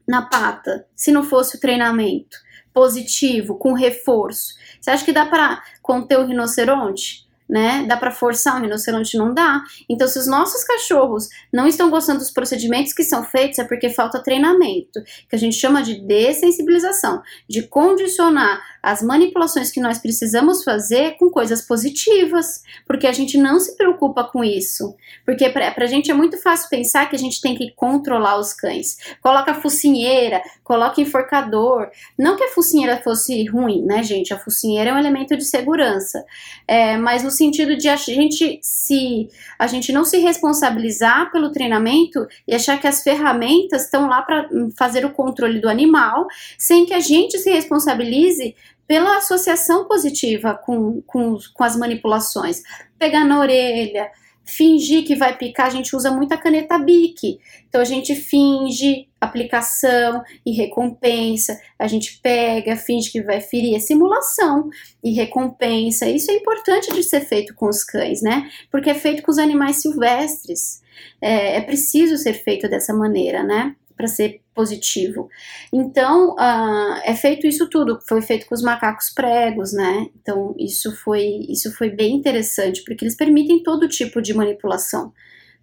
na 0.08 0.22
pata 0.22 0.86
se 0.96 1.12
não 1.12 1.22
fosse 1.22 1.56
o 1.56 1.60
treinamento? 1.60 2.36
Positivo, 2.72 3.56
com 3.56 3.72
reforço. 3.72 4.54
Você 4.80 4.90
acha 4.90 5.04
que 5.04 5.12
dá 5.12 5.26
para 5.26 5.62
conter 5.82 6.18
o 6.18 6.26
rinoceronte? 6.26 7.22
né? 7.52 7.84
Dá 7.86 7.98
para 7.98 8.10
forçar 8.10 8.56
um 8.56 8.62
rinoceronte? 8.62 9.18
Não 9.18 9.34
dá. 9.34 9.62
Então, 9.86 10.08
se 10.08 10.18
os 10.18 10.26
nossos 10.26 10.64
cachorros 10.64 11.28
não 11.52 11.66
estão 11.66 11.90
gostando 11.90 12.20
dos 12.20 12.30
procedimentos 12.30 12.94
que 12.94 13.04
são 13.04 13.22
feitos, 13.22 13.58
é 13.58 13.64
porque 13.64 13.90
falta 13.90 14.22
treinamento, 14.22 15.02
que 15.28 15.36
a 15.36 15.38
gente 15.38 15.56
chama 15.56 15.82
de 15.82 16.00
dessensibilização, 16.00 17.22
de 17.46 17.62
condicionar 17.62 18.58
as 18.82 19.00
manipulações 19.00 19.70
que 19.70 19.80
nós 19.80 19.98
precisamos 19.98 20.64
fazer 20.64 21.16
com 21.16 21.30
coisas 21.30 21.62
positivas, 21.62 22.62
porque 22.84 23.06
a 23.06 23.12
gente 23.12 23.38
não 23.38 23.60
se 23.60 23.76
preocupa 23.76 24.24
com 24.24 24.42
isso. 24.42 24.96
Porque 25.24 25.48
para 25.48 25.72
a 25.76 25.86
gente 25.86 26.10
é 26.10 26.14
muito 26.14 26.36
fácil 26.36 26.68
pensar 26.68 27.08
que 27.08 27.14
a 27.14 27.18
gente 27.18 27.40
tem 27.40 27.54
que 27.54 27.70
controlar 27.76 28.38
os 28.38 28.52
cães. 28.52 28.96
Coloca 29.22 29.54
focinheira, 29.54 30.42
coloca 30.64 31.00
enforcador. 31.00 31.90
Não 32.18 32.36
que 32.36 32.44
a 32.44 32.48
focinheira 32.48 33.00
fosse 33.02 33.44
ruim, 33.46 33.84
né, 33.84 34.02
gente? 34.02 34.34
A 34.34 34.38
focinheira 34.38 34.90
é 34.90 34.94
um 34.94 34.98
elemento 34.98 35.36
de 35.36 35.44
segurança. 35.44 36.24
É, 36.66 36.96
mas 36.96 37.22
no 37.22 37.30
sentido 37.30 37.76
de 37.76 37.88
a 37.88 37.94
gente 37.94 38.58
se 38.62 39.28
a 39.58 39.68
gente 39.68 39.92
não 39.92 40.04
se 40.04 40.18
responsabilizar 40.18 41.30
pelo 41.30 41.52
treinamento 41.52 42.26
e 42.48 42.54
achar 42.54 42.80
que 42.80 42.88
as 42.88 43.02
ferramentas 43.02 43.84
estão 43.84 44.08
lá 44.08 44.22
para 44.22 44.48
fazer 44.76 45.04
o 45.04 45.12
controle 45.12 45.60
do 45.60 45.68
animal, 45.68 46.26
sem 46.58 46.84
que 46.84 46.94
a 46.94 47.00
gente 47.00 47.38
se 47.38 47.50
responsabilize 47.50 48.56
pela 48.92 49.16
associação 49.16 49.88
positiva 49.88 50.54
com, 50.54 51.00
com, 51.06 51.38
com 51.54 51.64
as 51.64 51.74
manipulações. 51.78 52.60
Pegar 52.98 53.24
na 53.24 53.40
orelha, 53.40 54.10
fingir 54.44 55.06
que 55.06 55.16
vai 55.16 55.34
picar, 55.34 55.68
a 55.68 55.70
gente 55.70 55.96
usa 55.96 56.10
muito 56.10 56.34
a 56.34 56.36
caneta 56.36 56.78
Bic. 56.78 57.40
Então 57.66 57.80
a 57.80 57.86
gente 57.86 58.14
finge 58.14 59.08
aplicação 59.18 60.22
e 60.44 60.52
recompensa, 60.52 61.58
a 61.78 61.86
gente 61.86 62.20
pega, 62.22 62.76
finge 62.76 63.10
que 63.10 63.22
vai 63.22 63.40
ferir, 63.40 63.74
é 63.74 63.78
simulação 63.78 64.68
e 65.02 65.12
recompensa. 65.12 66.06
Isso 66.06 66.30
é 66.30 66.34
importante 66.34 66.92
de 66.92 67.02
ser 67.02 67.22
feito 67.22 67.54
com 67.54 67.70
os 67.70 67.82
cães, 67.82 68.20
né? 68.20 68.50
Porque 68.70 68.90
é 68.90 68.94
feito 68.94 69.22
com 69.22 69.30
os 69.30 69.38
animais 69.38 69.76
silvestres. 69.80 70.82
É, 71.18 71.56
é 71.56 71.60
preciso 71.62 72.18
ser 72.18 72.34
feito 72.34 72.68
dessa 72.68 72.92
maneira, 72.92 73.42
né? 73.42 73.74
Para 73.96 74.06
ser 74.06 74.40
positivo. 74.54 75.28
Então, 75.72 76.34
uh, 76.34 77.00
é 77.04 77.14
feito 77.14 77.46
isso 77.46 77.68
tudo, 77.68 77.98
foi 78.06 78.22
feito 78.22 78.46
com 78.46 78.54
os 78.54 78.62
macacos 78.62 79.10
pregos, 79.10 79.72
né? 79.72 80.08
Então, 80.20 80.54
isso 80.58 80.94
foi, 80.96 81.46
isso 81.48 81.74
foi 81.76 81.90
bem 81.90 82.14
interessante, 82.14 82.82
porque 82.84 83.04
eles 83.04 83.16
permitem 83.16 83.62
todo 83.62 83.88
tipo 83.88 84.20
de 84.20 84.34
manipulação 84.34 85.12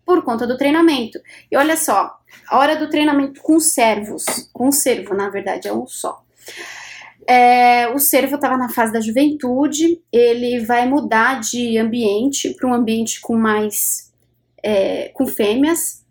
por 0.06 0.24
conta 0.24 0.48
do 0.48 0.58
treinamento. 0.58 1.20
E 1.52 1.56
olha 1.56 1.78
só, 1.78 2.18
a 2.48 2.58
hora 2.58 2.76
do 2.76 2.90
treinamento 2.90 3.42
com 3.42 3.60
servos, 3.60 4.26
com 4.52 4.72
servo, 4.72 5.14
na 5.14 5.30
verdade, 5.30 5.68
é 5.68 5.74
um 5.74 5.86
só. 5.86 6.24
É, 7.28 7.88
o 7.90 8.00
servo 8.00 8.36
estava 8.36 8.58
na 8.58 8.70
fase 8.70 8.92
da 8.92 9.00
juventude, 9.00 10.02
ele 10.12 10.66
vai 10.66 10.88
mudar 10.90 11.40
de 11.40 11.78
ambiente 11.78 12.56
para 12.56 12.68
um 12.68 12.74
ambiente 12.74 13.22
com 13.22 13.36
mais 13.36 14.12
é, 14.64 15.10
com 15.10 15.28
fêmeas, 15.28 16.04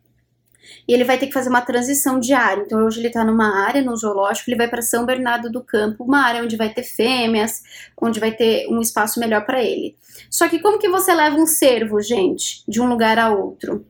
e 0.89 0.95
ele 0.95 1.05
vai 1.05 1.19
ter 1.19 1.27
que 1.27 1.35
fazer 1.35 1.51
uma 1.51 1.61
transição 1.61 2.19
diária. 2.19 2.63
Então 2.65 2.87
hoje 2.87 2.99
ele 2.99 3.09
está 3.09 3.23
numa 3.23 3.63
área 3.63 3.83
no 3.83 3.95
zoológico, 3.95 4.49
ele 4.49 4.57
vai 4.57 4.69
para 4.69 4.81
São 4.81 5.05
Bernardo 5.05 5.53
do 5.53 5.63
Campo, 5.63 6.03
uma 6.05 6.23
área 6.23 6.43
onde 6.43 6.57
vai 6.57 6.73
ter 6.73 6.83
fêmeas, 6.83 7.63
onde 8.01 8.19
vai 8.19 8.33
ter 8.33 8.67
um 8.71 8.81
espaço 8.81 9.21
melhor 9.21 9.45
para 9.45 9.63
ele. 9.63 9.95
Só 10.31 10.49
que 10.49 10.59
como 10.59 10.79
que 10.79 10.89
você 10.89 11.13
leva 11.13 11.37
um 11.37 11.47
cervo, 11.47 12.01
gente, 12.01 12.65
de 12.67 12.81
um 12.81 12.89
lugar 12.89 13.19
a 13.19 13.31
outro? 13.31 13.85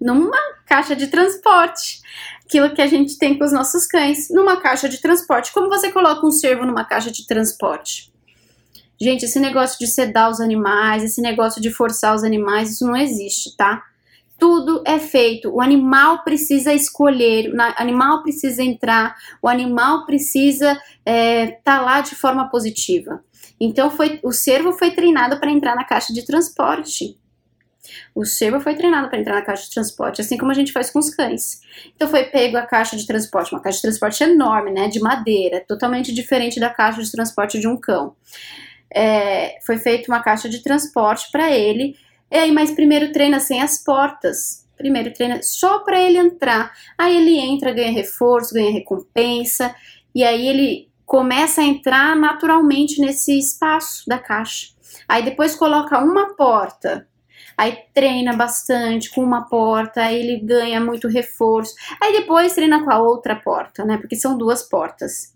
Numa 0.00 0.36
caixa 0.66 0.96
de 0.96 1.06
transporte. 1.06 2.00
Aquilo 2.44 2.74
que 2.74 2.82
a 2.82 2.88
gente 2.88 3.16
tem 3.16 3.38
com 3.38 3.44
os 3.44 3.52
nossos 3.52 3.86
cães, 3.86 4.28
numa 4.30 4.60
caixa 4.60 4.88
de 4.88 5.00
transporte. 5.00 5.52
Como 5.52 5.68
você 5.68 5.92
coloca 5.92 6.26
um 6.26 6.32
cervo 6.32 6.66
numa 6.66 6.84
caixa 6.84 7.12
de 7.12 7.24
transporte? 7.24 8.12
Gente, 9.00 9.24
esse 9.24 9.38
negócio 9.38 9.78
de 9.78 9.86
sedar 9.86 10.28
os 10.28 10.40
animais, 10.40 11.04
esse 11.04 11.22
negócio 11.22 11.62
de 11.62 11.70
forçar 11.70 12.14
os 12.14 12.24
animais, 12.24 12.72
isso 12.72 12.84
não 12.84 12.96
existe, 12.96 13.56
tá? 13.56 13.84
Tudo 14.40 14.82
é 14.86 14.98
feito. 14.98 15.50
O 15.54 15.60
animal 15.60 16.24
precisa 16.24 16.72
escolher, 16.72 17.52
o 17.54 17.82
animal 17.82 18.22
precisa 18.22 18.62
entrar, 18.62 19.14
o 19.40 19.48
animal 19.48 20.06
precisa 20.06 20.72
estar 20.72 20.82
é, 21.04 21.46
tá 21.62 21.80
lá 21.80 22.00
de 22.00 22.16
forma 22.16 22.48
positiva. 22.48 23.22
Então 23.60 23.90
foi, 23.90 24.18
o 24.24 24.32
servo 24.32 24.72
foi 24.72 24.90
treinado 24.92 25.38
para 25.38 25.50
entrar 25.50 25.76
na 25.76 25.84
caixa 25.84 26.12
de 26.12 26.24
transporte. 26.24 27.16
O 28.14 28.24
cervo 28.24 28.60
foi 28.60 28.74
treinado 28.74 29.08
para 29.08 29.18
entrar 29.18 29.34
na 29.34 29.42
caixa 29.42 29.64
de 29.64 29.70
transporte, 29.70 30.20
assim 30.20 30.38
como 30.38 30.50
a 30.50 30.54
gente 30.54 30.72
faz 30.72 30.90
com 30.90 30.98
os 30.98 31.10
cães. 31.10 31.60
Então 31.94 32.08
foi 32.08 32.24
pego 32.24 32.56
a 32.56 32.62
caixa 32.62 32.96
de 32.96 33.06
transporte, 33.06 33.52
uma 33.52 33.60
caixa 33.60 33.76
de 33.76 33.82
transporte 33.82 34.22
enorme, 34.22 34.70
né, 34.70 34.88
de 34.88 35.00
madeira, 35.00 35.64
totalmente 35.66 36.12
diferente 36.12 36.58
da 36.58 36.70
caixa 36.70 37.02
de 37.02 37.10
transporte 37.10 37.60
de 37.60 37.68
um 37.68 37.76
cão. 37.76 38.14
É, 38.92 39.58
foi 39.64 39.78
feita 39.78 40.10
uma 40.10 40.22
caixa 40.22 40.48
de 40.48 40.62
transporte 40.62 41.30
para 41.30 41.50
ele. 41.50 41.96
E 42.30 42.36
aí, 42.36 42.52
mas 42.52 42.70
primeiro 42.70 43.12
treina 43.12 43.40
sem 43.40 43.60
as 43.60 43.82
portas. 43.82 44.66
Primeiro 44.76 45.12
treina 45.12 45.42
só 45.42 45.80
para 45.80 46.00
ele 46.00 46.18
entrar. 46.18 46.72
Aí 46.96 47.16
ele 47.16 47.38
entra, 47.38 47.72
ganha 47.72 47.92
reforço, 47.92 48.54
ganha 48.54 48.70
recompensa. 48.70 49.74
E 50.14 50.24
aí 50.24 50.46
ele 50.46 50.90
começa 51.04 51.60
a 51.60 51.64
entrar 51.64 52.14
naturalmente 52.14 53.00
nesse 53.00 53.36
espaço 53.36 54.04
da 54.08 54.18
caixa. 54.18 54.68
Aí 55.08 55.24
depois 55.24 55.56
coloca 55.56 55.98
uma 55.98 56.34
porta. 56.36 57.06
Aí 57.58 57.76
treina 57.92 58.32
bastante 58.34 59.10
com 59.10 59.22
uma 59.22 59.46
porta, 59.48 60.02
aí 60.02 60.18
ele 60.18 60.40
ganha 60.40 60.80
muito 60.80 61.08
reforço. 61.08 61.74
Aí 62.00 62.12
depois 62.12 62.54
treina 62.54 62.82
com 62.82 62.90
a 62.90 63.00
outra 63.00 63.36
porta, 63.36 63.84
né? 63.84 63.98
Porque 63.98 64.16
são 64.16 64.38
duas 64.38 64.62
portas, 64.62 65.34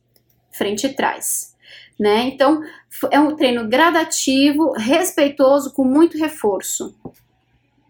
frente 0.51 0.86
e 0.86 0.95
trás. 0.95 1.53
Né? 1.99 2.24
Então 2.24 2.62
é 3.11 3.20
um 3.20 3.36
treino 3.36 3.68
gradativo, 3.68 4.72
respeitoso, 4.72 5.72
com 5.72 5.84
muito 5.84 6.18
reforço, 6.18 6.95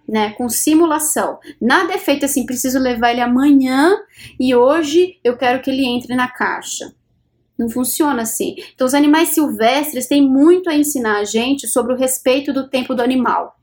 né? 0.07 0.33
Com 0.33 0.49
simulação. 0.49 1.39
Nada 1.61 1.95
é 1.95 1.99
feito 1.99 2.25
assim, 2.25 2.45
preciso 2.45 2.79
levar 2.79 3.13
ele 3.13 3.23
amanhã 3.23 3.97
e 4.39 4.55
hoje 4.55 5.19
eu 5.25 5.37
quero 5.37 5.63
que 5.63 5.71
ele 5.71 5.87
entre 5.87 6.15
na 6.15 6.29
caixa. 6.29 6.95
Não 7.59 7.69
funciona 7.69 8.23
assim. 8.23 8.57
Então, 8.75 8.87
os 8.87 8.95
animais 8.95 9.31
silvestres 9.31 10.09
têm 10.09 10.23
muito 10.23 10.69
a 10.69 10.75
ensinar 10.75 11.19
a 11.19 11.25
gente 11.25 11.69
sobre 11.69 11.93
o 11.93 11.97
respeito 11.97 12.53
do 12.53 12.69
tempo 12.69 12.95
do 12.95 13.03
animal. 13.03 13.57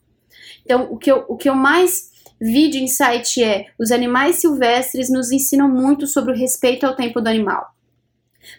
Então, 0.64 0.88
o 0.92 0.98
que 0.98 1.12
eu, 1.12 1.26
o 1.28 1.36
que 1.36 1.50
eu 1.50 1.56
mais 1.56 2.10
vi 2.40 2.70
de 2.70 2.82
insight 2.82 3.44
é: 3.44 3.68
os 3.78 3.92
animais 3.92 4.38
silvestres 4.38 5.10
nos 5.12 5.32
ensinam 5.32 5.68
muito 5.68 6.08
sobre 6.08 6.32
o 6.32 6.36
respeito 6.36 6.86
ao 6.86 6.96
tempo 6.96 7.20
do 7.20 7.28
animal. 7.28 7.76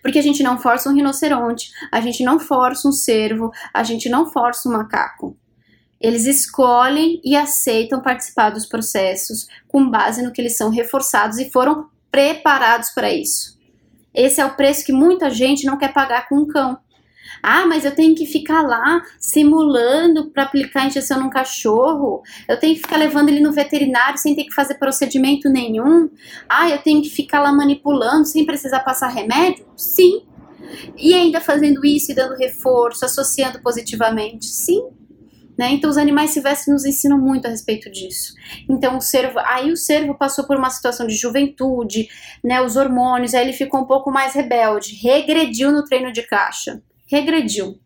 Porque 0.03 0.19
a 0.19 0.23
gente 0.23 0.43
não 0.43 0.59
força 0.59 0.89
um 0.89 0.95
rinoceronte, 0.95 1.71
a 1.91 2.01
gente 2.01 2.23
não 2.25 2.39
força 2.39 2.89
um 2.89 2.93
cervo, 2.93 3.51
a 3.73 3.83
gente 3.83 4.09
não 4.09 4.27
força 4.27 4.69
um 4.69 4.73
macaco. 4.73 5.37
Eles 6.01 6.27
escolhem 6.27 7.21
e 7.25 7.37
aceitam 7.37 8.01
participar 8.01 8.51
dos 8.51 8.67
processos 8.67 9.47
com 9.69 9.89
base 9.89 10.23
no 10.23 10.33
que 10.33 10.41
eles 10.41 10.57
são 10.57 10.69
reforçados 10.69 11.39
e 11.39 11.51
foram 11.51 11.89
preparados 12.11 12.91
para 12.91 13.13
isso. 13.13 13.57
Esse 14.13 14.41
é 14.41 14.45
o 14.45 14.55
preço 14.55 14.85
que 14.85 14.93
muita 14.93 15.31
gente 15.31 15.65
não 15.65 15.79
quer 15.79 15.93
pagar 15.93 16.29
com 16.29 16.37
um 16.37 16.47
cão. 16.47 16.79
Ah, 17.43 17.67
mas 17.67 17.85
eu 17.85 17.95
tenho 17.95 18.15
que 18.15 18.25
ficar 18.25 18.63
lá 18.63 19.03
simulando 19.19 20.31
para 20.31 20.45
aplicar 20.45 20.87
injeção 20.87 21.21
num 21.21 21.31
cachorro. 21.31 22.23
Eu 22.49 22.59
tenho 22.59 22.75
que 22.75 22.83
ficar 22.83 22.97
levando 22.97 23.29
ele 23.31 23.41
no 23.41 23.53
veterinário 23.53 24.19
sem 24.19 24.35
ter 24.35 24.45
que 24.45 24.55
fazer 24.55 24.75
procedimento 24.75 25.49
nenhum. 25.49 26.09
Ah, 26.49 26.71
eu 26.71 26.79
tenho 26.79 27.03
que 27.03 27.11
ficar 27.11 27.41
lá 27.41 27.53
manipulando 27.53 28.27
sem 28.27 28.47
precisar 28.47 28.81
passar 28.81 29.09
remédio? 29.09 29.67
Sim. 29.77 30.23
E 30.97 31.13
ainda 31.13 31.41
fazendo 31.41 31.85
isso 31.85 32.13
e 32.13 32.15
dando 32.15 32.37
reforço, 32.37 33.05
associando 33.05 33.61
positivamente? 33.61 34.47
Sim. 34.47 34.91
Né? 35.59 35.73
Então 35.73 35.91
os 35.91 35.99
animais 35.99 36.31
silvestres 36.31 36.73
nos 36.73 36.85
ensinam 36.85 37.19
muito 37.19 37.47
a 37.47 37.51
respeito 37.51 37.91
disso. 37.91 38.35
Então 38.69 38.97
o 38.97 39.01
cervo, 39.01 39.39
aí 39.41 39.71
o 39.71 39.77
cervo 39.77 40.15
passou 40.15 40.47
por 40.47 40.57
uma 40.57 40.71
situação 40.71 41.07
de 41.07 41.15
juventude, 41.15 42.09
né, 42.43 42.63
os 42.63 42.77
hormônios, 42.77 43.35
aí 43.35 43.43
ele 43.43 43.53
ficou 43.53 43.81
um 43.81 43.87
pouco 43.87 44.11
mais 44.11 44.33
rebelde, 44.35 44.95
regrediu 44.95 45.71
no 45.71 45.85
treino 45.85 46.11
de 46.11 46.23
caixa, 46.23 46.83
regrediu. 47.13 47.79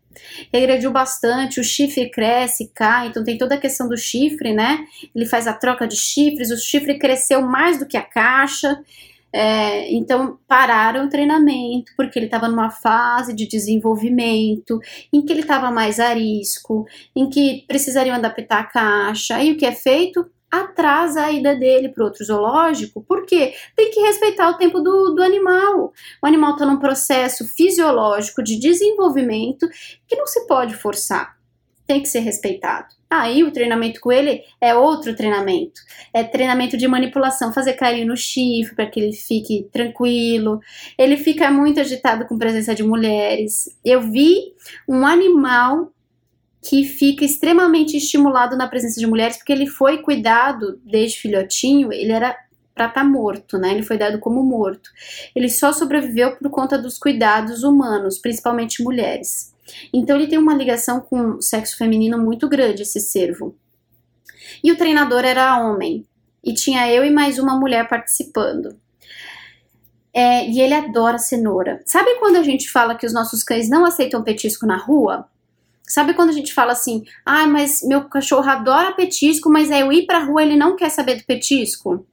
Regrediu 0.51 0.91
bastante, 0.91 1.59
o 1.59 1.63
chifre 1.63 2.09
cresce, 2.09 2.71
cai, 2.73 3.07
então 3.07 3.23
tem 3.23 3.37
toda 3.37 3.55
a 3.55 3.59
questão 3.59 3.87
do 3.87 3.97
chifre, 3.97 4.53
né? 4.53 4.85
Ele 5.13 5.25
faz 5.25 5.45
a 5.45 5.53
troca 5.53 5.87
de 5.87 5.95
chifres, 5.95 6.49
o 6.49 6.57
chifre 6.57 6.97
cresceu 6.97 7.41
mais 7.41 7.77
do 7.77 7.85
que 7.85 7.97
a 7.97 8.01
caixa, 8.01 8.79
é, 9.31 9.91
então 9.93 10.39
pararam 10.47 11.05
o 11.05 11.09
treinamento 11.09 11.91
porque 11.95 12.17
ele 12.17 12.25
estava 12.25 12.47
numa 12.47 12.71
fase 12.71 13.33
de 13.35 13.45
desenvolvimento 13.45 14.79
em 15.11 15.21
que 15.21 15.31
ele 15.31 15.41
estava 15.41 15.69
mais 15.69 15.99
a 15.99 16.13
risco, 16.13 16.87
em 17.15 17.29
que 17.29 17.65
precisariam 17.67 18.15
adaptar 18.15 18.61
a 18.61 18.63
caixa. 18.63 19.43
E 19.43 19.51
o 19.51 19.57
que 19.57 19.65
é 19.65 19.73
feito? 19.73 20.25
Atrasa 20.49 21.25
a 21.25 21.31
ida 21.31 21.55
dele 21.55 21.89
para 21.89 22.05
outro 22.05 22.23
zoológico, 22.23 23.03
porque 23.07 23.53
tem 23.75 23.91
que 23.91 23.99
respeitar 24.01 24.49
o 24.49 24.57
tempo 24.57 24.79
do, 24.79 25.15
do 25.15 25.21
animal. 25.21 25.91
O 26.21 26.27
animal 26.27 26.53
está 26.53 26.65
num 26.65 26.79
processo 26.79 27.45
fisiológico 27.47 28.41
de 28.41 28.59
desenvolvimento 28.59 29.67
que 30.07 30.15
não 30.15 30.25
se 30.25 30.47
pode 30.47 30.75
forçar 30.75 31.37
tem 31.87 32.01
que 32.01 32.09
ser 32.09 32.19
respeitado. 32.19 32.87
Aí 33.09 33.41
o 33.45 33.51
treinamento 33.51 34.01
com 34.01 34.11
ele 34.11 34.43
é 34.59 34.75
outro 34.75 35.15
treinamento. 35.15 35.79
É 36.13 36.23
treinamento 36.25 36.75
de 36.75 36.85
manipulação, 36.87 37.53
fazer 37.53 37.73
carinho 37.73 38.07
no 38.07 38.17
chifre 38.17 38.75
para 38.75 38.85
que 38.85 38.99
ele 38.99 39.13
fique 39.13 39.69
tranquilo. 39.71 40.59
Ele 40.97 41.15
fica 41.15 41.49
muito 41.49 41.79
agitado 41.79 42.27
com 42.27 42.37
presença 42.37 42.75
de 42.75 42.83
mulheres. 42.83 43.69
Eu 43.83 44.01
vi 44.01 44.53
um 44.87 45.07
animal 45.07 45.93
que 46.67 46.83
fica 46.83 47.23
extremamente 47.23 47.95
estimulado 47.95 48.57
na 48.57 48.67
presença 48.67 48.99
de 48.99 49.07
mulheres 49.07 49.37
porque 49.37 49.53
ele 49.53 49.67
foi 49.67 50.01
cuidado 50.01 50.81
desde 50.83 51.19
filhotinho, 51.19 51.93
ele 51.93 52.11
era 52.11 52.37
para 52.75 52.87
estar 52.87 53.01
tá 53.01 53.07
morto, 53.07 53.57
né? 53.57 53.71
Ele 53.71 53.81
foi 53.81 53.97
dado 53.97 54.19
como 54.19 54.43
morto. 54.43 54.89
Ele 55.33 55.49
só 55.49 55.71
sobreviveu 55.71 56.35
por 56.35 56.49
conta 56.51 56.77
dos 56.77 56.99
cuidados 56.99 57.63
humanos, 57.63 58.19
principalmente 58.19 58.83
mulheres. 58.83 59.55
Então 59.93 60.17
ele 60.17 60.27
tem 60.27 60.37
uma 60.37 60.53
ligação 60.53 60.99
com 60.99 61.37
o 61.37 61.41
sexo 61.41 61.77
feminino 61.77 62.17
muito 62.19 62.49
grande, 62.49 62.83
esse 62.83 62.99
servo. 62.99 63.55
E 64.63 64.71
o 64.71 64.77
treinador 64.77 65.23
era 65.23 65.59
homem. 65.59 66.05
E 66.43 66.53
tinha 66.53 66.91
eu 66.91 67.03
e 67.03 67.09
mais 67.09 67.39
uma 67.39 67.57
mulher 67.57 67.87
participando. 67.87 68.77
É, 70.13 70.47
e 70.47 70.59
ele 70.59 70.73
adora 70.73 71.17
cenoura. 71.17 71.81
Sabe 71.85 72.15
quando 72.19 72.35
a 72.35 72.43
gente 72.43 72.69
fala 72.69 72.95
que 72.95 73.05
os 73.05 73.13
nossos 73.13 73.41
cães 73.41 73.69
não 73.69 73.85
aceitam 73.85 74.23
petisco 74.23 74.65
na 74.65 74.77
rua? 74.77 75.27
Sabe 75.87 76.13
quando 76.13 76.31
a 76.31 76.33
gente 76.33 76.53
fala 76.53 76.73
assim, 76.73 77.05
ah, 77.25 77.47
mas 77.47 77.81
meu 77.81 78.09
cachorro 78.09 78.49
adora 78.49 78.91
petisco, 78.91 79.49
mas 79.49 79.71
é 79.71 79.81
eu 79.81 79.91
ir 79.91 80.05
pra 80.05 80.19
rua 80.19 80.43
ele 80.43 80.57
não 80.57 80.75
quer 80.75 80.89
saber 80.89 81.15
do 81.15 81.23
petisco? 81.23 82.05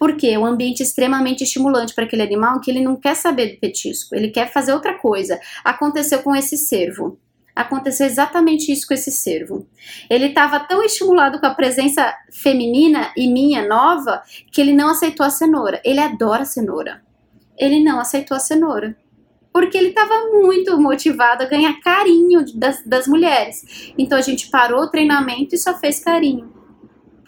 Porque 0.00 0.26
é 0.26 0.38
um 0.38 0.44
ambiente 0.44 0.82
extremamente 0.82 1.44
estimulante 1.44 1.94
para 1.94 2.04
aquele 2.04 2.22
animal 2.22 2.60
que 2.60 2.68
ele 2.72 2.80
não 2.80 2.96
quer 2.96 3.14
saber 3.14 3.54
do 3.54 3.60
petisco, 3.60 4.16
ele 4.16 4.30
quer 4.30 4.52
fazer 4.52 4.72
outra 4.72 4.94
coisa. 4.98 5.38
Aconteceu 5.64 6.18
com 6.24 6.34
esse 6.34 6.56
cervo. 6.56 7.20
Aconteceu 7.54 8.06
exatamente 8.06 8.72
isso 8.72 8.86
com 8.86 8.94
esse 8.94 9.12
cervo. 9.12 9.64
Ele 10.08 10.26
estava 10.26 10.58
tão 10.58 10.82
estimulado 10.82 11.38
com 11.38 11.46
a 11.46 11.54
presença 11.54 12.12
feminina 12.32 13.12
e 13.16 13.28
minha 13.28 13.66
nova 13.66 14.22
que 14.50 14.60
ele 14.60 14.72
não 14.72 14.88
aceitou 14.88 15.24
a 15.24 15.30
cenoura. 15.30 15.80
Ele 15.84 16.00
adora 16.00 16.44
cenoura. 16.44 17.00
Ele 17.56 17.80
não 17.80 18.00
aceitou 18.00 18.36
a 18.36 18.40
cenoura 18.40 18.96
porque 19.52 19.76
ele 19.76 19.88
estava 19.88 20.30
muito 20.30 20.80
motivado 20.80 21.42
a 21.42 21.46
ganhar 21.46 21.80
carinho 21.80 22.44
das, 22.54 22.84
das 22.84 23.06
mulheres. 23.06 23.92
Então 23.98 24.16
a 24.16 24.22
gente 24.22 24.48
parou 24.50 24.82
o 24.82 24.90
treinamento 24.90 25.54
e 25.54 25.58
só 25.58 25.78
fez 25.78 26.00
carinho 26.00 26.60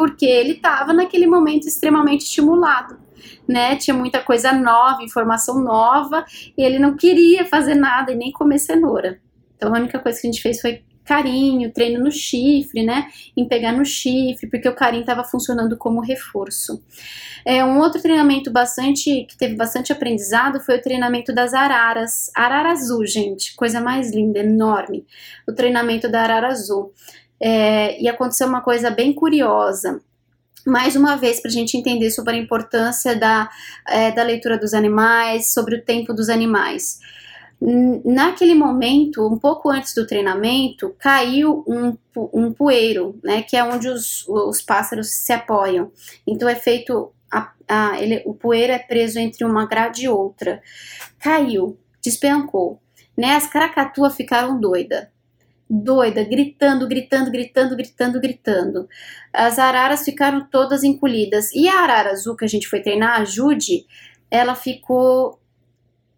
porque 0.02 0.26
ele 0.26 0.54
estava 0.54 0.92
naquele 0.92 1.28
momento 1.28 1.68
extremamente 1.68 2.22
estimulado. 2.22 3.00
Né, 3.46 3.76
tinha 3.76 3.94
muita 3.94 4.20
coisa 4.20 4.52
nova, 4.52 5.02
informação 5.02 5.60
nova, 5.60 6.24
e 6.56 6.62
ele 6.62 6.78
não 6.78 6.96
queria 6.96 7.44
fazer 7.44 7.74
nada 7.76 8.10
e 8.10 8.16
nem 8.16 8.32
comer 8.32 8.58
cenoura. 8.58 9.20
Então 9.56 9.72
a 9.72 9.78
única 9.78 10.00
coisa 10.00 10.20
que 10.20 10.26
a 10.26 10.30
gente 10.30 10.42
fez 10.42 10.60
foi 10.60 10.82
carinho, 11.04 11.72
treino 11.72 12.02
no 12.02 12.10
chifre, 12.10 12.82
né? 12.82 13.08
Em 13.36 13.46
pegar 13.46 13.72
no 13.72 13.84
chifre, 13.84 14.48
porque 14.48 14.68
o 14.68 14.74
carinho 14.74 15.02
estava 15.02 15.24
funcionando 15.24 15.76
como 15.76 16.00
reforço. 16.00 16.82
É, 17.44 17.64
um 17.64 17.78
outro 17.78 18.00
treinamento 18.00 18.50
bastante 18.50 19.24
que 19.28 19.36
teve 19.36 19.54
bastante 19.56 19.92
aprendizado 19.92 20.60
foi 20.60 20.78
o 20.78 20.82
treinamento 20.82 21.34
das 21.34 21.54
araras. 21.54 22.30
Arara 22.34 22.70
azul, 22.70 23.04
gente, 23.06 23.54
coisa 23.56 23.80
mais 23.80 24.12
linda, 24.12 24.38
enorme. 24.38 25.04
O 25.48 25.52
treinamento 25.52 26.08
da 26.08 26.22
arara 26.22 26.48
azul 26.48 26.92
é, 27.40 28.00
e 28.00 28.08
aconteceu 28.08 28.46
uma 28.46 28.60
coisa 28.60 28.90
bem 28.90 29.12
curiosa. 29.12 30.00
Mais 30.64 30.94
uma 30.94 31.16
vez, 31.16 31.40
para 31.40 31.50
a 31.50 31.52
gente 31.52 31.76
entender 31.76 32.10
sobre 32.12 32.36
a 32.36 32.38
importância 32.38 33.16
da, 33.16 33.50
é, 33.88 34.12
da 34.12 34.22
leitura 34.22 34.56
dos 34.56 34.72
animais, 34.72 35.52
sobre 35.52 35.74
o 35.74 35.82
tempo 35.82 36.14
dos 36.14 36.28
animais. 36.28 37.00
Naquele 38.04 38.54
momento, 38.54 39.24
um 39.24 39.38
pouco 39.38 39.70
antes 39.70 39.94
do 39.94 40.04
treinamento, 40.04 40.96
caiu 40.98 41.64
um, 41.68 41.96
um 42.34 42.52
poeiro, 42.52 43.20
né, 43.22 43.42
que 43.42 43.56
é 43.56 43.62
onde 43.62 43.88
os, 43.88 44.26
os 44.26 44.60
pássaros 44.60 45.10
se 45.10 45.32
apoiam. 45.32 45.92
Então 46.26 46.48
é 46.48 46.56
feito, 46.56 47.12
a, 47.30 47.52
a, 47.68 48.00
ele, 48.02 48.20
o 48.26 48.34
poeiro 48.34 48.72
é 48.72 48.80
preso 48.80 49.20
entre 49.20 49.44
uma 49.44 49.64
grade 49.66 50.04
e 50.04 50.08
outra. 50.08 50.60
Caiu, 51.20 51.78
despencou. 52.02 52.80
Né, 53.16 53.36
as 53.36 53.46
caracatuas 53.46 54.16
ficaram 54.16 54.58
doidas 54.58 55.06
doida, 55.74 56.22
gritando, 56.22 56.86
gritando, 56.86 57.30
gritando, 57.30 57.74
gritando, 57.74 58.20
gritando. 58.20 58.88
As 59.32 59.58
araras 59.58 60.04
ficaram 60.04 60.46
todas 60.50 60.84
encolhidas. 60.84 61.50
E 61.54 61.66
a 61.66 61.80
arara 61.80 62.10
azul 62.10 62.36
que 62.36 62.44
a 62.44 62.48
gente 62.48 62.68
foi 62.68 62.82
treinar, 62.82 63.18
a 63.18 63.24
Jude, 63.24 63.86
ela 64.30 64.54
ficou 64.54 65.40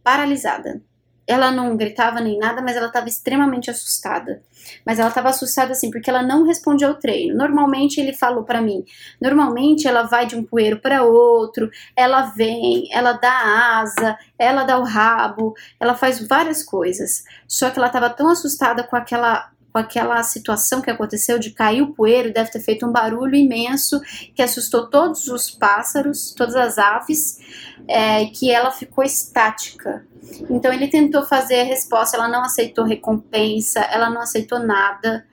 paralisada. 0.03 0.83
Ela 1.27 1.51
não 1.51 1.77
gritava 1.77 2.21
nem 2.21 2.39
nada, 2.39 2.61
mas 2.61 2.77
ela 2.77 2.87
estava 2.87 3.09
extremamente 3.09 3.71
assustada. 3.71 4.43
Mas 4.85 4.99
ela 4.99 5.09
estava 5.09 5.29
assustada 5.29 5.73
assim, 5.73 5.91
porque 5.91 6.09
ela 6.09 6.23
não 6.23 6.45
respondia 6.47 6.89
ao 6.89 6.95
treino. 6.95 7.37
Normalmente 7.37 8.01
ele 8.01 8.13
falou 8.13 8.45
para 8.45 8.61
mim, 8.61 8.85
normalmente 9.21 9.87
ela 9.87 10.03
vai 10.03 10.27
de 10.27 10.37
um 10.37 10.45
poeiro 10.45 10.79
para 10.81 11.03
outro, 11.03 11.71
ela 11.97 12.23
vem, 12.23 12.89
ela 12.93 13.13
dá 13.13 13.79
asa, 13.81 14.19
ela 14.39 14.65
dá 14.65 14.79
o 14.79 14.85
rabo, 14.85 15.55
ela 15.79 15.95
faz 15.95 16.27
várias 16.27 16.63
coisas. 16.63 17.25
Só 17.47 17.71
que 17.71 17.79
ela 17.79 17.89
estava 17.89 18.11
tão 18.11 18.29
assustada 18.29 18.83
com 18.83 18.97
aquela 18.97 19.51
com 19.75 19.79
aquela 19.79 20.23
situação 20.23 20.81
que 20.81 20.89
aconteceu 20.89 21.37
de 21.37 21.51
cair 21.51 21.83
o 21.83 21.93
poeiro, 21.93 22.33
deve 22.33 22.49
ter 22.49 22.61
feito 22.61 22.87
um 22.87 22.93
barulho 22.93 23.35
imenso 23.35 24.01
que 24.33 24.41
assustou 24.41 24.89
todos 24.89 25.27
os 25.27 25.51
pássaros, 25.51 26.33
todas 26.33 26.55
as 26.55 26.79
aves, 26.79 27.41
é, 27.89 28.27
que 28.27 28.53
ela 28.53 28.71
ficou 28.71 29.03
estática. 29.03 30.07
Então 30.49 30.73
ele 30.73 30.87
tentou 30.87 31.25
fazer 31.25 31.63
a 31.63 31.65
resposta, 31.65 32.17
ela 32.17 32.29
não 32.29 32.43
aceitou 32.43 32.85
recompensa, 32.85 33.81
ela 33.81 34.09
não 34.09 34.21
aceitou 34.21 34.61
nada. 34.61 35.27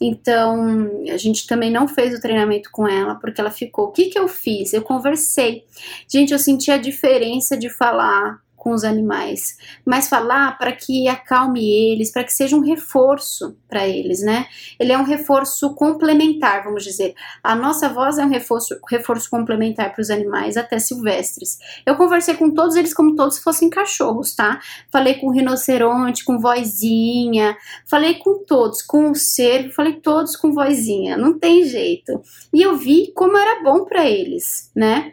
Então, 0.00 0.90
a 1.08 1.16
gente 1.16 1.46
também 1.46 1.70
não 1.70 1.86
fez 1.86 2.12
o 2.12 2.20
treinamento 2.20 2.70
com 2.72 2.88
ela, 2.88 3.14
porque 3.14 3.40
ela 3.40 3.52
ficou. 3.52 3.86
O 3.86 3.92
que, 3.92 4.06
que 4.06 4.18
eu 4.18 4.26
fiz? 4.26 4.72
Eu 4.72 4.82
conversei. 4.82 5.64
Gente, 6.08 6.32
eu 6.32 6.40
senti 6.40 6.72
a 6.72 6.76
diferença 6.76 7.56
de 7.56 7.70
falar 7.70 8.40
com 8.56 8.72
os 8.72 8.82
animais, 8.82 9.56
mas 9.84 10.08
falar 10.08 10.58
para 10.58 10.72
que 10.72 11.06
acalme 11.06 11.64
eles, 11.70 12.10
para 12.10 12.24
que 12.24 12.32
seja 12.32 12.56
um 12.56 12.60
reforço 12.60 13.56
para 13.68 13.86
eles, 13.86 14.22
né? 14.22 14.46
Ele 14.80 14.92
é 14.92 14.98
um 14.98 15.04
reforço 15.04 15.74
complementar, 15.74 16.64
vamos 16.64 16.82
dizer. 16.82 17.14
A 17.44 17.54
nossa 17.54 17.88
voz 17.88 18.18
é 18.18 18.24
um 18.24 18.28
reforço, 18.28 18.76
reforço 18.90 19.30
complementar 19.30 19.92
para 19.92 20.00
os 20.00 20.10
animais, 20.10 20.56
até 20.56 20.78
silvestres. 20.78 21.58
Eu 21.84 21.94
conversei 21.96 22.34
com 22.34 22.50
todos 22.50 22.74
eles 22.74 22.92
como 22.92 23.14
todos 23.14 23.38
fossem 23.38 23.70
cachorros, 23.70 24.34
tá? 24.34 24.60
Falei 24.90 25.14
com 25.14 25.30
rinoceronte, 25.30 26.24
com 26.24 26.38
vozinha, 26.38 27.56
falei 27.86 28.14
com 28.14 28.42
todos, 28.44 28.82
com 28.82 29.10
o 29.10 29.14
cervo, 29.14 29.74
falei 29.74 29.94
todos 29.94 30.34
com 30.34 30.52
vozinha, 30.52 31.16
não 31.16 31.38
tem 31.38 31.64
jeito. 31.64 32.20
E 32.52 32.62
eu 32.62 32.76
vi 32.76 33.12
como 33.14 33.36
era 33.36 33.62
bom 33.62 33.84
para 33.84 34.08
eles, 34.08 34.70
né? 34.74 35.12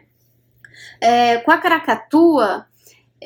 É, 1.00 1.38
com 1.38 1.50
a 1.50 1.58
caracatua, 1.58 2.66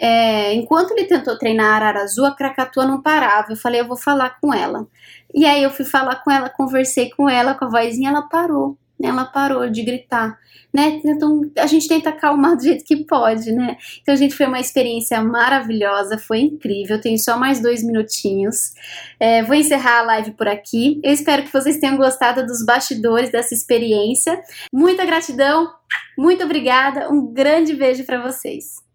é, 0.01 0.55
enquanto 0.55 0.92
ele 0.92 1.07
tentou 1.07 1.36
treinar 1.36 1.72
a 1.72 1.76
arara 1.76 2.03
azul, 2.03 2.24
a 2.24 2.34
Krakatoa 2.34 2.86
não 2.86 3.03
parava. 3.03 3.53
Eu 3.53 3.57
falei, 3.57 3.80
eu 3.80 3.88
vou 3.88 3.96
falar 3.96 4.38
com 4.40 4.55
ela. 4.55 4.86
E 5.34 5.44
aí 5.44 5.62
eu 5.62 5.70
fui 5.70 5.84
falar 5.84 6.16
com 6.22 6.30
ela, 6.30 6.49
conversei 6.49 7.11
com 7.11 7.28
ela, 7.28 7.55
com 7.55 7.64
a 7.64 7.68
vozinha, 7.68 8.11
ela 8.11 8.22
parou. 8.22 8.78
Né? 8.99 9.09
Ela 9.09 9.24
parou 9.24 9.70
de 9.70 9.82
gritar, 9.82 10.36
né? 10.74 11.01
Então 11.05 11.42
a 11.57 11.66
gente 11.66 11.86
tenta 11.86 12.11
acalmar 12.11 12.57
do 12.57 12.64
jeito 12.64 12.84
que 12.84 12.96
pode, 13.05 13.53
né? 13.53 13.76
Então 14.03 14.16
gente 14.16 14.34
foi 14.34 14.46
uma 14.46 14.59
experiência 14.59 15.22
maravilhosa, 15.22 16.18
foi 16.18 16.40
incrível. 16.40 17.01
Tenho 17.01 17.16
só 17.16 17.38
mais 17.38 17.61
dois 17.61 17.84
minutinhos. 17.84 18.72
É, 19.20 19.44
vou 19.44 19.55
encerrar 19.55 20.01
a 20.01 20.03
live 20.03 20.32
por 20.32 20.49
aqui. 20.49 21.01
Eu 21.05 21.12
espero 21.12 21.44
que 21.44 21.53
vocês 21.53 21.78
tenham 21.78 21.96
gostado 21.96 22.44
dos 22.44 22.64
bastidores 22.64 23.30
dessa 23.30 23.55
experiência. 23.55 24.40
Muita 24.72 25.05
gratidão, 25.05 25.70
muito 26.18 26.42
obrigada, 26.42 27.09
um 27.09 27.32
grande 27.32 27.74
beijo 27.74 28.05
para 28.05 28.20
vocês. 28.20 28.88